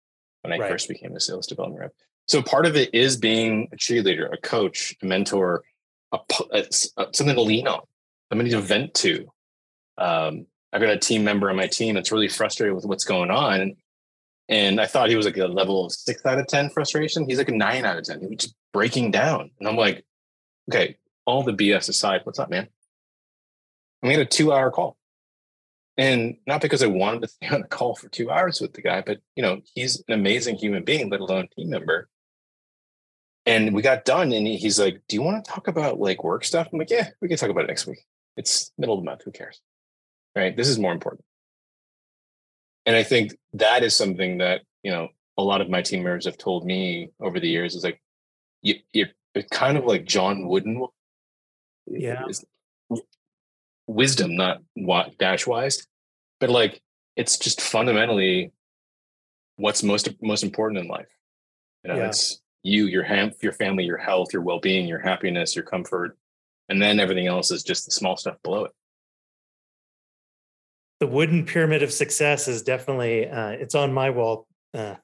when 0.42 0.52
I 0.52 0.58
right. 0.58 0.70
first 0.70 0.88
became 0.88 1.14
a 1.16 1.20
sales 1.20 1.46
development 1.46 1.80
rep. 1.80 1.92
So 2.28 2.42
part 2.42 2.66
of 2.66 2.76
it 2.76 2.94
is 2.94 3.16
being 3.16 3.68
a 3.72 3.76
cheerleader, 3.76 4.32
a 4.32 4.36
coach, 4.36 4.94
a 5.02 5.06
mentor, 5.06 5.62
a, 6.12 6.18
a, 6.52 6.64
a 6.96 7.06
something 7.12 7.34
to 7.34 7.40
lean 7.40 7.66
on, 7.66 7.80
somebody 8.30 8.50
to 8.50 8.60
vent 8.60 8.94
to. 8.94 9.26
Um, 9.98 10.46
I've 10.72 10.80
got 10.80 10.90
a 10.90 10.98
team 10.98 11.22
member 11.24 11.50
on 11.50 11.56
my 11.56 11.66
team 11.66 11.94
that's 11.94 12.12
really 12.12 12.28
frustrated 12.28 12.74
with 12.74 12.84
what's 12.84 13.04
going 13.04 13.30
on. 13.30 13.74
And 14.48 14.80
I 14.80 14.86
thought 14.86 15.08
he 15.08 15.16
was 15.16 15.26
like 15.26 15.38
a 15.38 15.46
level 15.46 15.86
of 15.86 15.92
six 15.92 16.24
out 16.26 16.38
of 16.38 16.46
10 16.46 16.70
frustration. 16.70 17.26
He's 17.26 17.38
like 17.38 17.48
a 17.48 17.56
nine 17.56 17.84
out 17.84 17.96
of 17.96 18.04
10. 18.04 18.20
He 18.20 18.26
was 18.26 18.36
just 18.36 18.54
breaking 18.72 19.10
down. 19.10 19.50
And 19.58 19.68
I'm 19.68 19.76
like, 19.76 20.04
okay, 20.70 20.98
all 21.24 21.42
the 21.42 21.52
BS 21.52 21.88
aside, 21.88 22.20
what's 22.24 22.38
up, 22.38 22.50
man? 22.50 22.68
And 24.02 24.08
we 24.08 24.10
had 24.10 24.20
a 24.20 24.26
two 24.26 24.52
hour 24.52 24.70
call. 24.70 24.96
And 25.96 26.36
not 26.46 26.60
because 26.60 26.82
I 26.82 26.88
wanted 26.88 27.22
to 27.22 27.28
stay 27.42 27.48
on 27.48 27.62
a 27.62 27.68
call 27.68 27.94
for 27.94 28.08
two 28.08 28.30
hours 28.30 28.60
with 28.60 28.74
the 28.74 28.82
guy, 28.82 29.02
but 29.04 29.20
you 29.36 29.42
know, 29.42 29.60
he's 29.74 30.02
an 30.08 30.14
amazing 30.14 30.56
human 30.56 30.84
being, 30.84 31.08
let 31.08 31.20
alone 31.20 31.48
team 31.56 31.70
member. 31.70 32.08
And 33.46 33.74
we 33.74 33.82
got 33.82 34.06
done, 34.06 34.32
and 34.32 34.46
he's 34.46 34.80
like, 34.80 35.02
"Do 35.06 35.16
you 35.16 35.22
want 35.22 35.44
to 35.44 35.50
talk 35.50 35.68
about 35.68 36.00
like 36.00 36.24
work 36.24 36.44
stuff?" 36.44 36.68
I'm 36.72 36.78
like, 36.78 36.88
"Yeah, 36.88 37.10
we 37.20 37.28
can 37.28 37.36
talk 37.36 37.50
about 37.50 37.64
it 37.64 37.66
next 37.66 37.86
week. 37.86 37.98
It's 38.38 38.72
middle 38.78 38.94
of 38.94 39.02
the 39.02 39.04
month. 39.04 39.22
Who 39.24 39.32
cares? 39.32 39.60
Right? 40.34 40.56
This 40.56 40.66
is 40.66 40.78
more 40.78 40.92
important." 40.92 41.26
And 42.86 42.94
I 42.94 43.02
think 43.02 43.36
that 43.54 43.82
is 43.82 43.96
something 43.96 44.38
that 44.38 44.62
you 44.82 44.90
know 44.90 45.08
a 45.38 45.42
lot 45.42 45.60
of 45.60 45.68
my 45.68 45.82
team 45.82 46.02
members 46.02 46.26
have 46.26 46.38
told 46.38 46.64
me 46.64 47.10
over 47.20 47.40
the 47.40 47.48
years 47.48 47.74
is 47.74 47.84
like, 47.84 48.00
you, 48.62 48.76
you're 48.92 49.08
kind 49.50 49.76
of 49.76 49.84
like 49.84 50.04
John 50.04 50.46
Wooden. 50.46 50.86
Yeah 51.86 52.24
wisdom, 53.86 54.36
not 54.36 54.62
dash 55.18 55.46
wise, 55.46 55.86
but 56.40 56.50
like 56.50 56.80
it's 57.16 57.38
just 57.38 57.60
fundamentally 57.60 58.52
what's 59.56 59.82
most 59.82 60.08
most 60.22 60.42
important 60.42 60.80
in 60.80 60.88
life. 60.88 61.08
You 61.82 61.92
know, 61.92 61.98
yeah. 61.98 62.08
it's 62.08 62.40
you, 62.62 62.86
your 62.86 63.02
ham, 63.02 63.32
your 63.42 63.52
family, 63.52 63.84
your 63.84 63.98
health, 63.98 64.32
your 64.32 64.42
well 64.42 64.60
being, 64.60 64.86
your 64.86 65.00
happiness, 65.00 65.54
your 65.54 65.64
comfort, 65.64 66.16
and 66.68 66.80
then 66.80 66.98
everything 66.98 67.26
else 67.26 67.50
is 67.50 67.62
just 67.62 67.84
the 67.84 67.92
small 67.92 68.16
stuff 68.16 68.36
below 68.42 68.64
it. 68.64 68.72
The 71.04 71.10
wooden 71.10 71.44
pyramid 71.44 71.82
of 71.82 71.92
success 71.92 72.48
is 72.48 72.62
definitely 72.62 73.28
uh, 73.28 73.50
it's 73.50 73.74
on 73.74 73.92
my 73.92 74.08
wall. 74.08 74.46
Uh, 74.72 74.94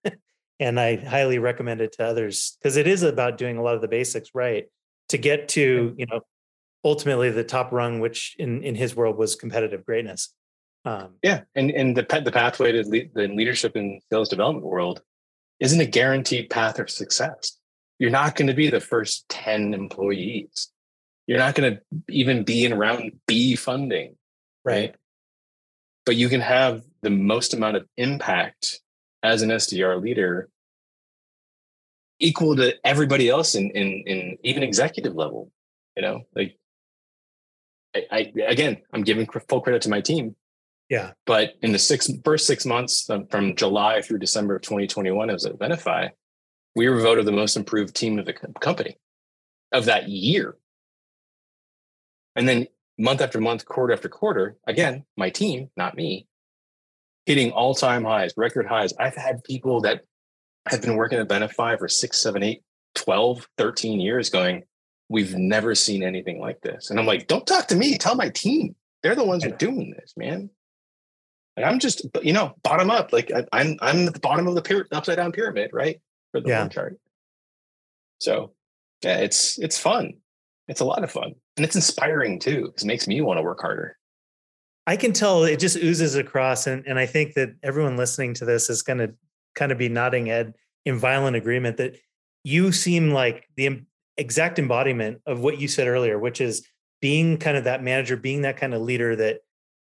and 0.60 0.78
I 0.78 0.96
highly 0.96 1.38
recommend 1.38 1.80
it 1.80 1.92
to 1.92 2.04
others 2.04 2.58
because 2.60 2.76
it 2.76 2.86
is 2.86 3.02
about 3.02 3.38
doing 3.38 3.56
a 3.56 3.62
lot 3.62 3.74
of 3.74 3.80
the 3.80 3.88
basics 3.88 4.28
right 4.34 4.66
to 5.08 5.16
get 5.16 5.48
to 5.56 5.94
you 5.96 6.04
know 6.04 6.20
ultimately 6.84 7.30
the 7.30 7.42
top 7.42 7.72
rung, 7.72 8.00
which 8.00 8.36
in 8.38 8.64
in 8.64 8.74
his 8.74 8.94
world 8.94 9.16
was 9.16 9.34
competitive 9.34 9.86
greatness. 9.86 10.34
Um, 10.84 11.14
yeah, 11.22 11.44
and 11.54 11.70
and 11.70 11.96
the 11.96 12.02
the 12.22 12.30
pathway 12.30 12.72
to 12.72 12.82
le- 12.86 13.08
the 13.14 13.26
leadership 13.28 13.76
and 13.76 14.02
sales 14.12 14.28
development 14.28 14.66
world 14.66 15.00
isn't 15.58 15.80
a 15.80 15.86
guaranteed 15.86 16.50
path 16.50 16.78
of 16.78 16.90
success. 16.90 17.56
You're 17.98 18.10
not 18.10 18.36
going 18.36 18.48
to 18.48 18.54
be 18.54 18.68
the 18.68 18.80
first 18.80 19.26
ten 19.30 19.72
employees. 19.72 20.70
You're 21.26 21.38
not 21.38 21.54
going 21.54 21.76
to 21.76 21.80
even 22.10 22.44
be 22.44 22.66
in 22.66 22.74
round 22.74 23.12
B 23.26 23.56
funding, 23.56 24.16
right? 24.62 24.94
But 26.06 26.16
you 26.16 26.28
can 26.28 26.40
have 26.40 26.82
the 27.02 27.10
most 27.10 27.52
amount 27.52 27.76
of 27.76 27.86
impact 27.96 28.80
as 29.22 29.42
an 29.42 29.50
SDR 29.50 30.00
leader 30.00 30.48
equal 32.18 32.56
to 32.56 32.74
everybody 32.84 33.28
else 33.28 33.54
in 33.54 33.70
in 33.70 34.04
in 34.06 34.38
even 34.42 34.62
executive 34.62 35.14
level. 35.14 35.50
You 35.96 36.02
know, 36.02 36.22
like 36.34 36.56
I, 37.94 38.06
I, 38.10 38.32
again, 38.46 38.78
I'm 38.92 39.02
giving 39.02 39.26
full 39.26 39.60
credit 39.60 39.82
to 39.82 39.90
my 39.90 40.00
team. 40.00 40.36
Yeah. 40.88 41.12
But 41.26 41.54
in 41.62 41.72
the 41.72 41.78
six 41.78 42.10
first 42.24 42.46
six 42.46 42.64
months 42.64 43.08
from 43.30 43.56
July 43.56 44.02
through 44.02 44.18
December 44.18 44.56
of 44.56 44.62
2021, 44.62 45.30
as 45.30 45.44
at 45.44 45.58
Venafi, 45.58 46.10
we 46.74 46.88
were 46.88 47.00
voted 47.00 47.26
the 47.26 47.32
most 47.32 47.56
improved 47.56 47.96
team 47.96 48.18
of 48.18 48.26
the 48.26 48.34
company 48.60 48.96
of 49.72 49.86
that 49.86 50.08
year. 50.08 50.56
And 52.36 52.48
then 52.48 52.68
month 52.98 53.20
after 53.20 53.40
month, 53.40 53.64
quarter 53.64 53.92
after 53.92 54.08
quarter, 54.08 54.56
again, 54.66 55.04
my 55.16 55.30
team, 55.30 55.70
not 55.76 55.96
me, 55.96 56.26
hitting 57.26 57.52
all 57.52 57.74
time 57.74 58.04
highs, 58.04 58.32
record 58.36 58.66
highs. 58.66 58.92
I've 58.98 59.16
had 59.16 59.44
people 59.44 59.80
that 59.82 60.02
have 60.68 60.82
been 60.82 60.96
working 60.96 61.18
at 61.18 61.28
Venafi 61.28 61.78
for 61.78 61.88
six, 61.88 62.18
seven, 62.18 62.42
eight, 62.42 62.62
12, 62.94 63.46
13 63.58 64.00
years 64.00 64.30
going, 64.30 64.64
we've 65.08 65.36
never 65.36 65.74
seen 65.74 66.02
anything 66.02 66.40
like 66.40 66.60
this. 66.62 66.90
And 66.90 66.98
I'm 66.98 67.06
like, 67.06 67.26
don't 67.26 67.46
talk 67.46 67.68
to 67.68 67.76
me. 67.76 67.98
Tell 67.98 68.14
my 68.14 68.30
team. 68.30 68.74
They're 69.02 69.14
the 69.14 69.24
ones 69.24 69.44
who 69.44 69.50
are 69.50 69.56
doing 69.56 69.94
this, 69.96 70.14
man. 70.16 70.50
Like 71.56 71.66
I'm 71.66 71.78
just, 71.78 72.06
you 72.22 72.32
know, 72.32 72.54
bottom 72.62 72.90
up. 72.90 73.12
Like 73.12 73.30
I, 73.32 73.40
am 73.40 73.46
I'm, 73.52 73.76
I'm 73.80 74.06
at 74.08 74.14
the 74.14 74.20
bottom 74.20 74.46
of 74.46 74.54
the 74.54 74.62
pyramid, 74.62 74.92
upside 74.92 75.16
down 75.16 75.32
pyramid, 75.32 75.70
right? 75.72 76.00
For 76.32 76.40
the 76.40 76.48
yeah. 76.48 76.68
chart. 76.68 76.98
So 78.18 78.52
yeah, 79.02 79.18
it's 79.18 79.58
it's 79.58 79.78
fun. 79.78 80.14
It's 80.68 80.80
a 80.80 80.84
lot 80.84 81.04
of 81.04 81.10
fun 81.10 81.34
and 81.56 81.64
it's 81.64 81.76
inspiring 81.76 82.38
too 82.38 82.66
because 82.66 82.82
it 82.82 82.86
makes 82.86 83.06
me 83.06 83.20
want 83.20 83.38
to 83.38 83.42
work 83.42 83.60
harder. 83.60 83.96
I 84.86 84.96
can 84.96 85.12
tell 85.12 85.44
it 85.44 85.58
just 85.58 85.76
oozes 85.76 86.14
across 86.14 86.66
and, 86.66 86.84
and 86.86 86.98
i 86.98 87.06
think 87.06 87.34
that 87.34 87.50
everyone 87.62 87.96
listening 87.96 88.34
to 88.34 88.44
this 88.44 88.70
is 88.70 88.82
going 88.82 88.98
to 88.98 89.14
kind 89.54 89.72
of 89.72 89.78
be 89.78 89.88
nodding 89.88 90.26
head 90.26 90.54
in 90.84 90.98
violent 90.98 91.36
agreement 91.36 91.78
that 91.78 91.96
you 92.44 92.70
seem 92.70 93.10
like 93.10 93.48
the 93.56 93.82
exact 94.16 94.58
embodiment 94.58 95.20
of 95.26 95.40
what 95.40 95.58
you 95.58 95.66
said 95.66 95.88
earlier 95.88 96.18
which 96.18 96.40
is 96.40 96.66
being 97.00 97.36
kind 97.36 97.56
of 97.56 97.64
that 97.64 97.82
manager 97.82 98.16
being 98.16 98.42
that 98.42 98.56
kind 98.56 98.74
of 98.74 98.80
leader 98.80 99.16
that 99.16 99.40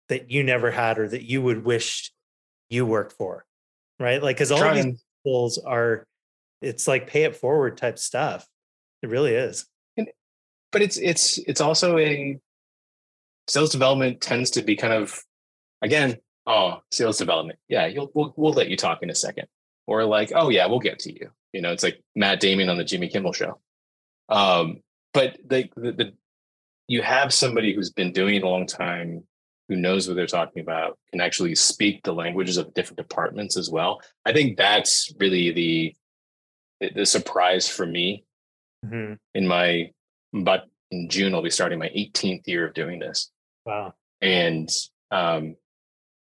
that 0.09 0.31
you 0.31 0.43
never 0.43 0.71
had 0.71 0.99
or 0.99 1.09
that 1.09 1.29
you 1.29 1.43
would 1.43 1.65
wish 1.65 2.13
you 2.71 2.87
worked 2.87 3.13
for 3.13 3.45
right? 3.99 4.23
Like 4.23 4.37
because 4.37 4.53
all 4.53 4.59
Trying. 4.59 4.79
of 4.79 4.85
these 4.87 5.05
tools 5.25 5.59
are 5.59 6.07
it's 6.61 6.89
like 6.89 7.07
pay 7.07 7.25
it 7.25 7.37
forward 7.37 7.77
type 7.77 7.99
stuff. 7.99 8.47
It 9.03 9.09
really 9.11 9.35
is 9.35 9.67
but 10.75 10.83
it's 10.83 10.99
it's 10.99 11.39
it's 11.39 11.61
also 11.61 11.97
a 11.99 12.37
sales 13.47 13.71
development 13.71 14.21
tends 14.21 14.51
to 14.51 14.63
be 14.63 14.75
kind 14.75 14.93
of 14.93 15.23
again 15.81 16.19
oh 16.47 16.81
sales 16.91 17.17
development. 17.17 17.59
Yeah 17.69 17.87
you'll 17.87 18.11
we'll, 18.13 18.35
we'll 18.37 18.53
let 18.53 18.69
you 18.69 18.77
talk 18.77 19.03
in 19.03 19.09
a 19.09 19.15
second. 19.15 19.47
Or 19.87 20.05
like 20.05 20.33
oh 20.35 20.49
yeah 20.49 20.67
we'll 20.67 20.81
get 20.81 20.99
to 21.01 21.13
you. 21.13 21.31
You 21.53 21.63
know 21.63 21.71
it's 21.71 21.85
like 21.85 22.03
matt 22.17 22.41
damon 22.41 22.69
on 22.69 22.77
the 22.77 22.85
jimmy 22.85 23.09
kimmel 23.09 23.33
show. 23.33 23.61
Um 24.29 24.83
but 25.13 25.39
the, 25.47 25.71
the, 25.77 25.93
the 25.93 26.13
you 26.89 27.03
have 27.03 27.33
somebody 27.33 27.73
who's 27.73 27.91
been 27.91 28.13
doing 28.13 28.35
it 28.35 28.43
a 28.43 28.49
long 28.49 28.67
time 28.67 29.23
who 29.69 29.77
knows 29.77 30.09
what 30.09 30.17
they're 30.17 30.27
talking 30.27 30.61
about 30.61 30.99
can 31.13 31.21
actually 31.21 31.55
speak 31.55 32.03
the 32.03 32.13
languages 32.13 32.57
of 32.57 32.75
different 32.75 32.99
departments 32.99 33.57
as 33.57 33.71
well. 33.71 34.03
I 34.27 34.33
think 34.33 34.57
that's 34.57 35.13
really 35.21 35.53
the 35.53 35.95
the 36.95 37.07
surprise 37.07 37.69
for 37.69 37.87
me 37.87 38.25
mm-hmm. 38.85 39.15
in 39.35 39.47
my 39.47 39.93
but 40.43 40.67
in 40.91 41.09
June, 41.09 41.35
I'll 41.35 41.43
be 41.43 41.51
starting 41.51 41.79
my 41.79 41.89
18th 41.89 42.47
year 42.47 42.67
of 42.67 42.75
doing 42.75 42.99
this. 42.99 43.31
Wow. 43.65 43.95
And 44.21 44.69
um, 45.11 45.57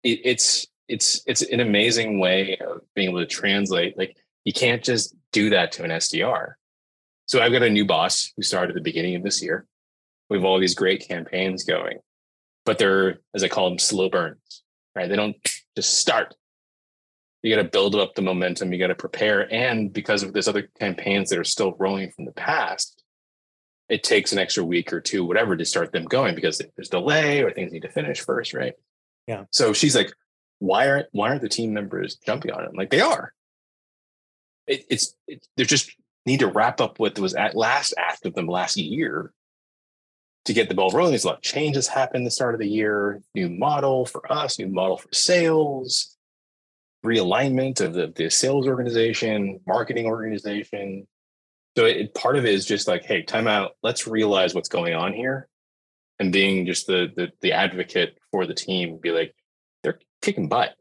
it, 0.03 0.21
it's 0.23 0.67
it's 0.87 1.21
it's 1.27 1.41
an 1.43 1.59
amazing 1.59 2.19
way 2.19 2.57
of 2.57 2.81
being 2.95 3.09
able 3.09 3.19
to 3.19 3.25
translate. 3.25 3.97
Like 3.97 4.15
you 4.45 4.53
can't 4.53 4.83
just 4.83 5.15
do 5.31 5.51
that 5.51 5.71
to 5.73 5.83
an 5.83 5.91
SDR. 5.91 6.53
So 7.27 7.41
I've 7.41 7.51
got 7.51 7.61
a 7.61 7.69
new 7.69 7.85
boss 7.85 8.31
who 8.35 8.41
started 8.41 8.69
at 8.69 8.75
the 8.75 8.81
beginning 8.81 9.15
of 9.15 9.23
this 9.23 9.41
year. 9.43 9.67
We 10.29 10.37
have 10.37 10.45
all 10.45 10.59
these 10.59 10.73
great 10.73 11.07
campaigns 11.07 11.63
going, 11.63 11.99
but 12.65 12.79
they're, 12.79 13.19
as 13.35 13.43
I 13.43 13.49
call 13.49 13.69
them, 13.69 13.77
slow 13.77 14.09
burns, 14.09 14.63
right? 14.95 15.07
They 15.07 15.15
don't 15.15 15.35
just 15.75 15.99
start. 15.99 16.33
You 17.43 17.55
got 17.55 17.61
to 17.61 17.69
build 17.69 17.95
up 17.95 18.15
the 18.15 18.23
momentum. 18.23 18.73
You 18.73 18.79
got 18.79 18.87
to 18.87 18.95
prepare. 18.95 19.51
And 19.53 19.93
because 19.93 20.23
of 20.23 20.33
this 20.33 20.47
other 20.47 20.69
campaigns 20.79 21.29
that 21.29 21.39
are 21.39 21.43
still 21.43 21.75
rolling 21.77 22.11
from 22.11 22.25
the 22.25 22.31
past, 22.31 22.98
it 23.89 24.03
takes 24.03 24.31
an 24.31 24.39
extra 24.39 24.63
week 24.63 24.93
or 24.93 25.01
two, 25.01 25.25
whatever, 25.25 25.57
to 25.57 25.65
start 25.65 25.91
them 25.91 26.05
going 26.05 26.35
because 26.35 26.61
there's 26.75 26.89
delay 26.89 27.41
or 27.41 27.51
things 27.51 27.71
need 27.71 27.81
to 27.81 27.89
finish 27.89 28.21
first, 28.21 28.53
right? 28.53 28.73
Yeah. 29.27 29.45
So 29.51 29.73
she's 29.73 29.95
like, 29.95 30.13
why 30.59 30.89
aren't 30.89 31.07
why 31.11 31.29
aren't 31.29 31.41
the 31.41 31.49
team 31.49 31.73
members 31.73 32.15
jumping 32.15 32.51
on 32.51 32.63
it? 32.63 32.69
I'm 32.69 32.75
like, 32.75 32.91
they 32.91 33.01
are. 33.01 33.33
It, 34.67 34.85
it's 34.89 35.15
it, 35.27 35.45
they 35.57 35.63
just 35.63 35.95
need 36.25 36.41
to 36.41 36.47
wrap 36.47 36.79
up 36.79 36.99
what 36.99 37.17
was 37.17 37.33
at 37.33 37.55
last 37.55 37.93
act 37.97 38.25
of 38.25 38.35
them 38.35 38.47
last 38.47 38.77
year 38.77 39.33
to 40.45 40.53
get 40.53 40.69
the 40.69 40.75
ball 40.75 40.91
rolling. 40.91 41.11
There's 41.11 41.23
a 41.23 41.27
lot 41.27 41.37
of 41.37 41.41
changes 41.41 41.87
happen 41.87 42.23
the 42.23 42.31
start 42.31 42.53
of 42.53 42.59
the 42.59 42.67
year. 42.67 43.21
New 43.33 43.49
model 43.49 44.05
for 44.05 44.31
us, 44.31 44.59
new 44.59 44.67
model 44.67 44.97
for 44.97 45.09
sales, 45.11 46.17
realignment 47.05 47.81
of 47.81 47.93
the, 47.93 48.11
the 48.15 48.29
sales 48.29 48.67
organization, 48.67 49.59
marketing 49.65 50.05
organization, 50.05 51.07
so 51.79 51.85
it, 51.85 52.13
part 52.13 52.35
of 52.35 52.43
it 52.43 52.53
is 52.53 52.65
just 52.65 52.89
like, 52.89 53.05
hey, 53.05 53.21
time 53.23 53.47
out. 53.47 53.77
Let's 53.81 54.05
realize 54.05 54.53
what's 54.53 54.67
going 54.67 54.95
on 54.95 55.13
here, 55.13 55.47
and 56.19 56.29
being 56.29 56.65
just 56.65 56.87
the 56.87 57.07
the, 57.15 57.31
the 57.39 57.53
advocate 57.53 58.17
for 58.33 58.45
the 58.45 58.53
team. 58.53 58.97
Be 58.97 59.11
like, 59.11 59.33
they're 59.81 60.01
kicking 60.21 60.49
butt. 60.49 60.75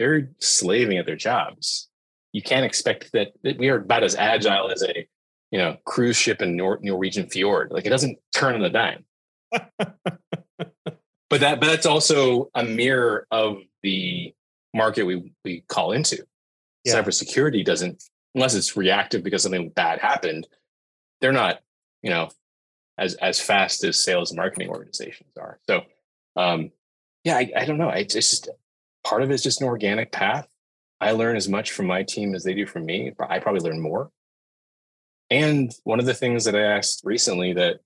They're 0.00 0.32
slaving 0.40 0.98
at 0.98 1.06
their 1.06 1.14
jobs. 1.14 1.88
You 2.32 2.42
can't 2.42 2.66
expect 2.66 3.12
that, 3.12 3.28
that 3.44 3.58
we 3.58 3.68
are 3.68 3.76
about 3.76 4.02
as 4.02 4.16
agile 4.16 4.72
as 4.72 4.82
a 4.82 5.06
you 5.52 5.58
know 5.58 5.76
cruise 5.84 6.16
ship 6.16 6.42
in 6.42 6.56
Nor- 6.56 6.80
Norwegian 6.82 7.28
fjord. 7.28 7.70
Like 7.70 7.86
it 7.86 7.90
doesn't 7.90 8.18
turn 8.34 8.56
on 8.56 8.62
the 8.62 8.70
dime. 8.70 9.04
but 9.78 11.38
that 11.38 11.60
but 11.60 11.66
that's 11.66 11.86
also 11.86 12.50
a 12.56 12.64
mirror 12.64 13.24
of 13.30 13.58
the 13.84 14.34
market 14.74 15.04
we 15.04 15.32
we 15.44 15.60
call 15.68 15.92
into. 15.92 16.24
Yeah. 16.82 17.00
Cybersecurity 17.00 17.64
doesn't 17.64 18.02
unless 18.34 18.54
it's 18.54 18.76
reactive 18.76 19.22
because 19.22 19.42
something 19.42 19.70
bad 19.70 19.98
happened, 20.00 20.46
they're 21.20 21.32
not, 21.32 21.60
you 22.02 22.10
know, 22.10 22.28
as 22.98 23.14
as 23.14 23.40
fast 23.40 23.84
as 23.84 24.02
sales 24.02 24.30
and 24.30 24.36
marketing 24.36 24.68
organizations 24.68 25.30
are. 25.38 25.58
So, 25.68 25.82
um, 26.36 26.70
yeah, 27.24 27.36
I, 27.36 27.52
I 27.56 27.64
don't 27.64 27.78
know. 27.78 27.90
It's 27.90 28.14
just 28.14 28.48
part 29.04 29.22
of 29.22 29.30
it 29.30 29.34
is 29.34 29.42
just 29.42 29.60
an 29.60 29.68
organic 29.68 30.12
path. 30.12 30.46
I 31.00 31.12
learn 31.12 31.36
as 31.36 31.48
much 31.48 31.72
from 31.72 31.86
my 31.86 32.02
team 32.02 32.34
as 32.34 32.42
they 32.42 32.54
do 32.54 32.66
from 32.66 32.84
me. 32.84 33.12
I 33.20 33.38
probably 33.38 33.60
learn 33.60 33.80
more. 33.80 34.10
And 35.30 35.72
one 35.84 36.00
of 36.00 36.06
the 36.06 36.14
things 36.14 36.44
that 36.44 36.56
I 36.56 36.62
asked 36.62 37.02
recently 37.04 37.52
that 37.52 37.80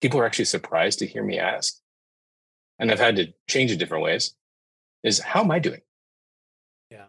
people 0.00 0.20
are 0.20 0.26
actually 0.26 0.46
surprised 0.46 0.98
to 0.98 1.06
hear 1.06 1.22
me 1.22 1.38
ask, 1.38 1.78
and 2.78 2.90
I've 2.90 2.98
had 2.98 3.16
to 3.16 3.32
change 3.48 3.70
it 3.70 3.76
different 3.76 4.04
ways, 4.04 4.34
is 5.02 5.20
how 5.20 5.40
am 5.40 5.50
I 5.50 5.60
doing? 5.60 5.80
Yeah. 6.90 7.06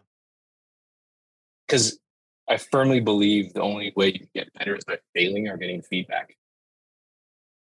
Because 1.66 1.98
I 2.48 2.58
firmly 2.58 3.00
believe 3.00 3.54
the 3.54 3.62
only 3.62 3.92
way 3.96 4.12
you 4.12 4.26
get 4.34 4.52
better 4.54 4.76
is 4.76 4.84
by 4.84 4.98
failing 5.14 5.48
or 5.48 5.56
getting 5.56 5.82
feedback. 5.82 6.36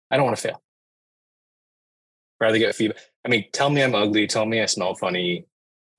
I 0.09 0.17
don't 0.17 0.25
want 0.25 0.37
to 0.37 0.41
fail. 0.41 0.61
Rather 2.39 2.57
get 2.57 2.75
feedback. 2.75 2.99
I 3.23 3.29
mean, 3.29 3.45
tell 3.53 3.69
me 3.69 3.83
I'm 3.83 3.95
ugly, 3.95 4.27
tell 4.27 4.45
me 4.45 4.61
I 4.61 4.65
smell 4.65 4.95
funny, 4.95 5.45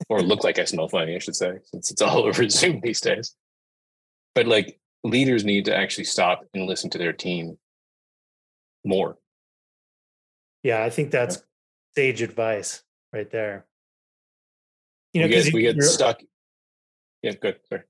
or 0.09 0.21
look 0.21 0.43
like 0.43 0.59
I 0.59 0.65
smell 0.65 0.87
funny, 0.87 1.15
I 1.15 1.19
should 1.19 1.35
say, 1.35 1.59
since 1.63 1.91
it's 1.91 2.01
all 2.01 2.19
over 2.25 2.47
Zoom 2.49 2.81
these 2.81 3.01
days. 3.01 3.35
But 4.35 4.47
like 4.47 4.79
leaders 5.03 5.45
need 5.45 5.65
to 5.65 5.75
actually 5.75 6.03
stop 6.03 6.45
and 6.53 6.65
listen 6.65 6.89
to 6.91 6.97
their 6.97 7.13
team 7.13 7.57
more. 8.85 9.17
Yeah, 10.63 10.83
I 10.83 10.89
think 10.89 11.11
that's 11.11 11.43
sage 11.95 12.21
advice 12.21 12.83
right 13.13 13.29
there. 13.29 13.65
You 15.13 15.21
know, 15.21 15.27
get, 15.29 15.53
we 15.53 15.61
get 15.61 15.81
stuck. 15.81 16.21
Yeah, 17.23 17.31
good. 17.31 17.59
Sorry. 17.69 17.81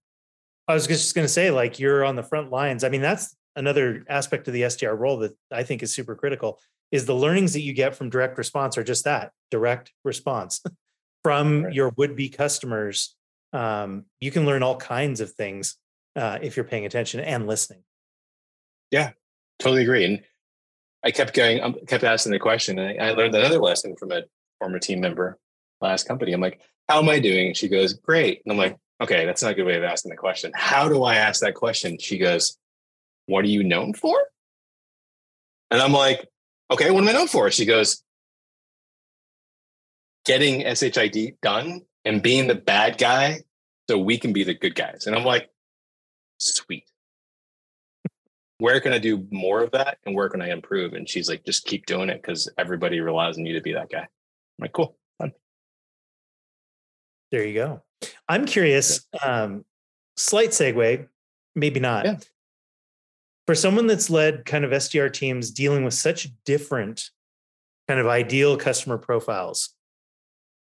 I 0.68 0.74
was 0.74 0.88
just 0.88 1.16
going 1.16 1.26
to 1.26 1.32
say, 1.32 1.52
like, 1.52 1.80
you're 1.80 2.04
on 2.04 2.16
the 2.16 2.24
front 2.24 2.52
lines. 2.52 2.84
I 2.84 2.90
mean, 2.90 3.02
that's 3.02 3.36
another 3.56 4.04
aspect 4.10 4.48
of 4.48 4.54
the 4.54 4.64
SDR 4.64 4.98
role 4.98 5.18
that 5.20 5.36
I 5.52 5.64
think 5.64 5.82
is 5.82 5.94
super 5.94 6.16
critical 6.16 6.60
is 6.92 7.06
the 7.06 7.16
learnings 7.16 7.54
that 7.54 7.62
you 7.62 7.74
get 7.74 7.96
from 7.96 8.10
direct 8.10 8.38
response 8.38 8.78
are 8.78 8.84
just 8.84 9.04
that 9.06 9.32
direct 9.52 9.92
response 10.04 10.62
from 11.24 11.64
right. 11.64 11.74
your 11.74 11.94
would-be 11.98 12.30
customers. 12.30 13.16
Um, 13.54 14.06
you 14.20 14.32
can 14.32 14.46
learn 14.46 14.64
all 14.64 14.78
kinds 14.78 15.22
of 15.22 15.32
things 15.34 15.76
uh, 16.16 16.40
if 16.42 16.56
you're 16.56 16.66
paying 16.66 16.86
attention 16.86 17.20
and 17.20 17.48
listening. 17.48 17.84
Yeah, 18.92 19.12
totally 19.60 19.84
agree. 19.84 20.06
And 20.06 20.24
I 21.04 21.12
kept 21.12 21.34
going, 21.34 21.60
I 21.60 21.64
um, 21.64 21.76
kept 21.88 22.04
asking 22.04 22.32
the 22.32 22.40
question, 22.40 22.80
and 22.80 23.02
I 23.02 23.12
learned 23.12 23.36
another 23.36 23.60
lesson 23.60 23.96
from 23.96 24.12
a 24.12 24.24
former 24.60 24.80
team 24.80 25.00
member 25.00 25.38
last 25.82 26.08
company. 26.08 26.34
I'm 26.34 26.42
like, 26.42 26.62
"How 26.90 27.00
am 27.00 27.10
I 27.10 27.20
doing?" 27.20 27.54
She 27.54 27.70
goes, 27.70 27.94
"Great." 27.94 28.42
And 28.44 28.52
I'm 28.52 28.58
like, 28.58 28.78
okay, 29.02 29.26
that's 29.26 29.44
not 29.44 29.52
a 29.52 29.56
good 29.56 29.66
way 29.66 29.76
of 29.76 29.84
asking 29.84 30.10
the 30.10 30.18
question. 30.18 30.52
How 30.56 30.88
do 30.88 31.04
I 31.04 31.16
ask 31.16 31.42
that 31.42 31.56
question? 31.56 31.98
She 32.00 32.18
goes, 32.18 32.58
What 33.26 33.46
are 33.46 33.50
you 33.50 33.64
known 33.64 33.94
for? 33.94 34.18
And 35.72 35.82
I'm 35.82 35.94
like, 35.94 36.28
Okay, 36.72 36.92
what 36.92 37.02
am 37.04 37.10
I 37.10 37.14
known 37.14 37.28
for? 37.28 37.50
She 37.52 37.66
goes, 37.66 38.04
Getting 40.26 40.62
SHID 40.62 41.38
done 41.42 41.82
and 42.04 42.22
being 42.22 42.48
the 42.48 42.56
bad 42.56 42.98
guy 42.98 43.42
so 43.90 43.98
we 43.98 44.18
can 44.18 44.34
be 44.34 44.44
the 44.44 44.54
good 44.54 44.76
guys. 44.76 45.08
And 45.08 45.16
I'm 45.16 45.26
like, 45.26 45.50
Sweet. 46.40 46.84
Where 48.60 48.80
can 48.80 48.92
I 48.92 48.98
do 48.98 49.28
more 49.32 49.62
of 49.62 49.72
that 49.72 50.00
and 50.06 50.16
where 50.16 50.30
can 50.30 50.42
I 50.42 50.50
improve? 50.50 50.94
And 50.94 51.08
she's 51.08 51.30
like, 51.30 51.46
Just 51.46 51.66
keep 51.66 51.86
doing 51.86 52.10
it 52.10 52.22
because 52.22 52.50
everybody 52.58 53.00
relies 53.00 53.38
on 53.38 53.46
you 53.46 53.54
to 53.54 53.62
be 53.62 53.74
that 53.74 53.90
guy. 53.90 54.00
I'm 54.00 54.08
like, 54.60 54.74
Cool. 54.74 54.98
There 57.32 57.46
you 57.46 57.54
go. 57.54 57.84
I'm 58.28 58.46
curious, 58.46 59.06
um, 59.24 59.66
slight 60.16 60.50
segue, 60.50 61.08
maybe 61.56 61.80
not. 61.80 62.06
Yeah. 62.06 62.18
For 63.46 63.56
someone 63.56 63.88
that's 63.88 64.10
led 64.10 64.46
kind 64.46 64.66
of 64.66 64.72
SDR 64.72 65.12
teams 65.12 65.52
dealing 65.52 65.86
with 65.86 65.94
such 65.94 66.30
different 66.46 67.10
kind 67.88 68.00
of 68.00 68.08
ideal 68.08 68.58
customer 68.58 68.98
profiles 68.98 69.70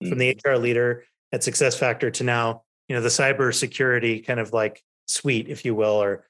mm-hmm. 0.03 0.09
from 0.09 0.17
the 0.19 0.29
HR 0.29 0.49
mm-hmm. 0.49 0.63
leader 0.63 1.03
at 1.31 1.43
Success 1.43 1.77
Factor 1.77 2.11
to 2.11 2.23
now, 2.23 2.63
you 2.87 2.95
know, 2.95 3.01
the 3.01 3.09
cybersecurity 3.09 4.25
kind 4.25 4.39
of 4.39 4.53
like 4.53 4.83
suite, 5.07 5.47
if 5.47 5.65
you 5.65 5.73
will, 5.73 6.01
or 6.01 6.25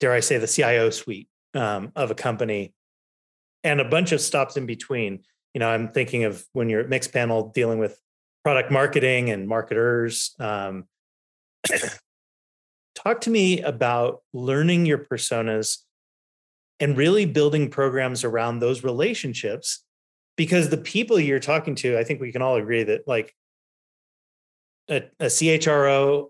dare 0.00 0.12
I 0.12 0.20
say 0.20 0.38
the 0.38 0.46
CIO 0.46 0.90
suite 0.90 1.28
um, 1.54 1.92
of 1.96 2.10
a 2.10 2.14
company, 2.14 2.74
and 3.64 3.80
a 3.80 3.84
bunch 3.84 4.12
of 4.12 4.20
stops 4.20 4.56
in 4.56 4.66
between. 4.66 5.20
You 5.54 5.58
know, 5.58 5.68
I'm 5.68 5.88
thinking 5.88 6.24
of 6.24 6.44
when 6.52 6.68
you're 6.68 6.80
at 6.80 6.88
Mixpanel 6.88 7.52
dealing 7.52 7.78
with 7.78 8.00
product 8.44 8.70
marketing 8.70 9.30
and 9.30 9.46
marketers. 9.46 10.34
Um, 10.38 10.84
talk 12.94 13.20
to 13.22 13.30
me 13.30 13.60
about 13.62 14.22
learning 14.32 14.86
your 14.86 14.98
personas 14.98 15.78
and 16.78 16.96
really 16.96 17.26
building 17.26 17.70
programs 17.70 18.24
around 18.24 18.58
those 18.58 18.82
relationships 18.82 19.84
because 20.36 20.70
the 20.70 20.78
people 20.78 21.20
you're 21.20 21.38
talking 21.38 21.74
to, 21.76 21.98
I 21.98 22.04
think 22.04 22.20
we 22.20 22.32
can 22.32 22.40
all 22.40 22.56
agree 22.56 22.82
that 22.84 23.06
like 23.06 23.34
a, 24.88 25.02
a 25.18 25.26
CHRO 25.26 26.28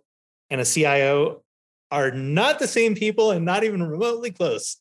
and 0.50 0.60
a 0.60 0.64
CIO 0.64 1.42
are 1.92 2.10
not 2.10 2.58
the 2.58 2.68
same 2.68 2.94
people 2.94 3.30
and 3.30 3.44
not 3.44 3.64
even 3.64 3.82
remotely 3.82 4.32
close. 4.32 4.80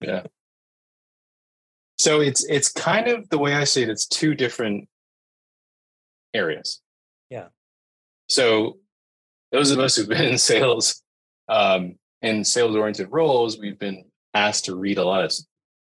yeah. 0.00 0.22
So 1.98 2.20
it's 2.20 2.44
it's 2.48 2.70
kind 2.70 3.08
of 3.08 3.28
the 3.28 3.38
way 3.38 3.54
I 3.54 3.64
see 3.64 3.82
it. 3.82 3.90
It's 3.90 4.06
two 4.06 4.34
different 4.34 4.88
areas. 6.38 6.80
Yeah. 7.30 7.48
So 8.28 8.78
those 9.52 9.70
of 9.70 9.78
us 9.78 9.96
who've 9.96 10.08
been 10.16 10.24
in 10.24 10.38
sales 10.38 11.02
um, 11.48 11.96
and 12.22 12.46
sales 12.46 12.76
oriented 12.76 13.08
roles, 13.10 13.58
we've 13.58 13.78
been 13.78 14.04
asked 14.34 14.66
to 14.66 14.76
read 14.76 14.98
a 14.98 15.04
lot 15.04 15.24
of 15.24 15.32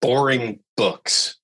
boring 0.01 0.61
books. 0.77 1.37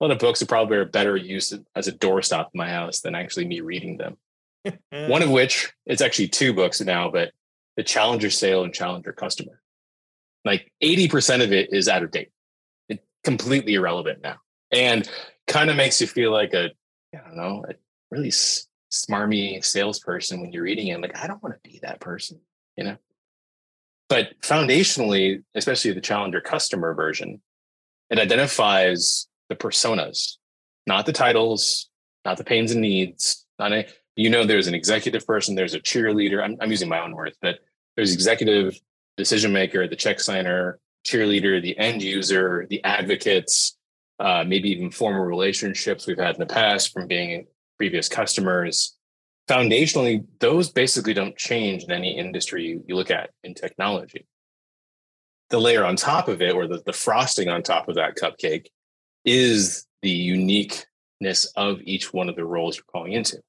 A 0.00 0.04
lot 0.04 0.10
of 0.10 0.18
books 0.18 0.42
are 0.42 0.46
probably 0.46 0.76
are 0.76 0.84
better 0.84 1.16
used 1.16 1.54
as 1.74 1.88
a 1.88 1.92
doorstop 1.92 2.46
in 2.52 2.58
my 2.58 2.68
house 2.68 3.00
than 3.00 3.14
actually 3.14 3.46
me 3.46 3.60
reading 3.60 3.96
them. 3.96 4.16
One 5.08 5.22
of 5.22 5.30
which 5.30 5.72
it's 5.86 6.02
actually 6.02 6.28
two 6.28 6.52
books 6.52 6.80
now, 6.80 7.10
but 7.10 7.32
the 7.76 7.82
challenger 7.82 8.30
sale 8.30 8.64
and 8.64 8.72
challenger 8.72 9.12
customer. 9.12 9.60
Like 10.44 10.70
80% 10.82 11.42
of 11.42 11.52
it 11.52 11.72
is 11.72 11.88
out 11.88 12.02
of 12.02 12.10
date. 12.10 12.30
It's 12.88 13.02
completely 13.24 13.74
irrelevant 13.74 14.20
now. 14.22 14.36
And 14.70 15.08
kind 15.46 15.70
of 15.70 15.76
makes 15.76 16.00
you 16.00 16.06
feel 16.06 16.32
like 16.32 16.52
a, 16.54 16.70
I 17.14 17.18
don't 17.18 17.36
know, 17.36 17.64
a 17.68 17.74
really 18.14 18.30
smarmy 18.30 19.64
salesperson 19.64 20.40
when 20.40 20.52
you're 20.52 20.62
reading 20.62 20.88
it. 20.88 21.00
Like, 21.00 21.16
I 21.16 21.26
don't 21.26 21.42
want 21.42 21.54
to 21.54 21.70
be 21.70 21.80
that 21.82 22.00
person, 22.00 22.40
you 22.76 22.84
know? 22.84 22.96
But 24.08 24.40
foundationally, 24.42 25.42
especially 25.54 25.92
the 25.92 26.00
challenger 26.00 26.40
customer 26.40 26.94
version, 26.94 27.40
it 28.10 28.18
identifies 28.18 29.26
the 29.48 29.56
personas, 29.56 30.36
not 30.86 31.06
the 31.06 31.12
titles, 31.12 31.88
not 32.24 32.36
the 32.36 32.44
pains 32.44 32.72
and 32.72 32.80
needs, 32.80 33.46
not 33.58 33.72
a, 33.72 33.86
you 34.16 34.30
know 34.30 34.44
there's 34.44 34.66
an 34.66 34.74
executive 34.74 35.26
person 35.26 35.54
there's 35.54 35.74
a 35.74 35.80
cheerleader 35.80 36.42
i'm, 36.42 36.56
I'm 36.60 36.70
using 36.70 36.88
my 36.88 37.00
own 37.00 37.14
words 37.14 37.36
but 37.40 37.58
there's 37.96 38.14
executive 38.14 38.78
decision 39.16 39.52
maker 39.52 39.86
the 39.88 39.96
check 39.96 40.20
signer 40.20 40.78
cheerleader 41.06 41.60
the 41.60 41.76
end 41.78 42.02
user 42.02 42.66
the 42.70 42.82
advocates 42.84 43.76
uh, 44.20 44.44
maybe 44.46 44.70
even 44.70 44.90
former 44.90 45.26
relationships 45.26 46.06
we've 46.06 46.18
had 46.18 46.36
in 46.36 46.40
the 46.40 46.46
past 46.46 46.92
from 46.92 47.08
being 47.08 47.46
previous 47.78 48.08
customers 48.08 48.96
foundationally 49.48 50.24
those 50.40 50.70
basically 50.70 51.14
don't 51.14 51.36
change 51.36 51.84
in 51.84 51.92
any 51.92 52.16
industry 52.16 52.82
you, 52.86 52.94
look 52.94 53.10
at 53.10 53.30
in 53.42 53.54
technology. 53.54 54.26
The 55.50 55.60
layer 55.60 55.84
on 55.84 55.96
top 55.96 56.28
of 56.28 56.40
it 56.40 56.54
or 56.54 56.66
the, 56.66 56.82
the 56.84 56.92
frosting 56.92 57.48
on 57.48 57.62
top 57.62 57.88
of 57.88 57.96
that 57.96 58.16
cupcake 58.16 58.66
is 59.24 59.86
the 60.02 60.10
uniqueness 60.10 61.44
of 61.56 61.80
each 61.82 62.12
one 62.12 62.28
of 62.28 62.36
the 62.36 62.44
roles 62.44 62.76
you're 62.76 62.84
calling 62.90 63.12
into. 63.12 63.40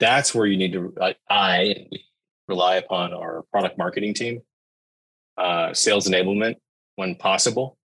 That's 0.00 0.34
where 0.34 0.46
you 0.46 0.56
need 0.56 0.72
to 0.72 0.94
i 1.30 1.86
rely 2.48 2.76
upon 2.76 3.14
our 3.14 3.44
product 3.52 3.78
marketing 3.78 4.14
team 4.14 4.40
uh, 5.38 5.72
sales 5.72 6.08
enablement 6.08 6.56
when 6.96 7.14
possible 7.14 7.78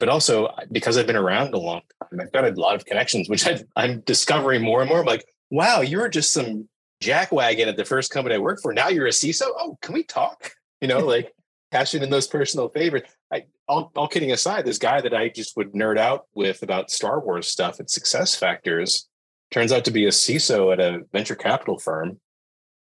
but 0.00 0.08
also 0.08 0.46
uh, 0.46 0.64
because 0.72 0.98
i've 0.98 1.06
been 1.06 1.16
around 1.16 1.54
a 1.54 1.58
long 1.58 1.82
time 2.00 2.20
i've 2.20 2.32
got 2.32 2.44
a 2.44 2.50
lot 2.60 2.74
of 2.74 2.84
connections 2.84 3.28
which 3.28 3.46
i 3.46 3.62
am 3.76 4.00
discovering 4.00 4.62
more 4.62 4.80
and 4.80 4.88
more. 4.88 5.00
I'm 5.00 5.06
like 5.06 5.24
wow 5.50 5.80
you 5.80 5.98
were 5.98 6.08
just 6.08 6.32
some 6.32 6.68
jackwagon 7.02 7.68
at 7.68 7.76
the 7.76 7.84
first 7.84 8.10
company 8.10 8.34
i 8.34 8.38
worked 8.38 8.62
for. 8.62 8.72
Now 8.72 8.88
you're 8.88 9.06
a 9.06 9.10
ciso 9.10 9.46
oh 9.56 9.78
can 9.80 9.94
we 9.94 10.02
talk? 10.02 10.52
You 10.80 10.88
know 10.88 10.98
like 10.98 11.32
cashing 11.72 12.02
in 12.02 12.10
those 12.10 12.26
personal 12.26 12.68
favorites. 12.68 13.14
I, 13.32 13.44
all, 13.68 13.92
all 13.94 14.08
kidding 14.08 14.32
aside 14.32 14.66
this 14.66 14.78
guy 14.78 15.00
that 15.00 15.14
i 15.14 15.28
just 15.28 15.56
would 15.56 15.72
nerd 15.72 15.98
out 15.98 16.26
with 16.34 16.62
about 16.62 16.90
star 16.90 17.20
wars 17.20 17.46
stuff 17.46 17.78
at 17.78 17.88
success 17.88 18.34
factors 18.34 19.08
turns 19.50 19.72
out 19.72 19.84
to 19.84 19.90
be 19.90 20.06
a 20.06 20.10
CISO 20.10 20.72
at 20.72 20.80
a 20.80 21.02
venture 21.12 21.34
capital 21.34 21.78
firm. 21.78 22.20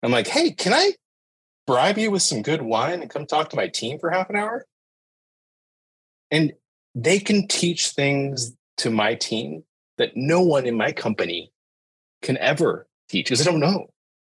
I'm 0.03 0.11
like, 0.11 0.27
hey, 0.27 0.51
can 0.51 0.73
I 0.73 0.93
bribe 1.67 1.99
you 1.99 2.11
with 2.11 2.23
some 2.23 2.43
good 2.43 2.63
wine 2.63 3.03
and 3.03 3.11
come 3.11 3.27
talk 3.27 3.51
to 3.51 3.57
my 3.57 3.69
team 3.69 3.99
for 3.99 4.11
half 4.11 4.31
an 4.31 4.37
hour? 4.37 4.67
And 6.31 6.53
they 6.95 7.19
can 7.19 7.47
teach 7.47 7.89
things 7.89 8.57
to 8.79 8.91
my 8.91 9.15
team 9.15 9.65
that 9.99 10.13
no 10.17 10.41
one 10.41 10.67
in 10.67 10.77
my 10.77 10.93
company 10.93 11.53
can 12.23 12.37
ever 12.39 12.87
teach 13.09 13.27
because 13.27 13.45
they 13.45 13.51
don't 13.51 13.61
know. 13.61 13.87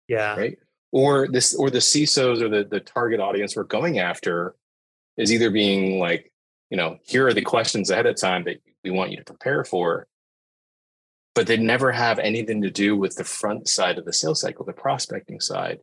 Yeah. 0.07 0.35
Right. 0.35 0.57
Or 0.91 1.27
this, 1.27 1.53
or 1.53 1.69
the 1.69 1.79
CISOs 1.79 2.41
or 2.41 2.49
the, 2.49 2.63
the 2.63 2.79
target 2.79 3.19
audience 3.19 3.55
we're 3.55 3.63
going 3.63 3.99
after 3.99 4.55
is 5.17 5.31
either 5.31 5.51
being 5.51 5.99
like, 5.99 6.31
you 6.69 6.77
know, 6.77 6.97
here 7.03 7.27
are 7.27 7.33
the 7.33 7.41
questions 7.41 7.89
ahead 7.89 8.07
of 8.07 8.19
time 8.19 8.43
that 8.45 8.61
we 8.83 8.89
want 8.89 9.11
you 9.11 9.17
to 9.17 9.23
prepare 9.23 9.63
for 9.63 10.07
but 11.39 11.47
they 11.47 11.55
never 11.55 11.91
have 11.91 12.19
anything 12.19 12.61
to 12.61 12.69
do 12.69 12.97
with 12.97 13.15
the 13.15 13.23
front 13.23 13.67
side 13.69 13.97
of 13.97 14.03
the 14.03 14.11
sales 14.11 14.41
cycle, 14.41 14.65
the 14.65 14.73
prospecting 14.73 15.39
side. 15.39 15.79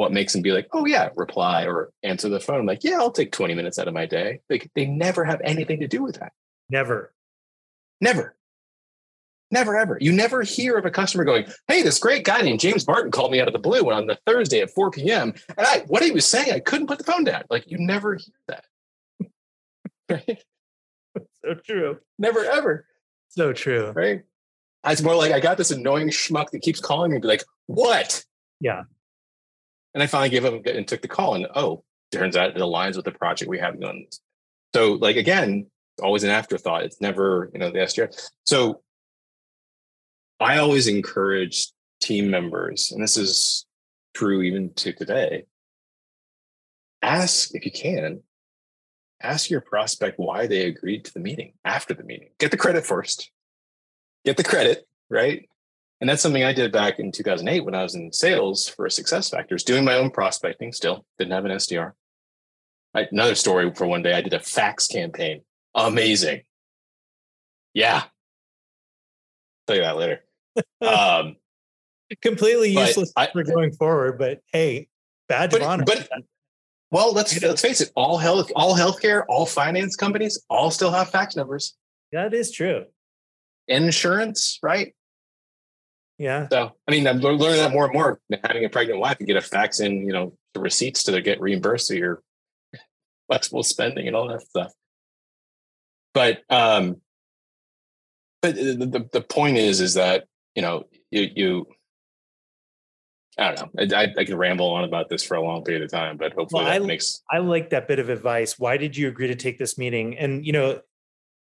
What 0.00 0.12
makes 0.12 0.32
them 0.32 0.40
be 0.40 0.52
like, 0.52 0.66
oh 0.72 0.86
yeah, 0.86 1.10
reply 1.14 1.66
or 1.66 1.92
answer 2.02 2.30
the 2.30 2.40
phone. 2.40 2.60
I'm 2.60 2.64
like, 2.64 2.82
yeah, 2.82 2.96
I'll 2.96 3.10
take 3.10 3.32
20 3.32 3.52
minutes 3.52 3.78
out 3.78 3.86
of 3.86 3.92
my 3.92 4.06
day. 4.06 4.40
Like 4.48 4.70
they 4.74 4.86
never 4.86 5.26
have 5.26 5.42
anything 5.44 5.80
to 5.80 5.86
do 5.86 6.02
with 6.02 6.18
that. 6.20 6.32
Never. 6.70 7.12
Never. 8.00 8.34
Never 9.50 9.76
ever. 9.76 9.98
You 10.00 10.12
never 10.12 10.40
hear 10.40 10.78
of 10.78 10.86
a 10.86 10.90
customer 10.90 11.24
going, 11.24 11.44
"Hey, 11.68 11.82
this 11.82 11.98
great 11.98 12.24
guy 12.24 12.40
named 12.40 12.60
James 12.60 12.82
Barton 12.82 13.10
called 13.10 13.30
me 13.30 13.42
out 13.42 13.46
of 13.46 13.52
the 13.52 13.58
blue 13.58 13.92
on 13.92 14.06
the 14.06 14.18
Thursday 14.26 14.60
at 14.60 14.70
4 14.70 14.90
p.m. 14.90 15.34
and 15.58 15.66
I 15.66 15.80
what 15.88 16.02
he 16.02 16.12
was 16.12 16.24
saying, 16.24 16.50
I 16.50 16.60
couldn't 16.60 16.86
put 16.86 16.96
the 16.96 17.04
phone 17.04 17.24
down." 17.24 17.42
Like 17.50 17.70
you 17.70 17.76
never 17.76 18.14
hear 18.14 18.34
that. 18.48 18.64
right? 20.08 20.42
So 21.44 21.54
true. 21.62 21.98
Never 22.18 22.42
ever. 22.42 22.86
So 23.28 23.52
true. 23.52 23.90
Right. 23.90 24.22
It's 24.86 25.02
more 25.02 25.14
like 25.14 25.32
I 25.32 25.40
got 25.40 25.58
this 25.58 25.70
annoying 25.70 26.08
schmuck 26.08 26.52
that 26.52 26.62
keeps 26.62 26.80
calling 26.80 27.12
me, 27.12 27.18
be 27.18 27.28
like, 27.28 27.44
"What?" 27.66 28.24
Yeah. 28.60 28.84
And 29.94 30.02
I 30.02 30.06
finally 30.06 30.30
gave 30.30 30.44
up 30.44 30.64
and 30.66 30.86
took 30.86 31.02
the 31.02 31.08
call, 31.08 31.34
and 31.34 31.46
oh, 31.54 31.84
turns 32.12 32.36
out 32.36 32.50
it 32.50 32.56
aligns 32.56 32.96
with 32.96 33.04
the 33.04 33.12
project 33.12 33.48
we 33.48 33.58
have 33.58 33.80
done. 33.80 34.04
So, 34.74 34.92
like 34.94 35.16
again, 35.16 35.66
always 36.02 36.22
an 36.22 36.30
afterthought. 36.30 36.84
It's 36.84 37.00
never, 37.00 37.50
you 37.52 37.58
know, 37.58 37.70
the 37.70 37.80
SDR. 37.80 38.14
So, 38.44 38.82
I 40.38 40.58
always 40.58 40.86
encourage 40.86 41.68
team 42.00 42.30
members, 42.30 42.92
and 42.92 43.02
this 43.02 43.16
is 43.16 43.66
true 44.14 44.42
even 44.42 44.72
to 44.74 44.92
today. 44.92 45.44
Ask 47.02 47.54
if 47.54 47.64
you 47.64 47.72
can. 47.72 48.22
Ask 49.22 49.50
your 49.50 49.60
prospect 49.60 50.18
why 50.18 50.46
they 50.46 50.64
agreed 50.66 51.04
to 51.04 51.12
the 51.12 51.20
meeting 51.20 51.52
after 51.62 51.92
the 51.92 52.04
meeting. 52.04 52.30
Get 52.38 52.50
the 52.50 52.56
credit 52.56 52.86
first 52.86 53.30
get 54.24 54.36
the 54.36 54.44
credit, 54.44 54.86
right? 55.08 55.48
And 56.00 56.08
that's 56.08 56.22
something 56.22 56.44
I 56.44 56.52
did 56.52 56.72
back 56.72 56.98
in 56.98 57.12
2008 57.12 57.64
when 57.64 57.74
I 57.74 57.82
was 57.82 57.94
in 57.94 58.12
sales 58.12 58.68
for 58.68 58.88
Success 58.88 59.28
Factors, 59.28 59.64
doing 59.64 59.84
my 59.84 59.94
own 59.94 60.10
prospecting 60.10 60.72
still, 60.72 61.04
didn't 61.18 61.32
have 61.32 61.44
an 61.44 61.52
SDR. 61.52 61.92
I, 62.94 63.06
another 63.12 63.34
story 63.34 63.72
for 63.74 63.86
one 63.86 64.02
day, 64.02 64.14
I 64.14 64.22
did 64.22 64.32
a 64.32 64.40
fax 64.40 64.86
campaign. 64.86 65.42
Amazing. 65.74 66.42
Yeah. 67.74 68.04
Tell 69.66 69.76
you 69.76 69.82
that 69.82 69.96
later. 69.96 70.24
Um, 70.82 71.36
Completely 72.22 72.70
useless 72.70 73.12
I, 73.16 73.28
for 73.28 73.44
going 73.44 73.70
forward, 73.72 74.18
but 74.18 74.40
hey, 74.52 74.88
badge 75.28 75.52
but, 75.52 75.60
of 75.60 75.68
honor. 75.68 75.84
But 75.84 76.08
well, 76.90 77.12
let's 77.12 77.40
let's 77.40 77.62
face 77.62 77.80
it, 77.80 77.92
all 77.94 78.18
health, 78.18 78.50
all 78.56 78.74
healthcare, 78.74 79.22
all 79.28 79.46
finance 79.46 79.94
companies 79.94 80.42
all 80.50 80.72
still 80.72 80.90
have 80.90 81.10
fax 81.10 81.36
numbers. 81.36 81.76
That 82.10 82.34
is 82.34 82.50
true 82.50 82.86
insurance, 83.70 84.58
right? 84.62 84.94
Yeah. 86.20 86.48
So, 86.52 86.72
I 86.86 86.90
mean, 86.90 87.06
I'm 87.06 87.18
learning 87.18 87.60
that 87.60 87.72
more 87.72 87.86
and 87.86 87.94
more. 87.94 88.20
Having 88.44 88.66
a 88.66 88.68
pregnant 88.68 89.00
wife, 89.00 89.16
you 89.20 89.26
get 89.26 89.38
a 89.38 89.40
fax 89.40 89.80
in, 89.80 90.06
you 90.06 90.12
know, 90.12 90.34
the 90.52 90.60
receipts 90.60 91.02
to 91.04 91.18
get 91.22 91.40
reimbursed 91.40 91.88
for 91.88 91.94
your 91.94 92.22
flexible 93.26 93.62
spending 93.62 94.06
and 94.06 94.14
all 94.14 94.28
that 94.28 94.42
stuff. 94.42 94.70
But, 96.12 96.42
um, 96.50 96.96
but 98.42 98.54
the, 98.54 98.74
the, 98.74 99.08
the 99.10 99.20
point 99.22 99.56
is, 99.56 99.80
is 99.80 99.94
that, 99.94 100.26
you 100.54 100.60
know, 100.60 100.84
you, 101.10 101.30
you, 101.34 101.66
I 103.38 103.54
don't 103.54 103.74
know. 103.74 103.96
I, 103.96 104.08
I, 104.18 104.24
can 104.24 104.36
ramble 104.36 104.68
on 104.68 104.84
about 104.84 105.08
this 105.08 105.24
for 105.24 105.38
a 105.38 105.42
long 105.42 105.64
period 105.64 105.82
of 105.82 105.90
time, 105.90 106.18
but 106.18 106.34
hopefully 106.34 106.64
well, 106.64 106.70
that 106.70 106.82
I, 106.82 106.86
makes. 106.86 107.22
I 107.30 107.38
like 107.38 107.70
that 107.70 107.88
bit 107.88 107.98
of 107.98 108.10
advice. 108.10 108.58
Why 108.58 108.76
did 108.76 108.94
you 108.94 109.08
agree 109.08 109.28
to 109.28 109.36
take 109.36 109.56
this 109.56 109.78
meeting? 109.78 110.18
And 110.18 110.44
you 110.44 110.52
know, 110.52 110.82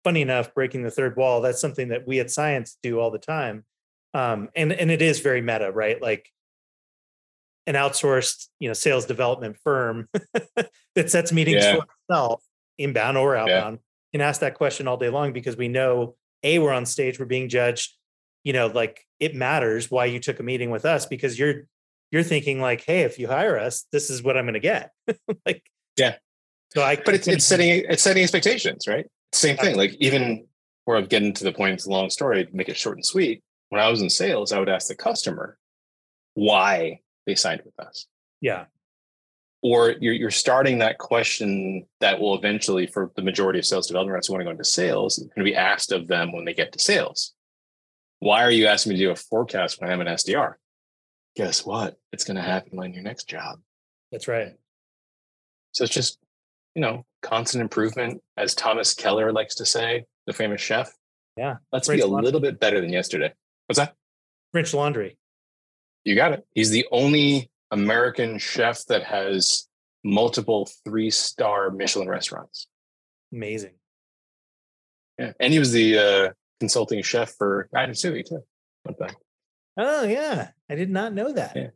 funny 0.04 0.22
enough, 0.22 0.54
breaking 0.54 0.84
the 0.84 0.92
third 0.92 1.18
wall, 1.18 1.42
that's 1.42 1.60
something 1.60 1.88
that 1.88 2.06
we 2.06 2.20
at 2.20 2.30
CIENCE 2.30 2.78
do 2.84 3.00
all 3.00 3.10
the 3.10 3.18
time. 3.18 3.64
Um, 4.18 4.50
and, 4.56 4.74
and 4.74 4.90
it 4.90 5.04
is 5.04 5.20
very 5.20 5.42
meta, 5.42 5.72
right? 5.72 6.02
Like 6.02 6.32
an 7.68 7.76
outsourced, 7.76 8.48
you 8.60 8.68
know, 8.68 8.74
sales 8.74 9.06
development 9.06 9.58
firm 9.64 10.10
that 10.96 11.12
sets 11.12 11.32
meetings 11.32 11.64
yeah. 11.64 11.76
for 11.76 11.86
itself, 12.10 12.44
inbound 12.80 13.16
or 13.16 13.36
outbound, 13.36 13.78
yeah. 13.78 14.20
can 14.20 14.28
ask 14.28 14.42
that 14.42 14.56
question 14.56 14.88
all 14.88 14.98
day 14.98 15.10
long 15.10 15.34
because 15.34 15.56
we 15.56 15.68
know 15.68 16.16
A, 16.42 16.58
we're 16.58 16.74
on 16.74 16.88
stage, 16.88 17.20
we're 17.20 17.28
being 17.28 17.48
judged, 17.48 17.94
you 18.44 18.54
know, 18.54 18.66
like 18.66 19.06
it 19.20 19.36
matters 19.36 19.92
why 19.92 20.06
you 20.06 20.20
took 20.20 20.40
a 20.40 20.44
meeting 20.44 20.72
with 20.72 20.84
us 20.84 21.06
because 21.06 21.38
you're 21.38 21.68
you're 22.10 22.24
thinking 22.24 22.60
like, 22.60 22.84
hey, 22.86 23.02
if 23.02 23.20
you 23.20 23.28
hire 23.28 23.60
us, 23.60 23.86
this 23.92 24.10
is 24.10 24.24
what 24.24 24.36
I'm 24.36 24.46
gonna 24.46 24.60
get. 24.60 24.94
like 25.46 25.62
yeah. 25.96 26.16
So 26.74 26.82
I, 26.82 26.96
but 26.96 27.14
it's, 27.14 27.28
it's 27.28 27.46
setting 27.46 27.86
it's 27.88 28.02
setting 28.02 28.24
expectations, 28.24 28.88
right? 28.88 29.06
Same 29.32 29.58
thing. 29.58 29.76
Like 29.76 29.94
even 30.00 30.48
where 30.86 30.98
I'm 30.98 31.06
getting 31.06 31.34
to 31.34 31.44
the 31.44 31.52
point, 31.52 31.74
it's 31.74 31.86
a 31.86 31.92
long 31.92 32.10
story, 32.10 32.48
make 32.52 32.68
it 32.68 32.78
short 32.78 32.98
and 32.98 33.06
sweet. 33.06 33.44
When 33.70 33.82
I 33.82 33.90
was 33.90 34.02
in 34.02 34.10
sales, 34.10 34.52
I 34.52 34.60
would 34.60 34.70
ask 34.70 34.88
the 34.88 34.96
customer 34.96 35.58
why 36.34 37.02
they 37.26 37.36
signed 37.36 37.62
with 37.66 37.80
us. 37.80 38.06
Yeah. 38.42 38.66
Or 39.64 39.96
you're 40.00 40.14
you're 40.14 40.32
starting 40.32 40.80
that 40.80 41.00
question 41.00 41.86
that 42.00 42.20
will 42.20 42.36
eventually, 42.36 42.88
for 42.88 43.12
the 43.16 43.22
majority 43.22 43.60
of 43.60 43.66
sales 43.66 43.88
development 43.88 44.14
reps 44.14 44.28
who 44.28 44.34
want 44.34 44.42
to 44.42 44.46
go 44.46 44.52
into 44.52 44.64
sales, 44.64 45.18
going 45.18 45.32
to 45.36 45.44
be 45.44 45.56
asked 45.56 45.92
of 45.92 46.08
them 46.08 46.32
when 46.32 46.46
they 46.46 46.54
get 46.54 46.72
to 46.74 46.80
sales. 46.80 47.34
Why 48.20 48.44
are 48.44 48.52
you 48.52 48.68
asking 48.68 48.94
me 48.94 49.00
to 49.00 49.06
do 49.06 49.12
a 49.12 49.16
forecast 49.16 49.82
when 49.82 49.90
I'm 49.90 50.02
an 50.02 50.08
SDR? 50.08 50.56
Guess 51.36 51.66
what? 51.66 51.98
It's 52.12 52.24
going 52.24 52.38
to 52.38 52.44
happen 52.44 52.80
on 52.80 52.94
your 52.94 53.04
next 53.04 53.28
job. 53.28 53.60
That's 54.12 54.28
right. 54.28 54.54
So 55.72 55.84
it's 55.84 55.94
just, 55.94 56.18
you 56.74 56.82
know, 56.82 57.06
constant 57.22 57.62
improvement, 57.62 58.24
as 58.38 58.56
Thomas 58.56 58.94
Keller 58.94 59.32
likes 59.32 59.56
to 59.56 59.66
say, 59.66 60.06
the 60.26 60.34
famous 60.34 60.62
chef. 60.62 60.92
Yeah. 61.36 61.58
Let's 61.72 61.88
be 61.88 62.00
a 62.00 62.08
little 62.08 62.40
bit 62.40 62.60
better 62.60 62.82
than 62.82 62.92
yesterday. 62.92 63.34
What's 63.68 63.80
that? 63.80 63.96
French 64.52 64.74
Laundry. 64.74 65.18
You 66.04 66.16
got 66.16 66.34
it. 66.34 66.46
He's 66.56 66.70
the 66.70 66.86
only 66.92 67.52
American 67.72 68.38
chef 68.40 68.86
that 68.86 69.04
has 69.04 69.68
multiple 70.04 70.70
three 70.86 71.10
star 71.10 71.70
Michelin 71.70 72.08
restaurants. 72.08 72.68
Amazing. 73.34 73.74
Yeah. 75.20 75.34
And 75.40 75.52
he 75.52 75.60
was 75.60 75.72
the 75.72 75.98
uh, 75.98 76.30
consulting 76.60 77.02
chef 77.02 77.34
for 77.38 77.70
Ratatouille 77.76 78.26
too. 78.26 78.44
Oh 79.78 80.04
yeah, 80.06 80.50
I 80.70 80.76
did 80.76 80.90
not 80.90 81.14
know 81.14 81.32
that. 81.32 81.56
Yeah. 81.56 81.68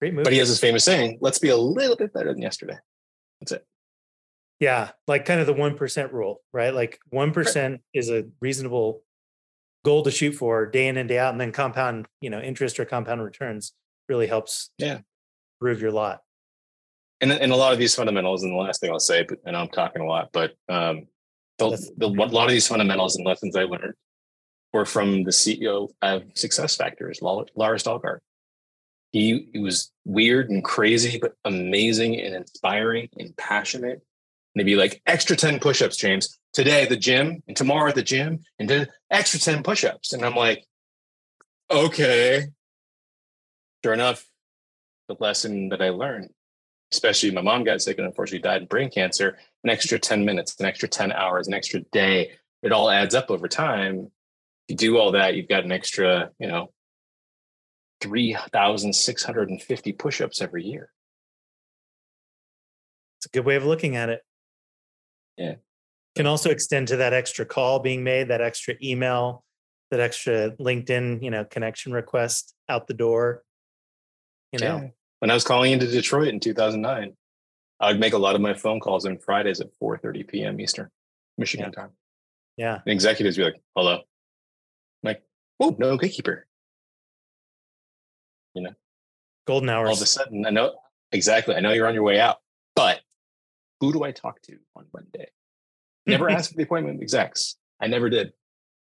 Great 0.00 0.14
movie. 0.14 0.24
But 0.24 0.32
he 0.32 0.38
has 0.38 0.48
this 0.48 0.60
famous 0.60 0.84
saying, 0.84 1.18
"Let's 1.20 1.38
be 1.38 1.48
a 1.48 1.56
little 1.56 1.96
bit 1.96 2.12
better 2.12 2.32
than 2.32 2.42
yesterday." 2.42 2.76
That's 3.40 3.52
it. 3.52 3.66
Yeah, 4.60 4.90
like 5.06 5.26
kind 5.26 5.40
of 5.40 5.46
the 5.46 5.52
one 5.52 5.76
percent 5.76 6.12
rule, 6.12 6.40
right? 6.52 6.72
Like 6.72 6.98
one 7.10 7.32
percent 7.32 7.82
is 7.92 8.10
a 8.10 8.24
reasonable 8.40 9.02
goal 9.86 10.02
to 10.02 10.10
shoot 10.10 10.32
for 10.32 10.66
day 10.66 10.88
in 10.88 10.96
and 10.96 11.08
day 11.08 11.18
out, 11.18 11.32
and 11.32 11.40
then 11.40 11.52
compound, 11.52 12.06
you 12.20 12.28
know, 12.28 12.40
interest 12.40 12.78
or 12.80 12.84
compound 12.84 13.22
returns 13.22 13.72
really 14.08 14.26
helps. 14.26 14.70
Yeah, 14.78 14.98
improve 15.60 15.80
your 15.80 15.92
lot. 15.92 16.20
And 17.20 17.32
and 17.32 17.52
a 17.52 17.56
lot 17.56 17.72
of 17.72 17.78
these 17.78 17.94
fundamentals, 17.94 18.42
and 18.42 18.52
the 18.52 18.56
last 18.56 18.80
thing 18.80 18.90
I'll 18.90 18.98
say, 18.98 19.24
but 19.26 19.38
and 19.46 19.56
I'm 19.56 19.68
talking 19.68 20.02
a 20.02 20.06
lot, 20.06 20.30
but 20.32 20.54
um, 20.68 21.06
the, 21.58 21.90
the, 21.96 22.06
a 22.06 22.08
lot 22.08 22.44
of 22.44 22.50
these 22.50 22.66
fundamentals 22.66 23.16
and 23.16 23.24
lessons 23.24 23.56
I 23.56 23.62
learned 23.62 23.94
were 24.72 24.84
from 24.84 25.22
the 25.22 25.30
CEO 25.30 25.88
of 26.02 26.24
Success 26.34 26.76
Factors, 26.76 27.20
Lars 27.22 27.84
Dalgaard. 27.84 28.18
He, 29.12 29.48
he 29.52 29.58
was 29.58 29.90
weird 30.04 30.50
and 30.50 30.62
crazy, 30.62 31.18
but 31.18 31.32
amazing 31.44 32.20
and 32.20 32.34
inspiring 32.34 33.08
and 33.18 33.34
passionate. 33.36 34.02
And 34.54 34.60
he'd 34.60 34.64
be 34.64 34.76
like, 34.76 35.00
extra 35.06 35.36
10 35.36 35.60
push-ups, 35.60 35.96
James. 35.96 36.38
Today 36.56 36.84
at 36.84 36.88
the 36.88 36.96
gym 36.96 37.42
and 37.46 37.54
tomorrow 37.54 37.90
at 37.90 37.94
the 37.94 38.02
gym 38.02 38.42
and 38.58 38.66
then 38.66 38.88
extra 39.10 39.38
10 39.38 39.62
push-ups. 39.62 40.14
And 40.14 40.24
I'm 40.24 40.34
like, 40.34 40.64
okay. 41.70 42.46
Sure 43.84 43.92
enough, 43.92 44.24
the 45.06 45.16
lesson 45.20 45.68
that 45.68 45.82
I 45.82 45.90
learned, 45.90 46.30
especially 46.94 47.30
my 47.30 47.42
mom 47.42 47.64
got 47.64 47.82
sick 47.82 47.98
and 47.98 48.06
unfortunately 48.06 48.38
died 48.40 48.62
of 48.62 48.70
brain 48.70 48.90
cancer, 48.90 49.36
an 49.64 49.68
extra 49.68 49.98
10 49.98 50.24
minutes, 50.24 50.58
an 50.58 50.64
extra 50.64 50.88
10 50.88 51.12
hours, 51.12 51.46
an 51.46 51.52
extra 51.52 51.80
day, 51.92 52.30
it 52.62 52.72
all 52.72 52.88
adds 52.90 53.14
up 53.14 53.30
over 53.30 53.48
time 53.48 54.10
If 54.66 54.72
you 54.72 54.76
do 54.76 54.98
all 54.98 55.12
that, 55.12 55.34
you've 55.34 55.48
got 55.48 55.64
an 55.64 55.72
extra, 55.72 56.30
you 56.38 56.48
know, 56.48 56.72
3,650 58.00 59.92
push-ups 59.92 60.40
every 60.40 60.64
year. 60.64 60.90
It's 63.18 63.26
a 63.26 63.28
good 63.28 63.44
way 63.44 63.56
of 63.56 63.64
looking 63.64 63.94
at 63.94 64.08
it. 64.08 64.22
Yeah. 65.36 65.56
Can 66.16 66.26
also 66.26 66.50
extend 66.50 66.88
to 66.88 66.96
that 66.96 67.12
extra 67.12 67.44
call 67.44 67.78
being 67.78 68.02
made, 68.02 68.28
that 68.28 68.40
extra 68.40 68.74
email, 68.82 69.44
that 69.90 70.00
extra 70.00 70.52
LinkedIn, 70.52 71.22
you 71.22 71.30
know, 71.30 71.44
connection 71.44 71.92
request 71.92 72.54
out 72.68 72.86
the 72.86 72.94
door. 72.94 73.42
You 74.52 74.60
know, 74.60 74.76
yeah. 74.76 74.88
when 75.18 75.30
I 75.30 75.34
was 75.34 75.44
calling 75.44 75.72
into 75.72 75.86
Detroit 75.86 76.28
in 76.28 76.40
2009, 76.40 77.12
I 77.80 77.90
would 77.90 78.00
make 78.00 78.14
a 78.14 78.18
lot 78.18 78.34
of 78.34 78.40
my 78.40 78.54
phone 78.54 78.80
calls 78.80 79.04
on 79.04 79.18
Fridays 79.18 79.60
at 79.60 79.68
4:30 79.82 80.26
p.m. 80.26 80.60
Eastern, 80.60 80.88
Michigan 81.36 81.70
yeah. 81.72 81.82
time. 81.82 81.90
Yeah. 82.56 82.74
And 82.86 82.92
executives 82.92 83.36
be 83.36 83.44
like, 83.44 83.60
"Hello, 83.74 84.00
like, 85.02 85.22
oh, 85.60 85.76
no 85.78 85.96
gatekeeper. 85.96 86.46
You 88.54 88.62
know, 88.62 88.72
golden 89.46 89.68
hours. 89.68 89.88
All 89.88 89.94
of 89.94 90.02
a 90.02 90.06
sudden, 90.06 90.46
I 90.46 90.50
know 90.50 90.74
exactly. 91.12 91.54
I 91.54 91.60
know 91.60 91.72
you're 91.72 91.86
on 91.86 91.94
your 91.94 92.02
way 92.02 92.18
out, 92.18 92.38
but 92.74 93.00
who 93.80 93.92
do 93.92 94.02
I 94.02 94.12
talk 94.12 94.40
to 94.42 94.56
on 94.74 94.86
Monday? 94.94 95.28
Never 96.06 96.30
asked 96.30 96.50
for 96.50 96.56
the 96.56 96.62
appointment 96.62 97.02
execs. 97.02 97.56
I 97.80 97.86
never 97.86 98.08
did. 98.08 98.32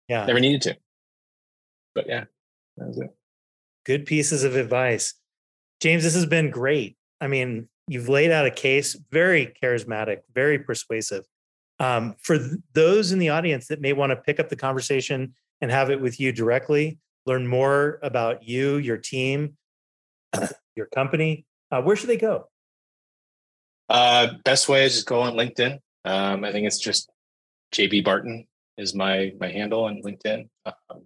Yeah. 0.07 0.25
Never 0.25 0.39
needed 0.39 0.61
to. 0.63 0.77
But 1.95 2.07
yeah, 2.07 2.25
that 2.77 2.87
was 2.87 2.97
it. 2.97 3.15
Good 3.85 4.05
pieces 4.05 4.43
of 4.43 4.55
advice. 4.55 5.13
James, 5.81 6.03
this 6.03 6.15
has 6.15 6.25
been 6.25 6.49
great. 6.49 6.97
I 7.19 7.27
mean, 7.27 7.67
you've 7.87 8.09
laid 8.09 8.31
out 8.31 8.45
a 8.45 8.51
case, 8.51 8.97
very 9.11 9.53
charismatic, 9.61 10.19
very 10.33 10.59
persuasive. 10.59 11.25
Um, 11.79 12.15
for 12.21 12.37
th- 12.37 12.51
those 12.73 13.11
in 13.11 13.19
the 13.19 13.29
audience 13.29 13.67
that 13.67 13.81
may 13.81 13.93
want 13.93 14.11
to 14.11 14.15
pick 14.15 14.39
up 14.39 14.49
the 14.49 14.55
conversation 14.55 15.33
and 15.61 15.71
have 15.71 15.89
it 15.89 15.99
with 15.99 16.19
you 16.19 16.31
directly, 16.31 16.97
learn 17.25 17.47
more 17.47 17.99
about 18.01 18.43
you, 18.43 18.77
your 18.77 18.97
team, 18.97 19.57
your 20.75 20.85
company, 20.87 21.45
uh, 21.71 21.81
where 21.81 21.95
should 21.95 22.09
they 22.09 22.17
go? 22.17 22.47
Uh, 23.89 24.33
best 24.45 24.69
way 24.69 24.85
is 24.85 24.93
just 24.93 25.07
go 25.07 25.21
on 25.21 25.33
LinkedIn. 25.33 25.79
Um, 26.05 26.43
I 26.43 26.51
think 26.51 26.67
it's 26.67 26.79
just 26.79 27.09
JB 27.73 28.03
Barton 28.03 28.47
is 28.77 28.93
my 28.93 29.33
my 29.39 29.49
handle 29.49 29.85
on 29.85 30.01
LinkedIn. 30.01 30.47
Um, 30.65 31.01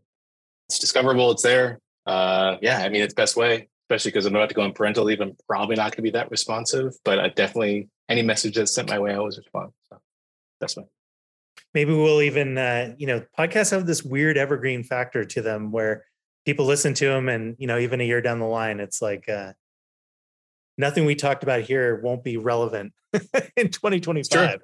it's 0.70 0.80
discoverable. 0.80 1.32
It's 1.32 1.44
there. 1.44 1.80
Uh, 2.06 2.58
yeah, 2.62 2.80
I 2.80 2.90
mean, 2.90 3.02
it's 3.02 3.14
best 3.14 3.36
way, 3.36 3.68
especially 3.86 4.12
because 4.12 4.26
I'm 4.26 4.36
about 4.36 4.50
to 4.50 4.56
go 4.56 4.62
on 4.62 4.74
parental 4.74 5.06
leave. 5.06 5.22
I'm 5.22 5.36
probably 5.48 5.76
not 5.76 5.92
going 5.92 5.98
to 5.98 6.02
be 6.04 6.12
that 6.12 6.32
responsive, 6.32 6.94
but 7.04 7.20
I 7.20 7.30
definitely 7.30 7.90
any 8.10 8.22
message 8.22 8.56
that's 8.56 8.74
sent 8.74 8.90
my 8.90 9.00
way, 9.00 9.12
I 9.12 9.16
always 9.16 9.38
respond. 9.38 9.72
So 9.90 9.98
that's 10.60 10.78
my. 10.78 10.84
maybe 11.74 11.94
we'll 11.94 12.22
even 12.22 12.58
uh, 12.58 12.94
you 12.98 13.08
know 13.08 13.24
podcasts 13.38 13.72
have 13.72 13.86
this 13.86 14.04
weird 14.04 14.38
evergreen 14.38 14.84
factor 14.84 15.26
to 15.26 15.42
them 15.42 15.72
where 15.72 16.06
people 16.46 16.66
listen 16.66 16.94
to 16.96 17.06
them 17.06 17.30
and 17.30 17.56
you 17.60 17.68
know 17.68 17.78
even 17.78 18.02
a 18.02 18.04
year 18.04 18.22
down 18.22 18.40
the 18.40 18.46
line 18.46 18.80
it's 18.80 19.02
like 19.02 19.28
uh, 19.28 19.52
nothing 20.78 21.06
we 21.06 21.16
talked 21.16 21.44
about 21.44 21.62
here 21.62 22.00
won't 22.02 22.24
be 22.24 22.38
relevant 22.38 22.94
in 23.58 23.70
2025 23.70 24.32
sure. 24.32 24.58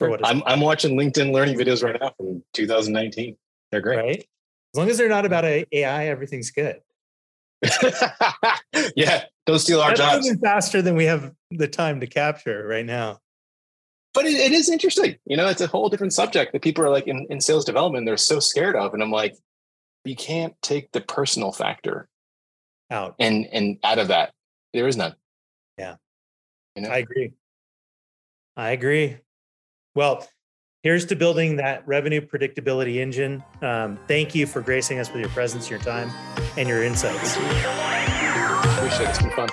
I'm, 0.00 0.42
I'm 0.46 0.60
watching 0.60 0.98
linkedin 0.98 1.32
learning 1.32 1.56
videos 1.56 1.82
right 1.82 1.98
now 2.00 2.12
from 2.16 2.42
2019 2.54 3.36
they're 3.70 3.80
great 3.80 3.96
right 3.96 4.18
as 4.18 4.78
long 4.78 4.88
as 4.88 4.98
they're 4.98 5.08
not 5.08 5.24
about 5.24 5.44
ai 5.44 6.06
everything's 6.06 6.50
good 6.50 6.80
yeah 8.96 9.24
don't 9.46 9.58
steal 9.58 9.80
our 9.80 9.96
That's 9.96 10.26
jobs 10.28 10.40
faster 10.40 10.82
than 10.82 10.96
we 10.96 11.06
have 11.06 11.32
the 11.50 11.68
time 11.68 12.00
to 12.00 12.06
capture 12.06 12.66
right 12.66 12.84
now 12.84 13.20
but 14.16 14.24
it, 14.24 14.32
it 14.32 14.52
is 14.52 14.70
interesting. 14.70 15.16
You 15.26 15.36
know, 15.36 15.46
it's 15.46 15.60
a 15.60 15.66
whole 15.66 15.90
different 15.90 16.14
subject 16.14 16.54
that 16.54 16.62
people 16.62 16.82
are 16.82 16.88
like 16.88 17.06
in, 17.06 17.26
in 17.28 17.38
sales 17.38 17.66
development, 17.66 18.06
they're 18.06 18.16
so 18.16 18.40
scared 18.40 18.74
of. 18.74 18.94
And 18.94 19.02
I'm 19.02 19.10
like, 19.10 19.36
you 20.06 20.16
can't 20.16 20.54
take 20.62 20.90
the 20.92 21.02
personal 21.02 21.52
factor 21.52 22.08
out 22.90 23.14
and 23.18 23.46
and 23.52 23.76
out 23.84 23.98
of 23.98 24.08
that. 24.08 24.32
There 24.72 24.88
is 24.88 24.96
none. 24.96 25.14
Yeah. 25.76 25.96
You 26.74 26.82
know? 26.82 26.88
I 26.88 26.96
agree. 26.96 27.32
I 28.56 28.70
agree. 28.70 29.18
Well, 29.96 30.28
here's 30.82 31.06
to 31.06 31.16
building 31.16 31.56
that 31.56 31.88
revenue 31.88 32.20
predictability 32.20 32.96
engine. 32.96 33.42
Um, 33.62 33.98
thank 34.06 34.34
you 34.34 34.46
for 34.46 34.60
gracing 34.60 34.98
us 34.98 35.10
with 35.10 35.20
your 35.20 35.30
presence, 35.30 35.70
your 35.70 35.78
time, 35.80 36.10
and 36.58 36.68
your 36.68 36.84
insights. 36.84 37.34
Appreciate 37.34 39.06
it. 39.06 39.08
It's 39.08 39.22
been 39.22 39.30
fun. 39.32 39.48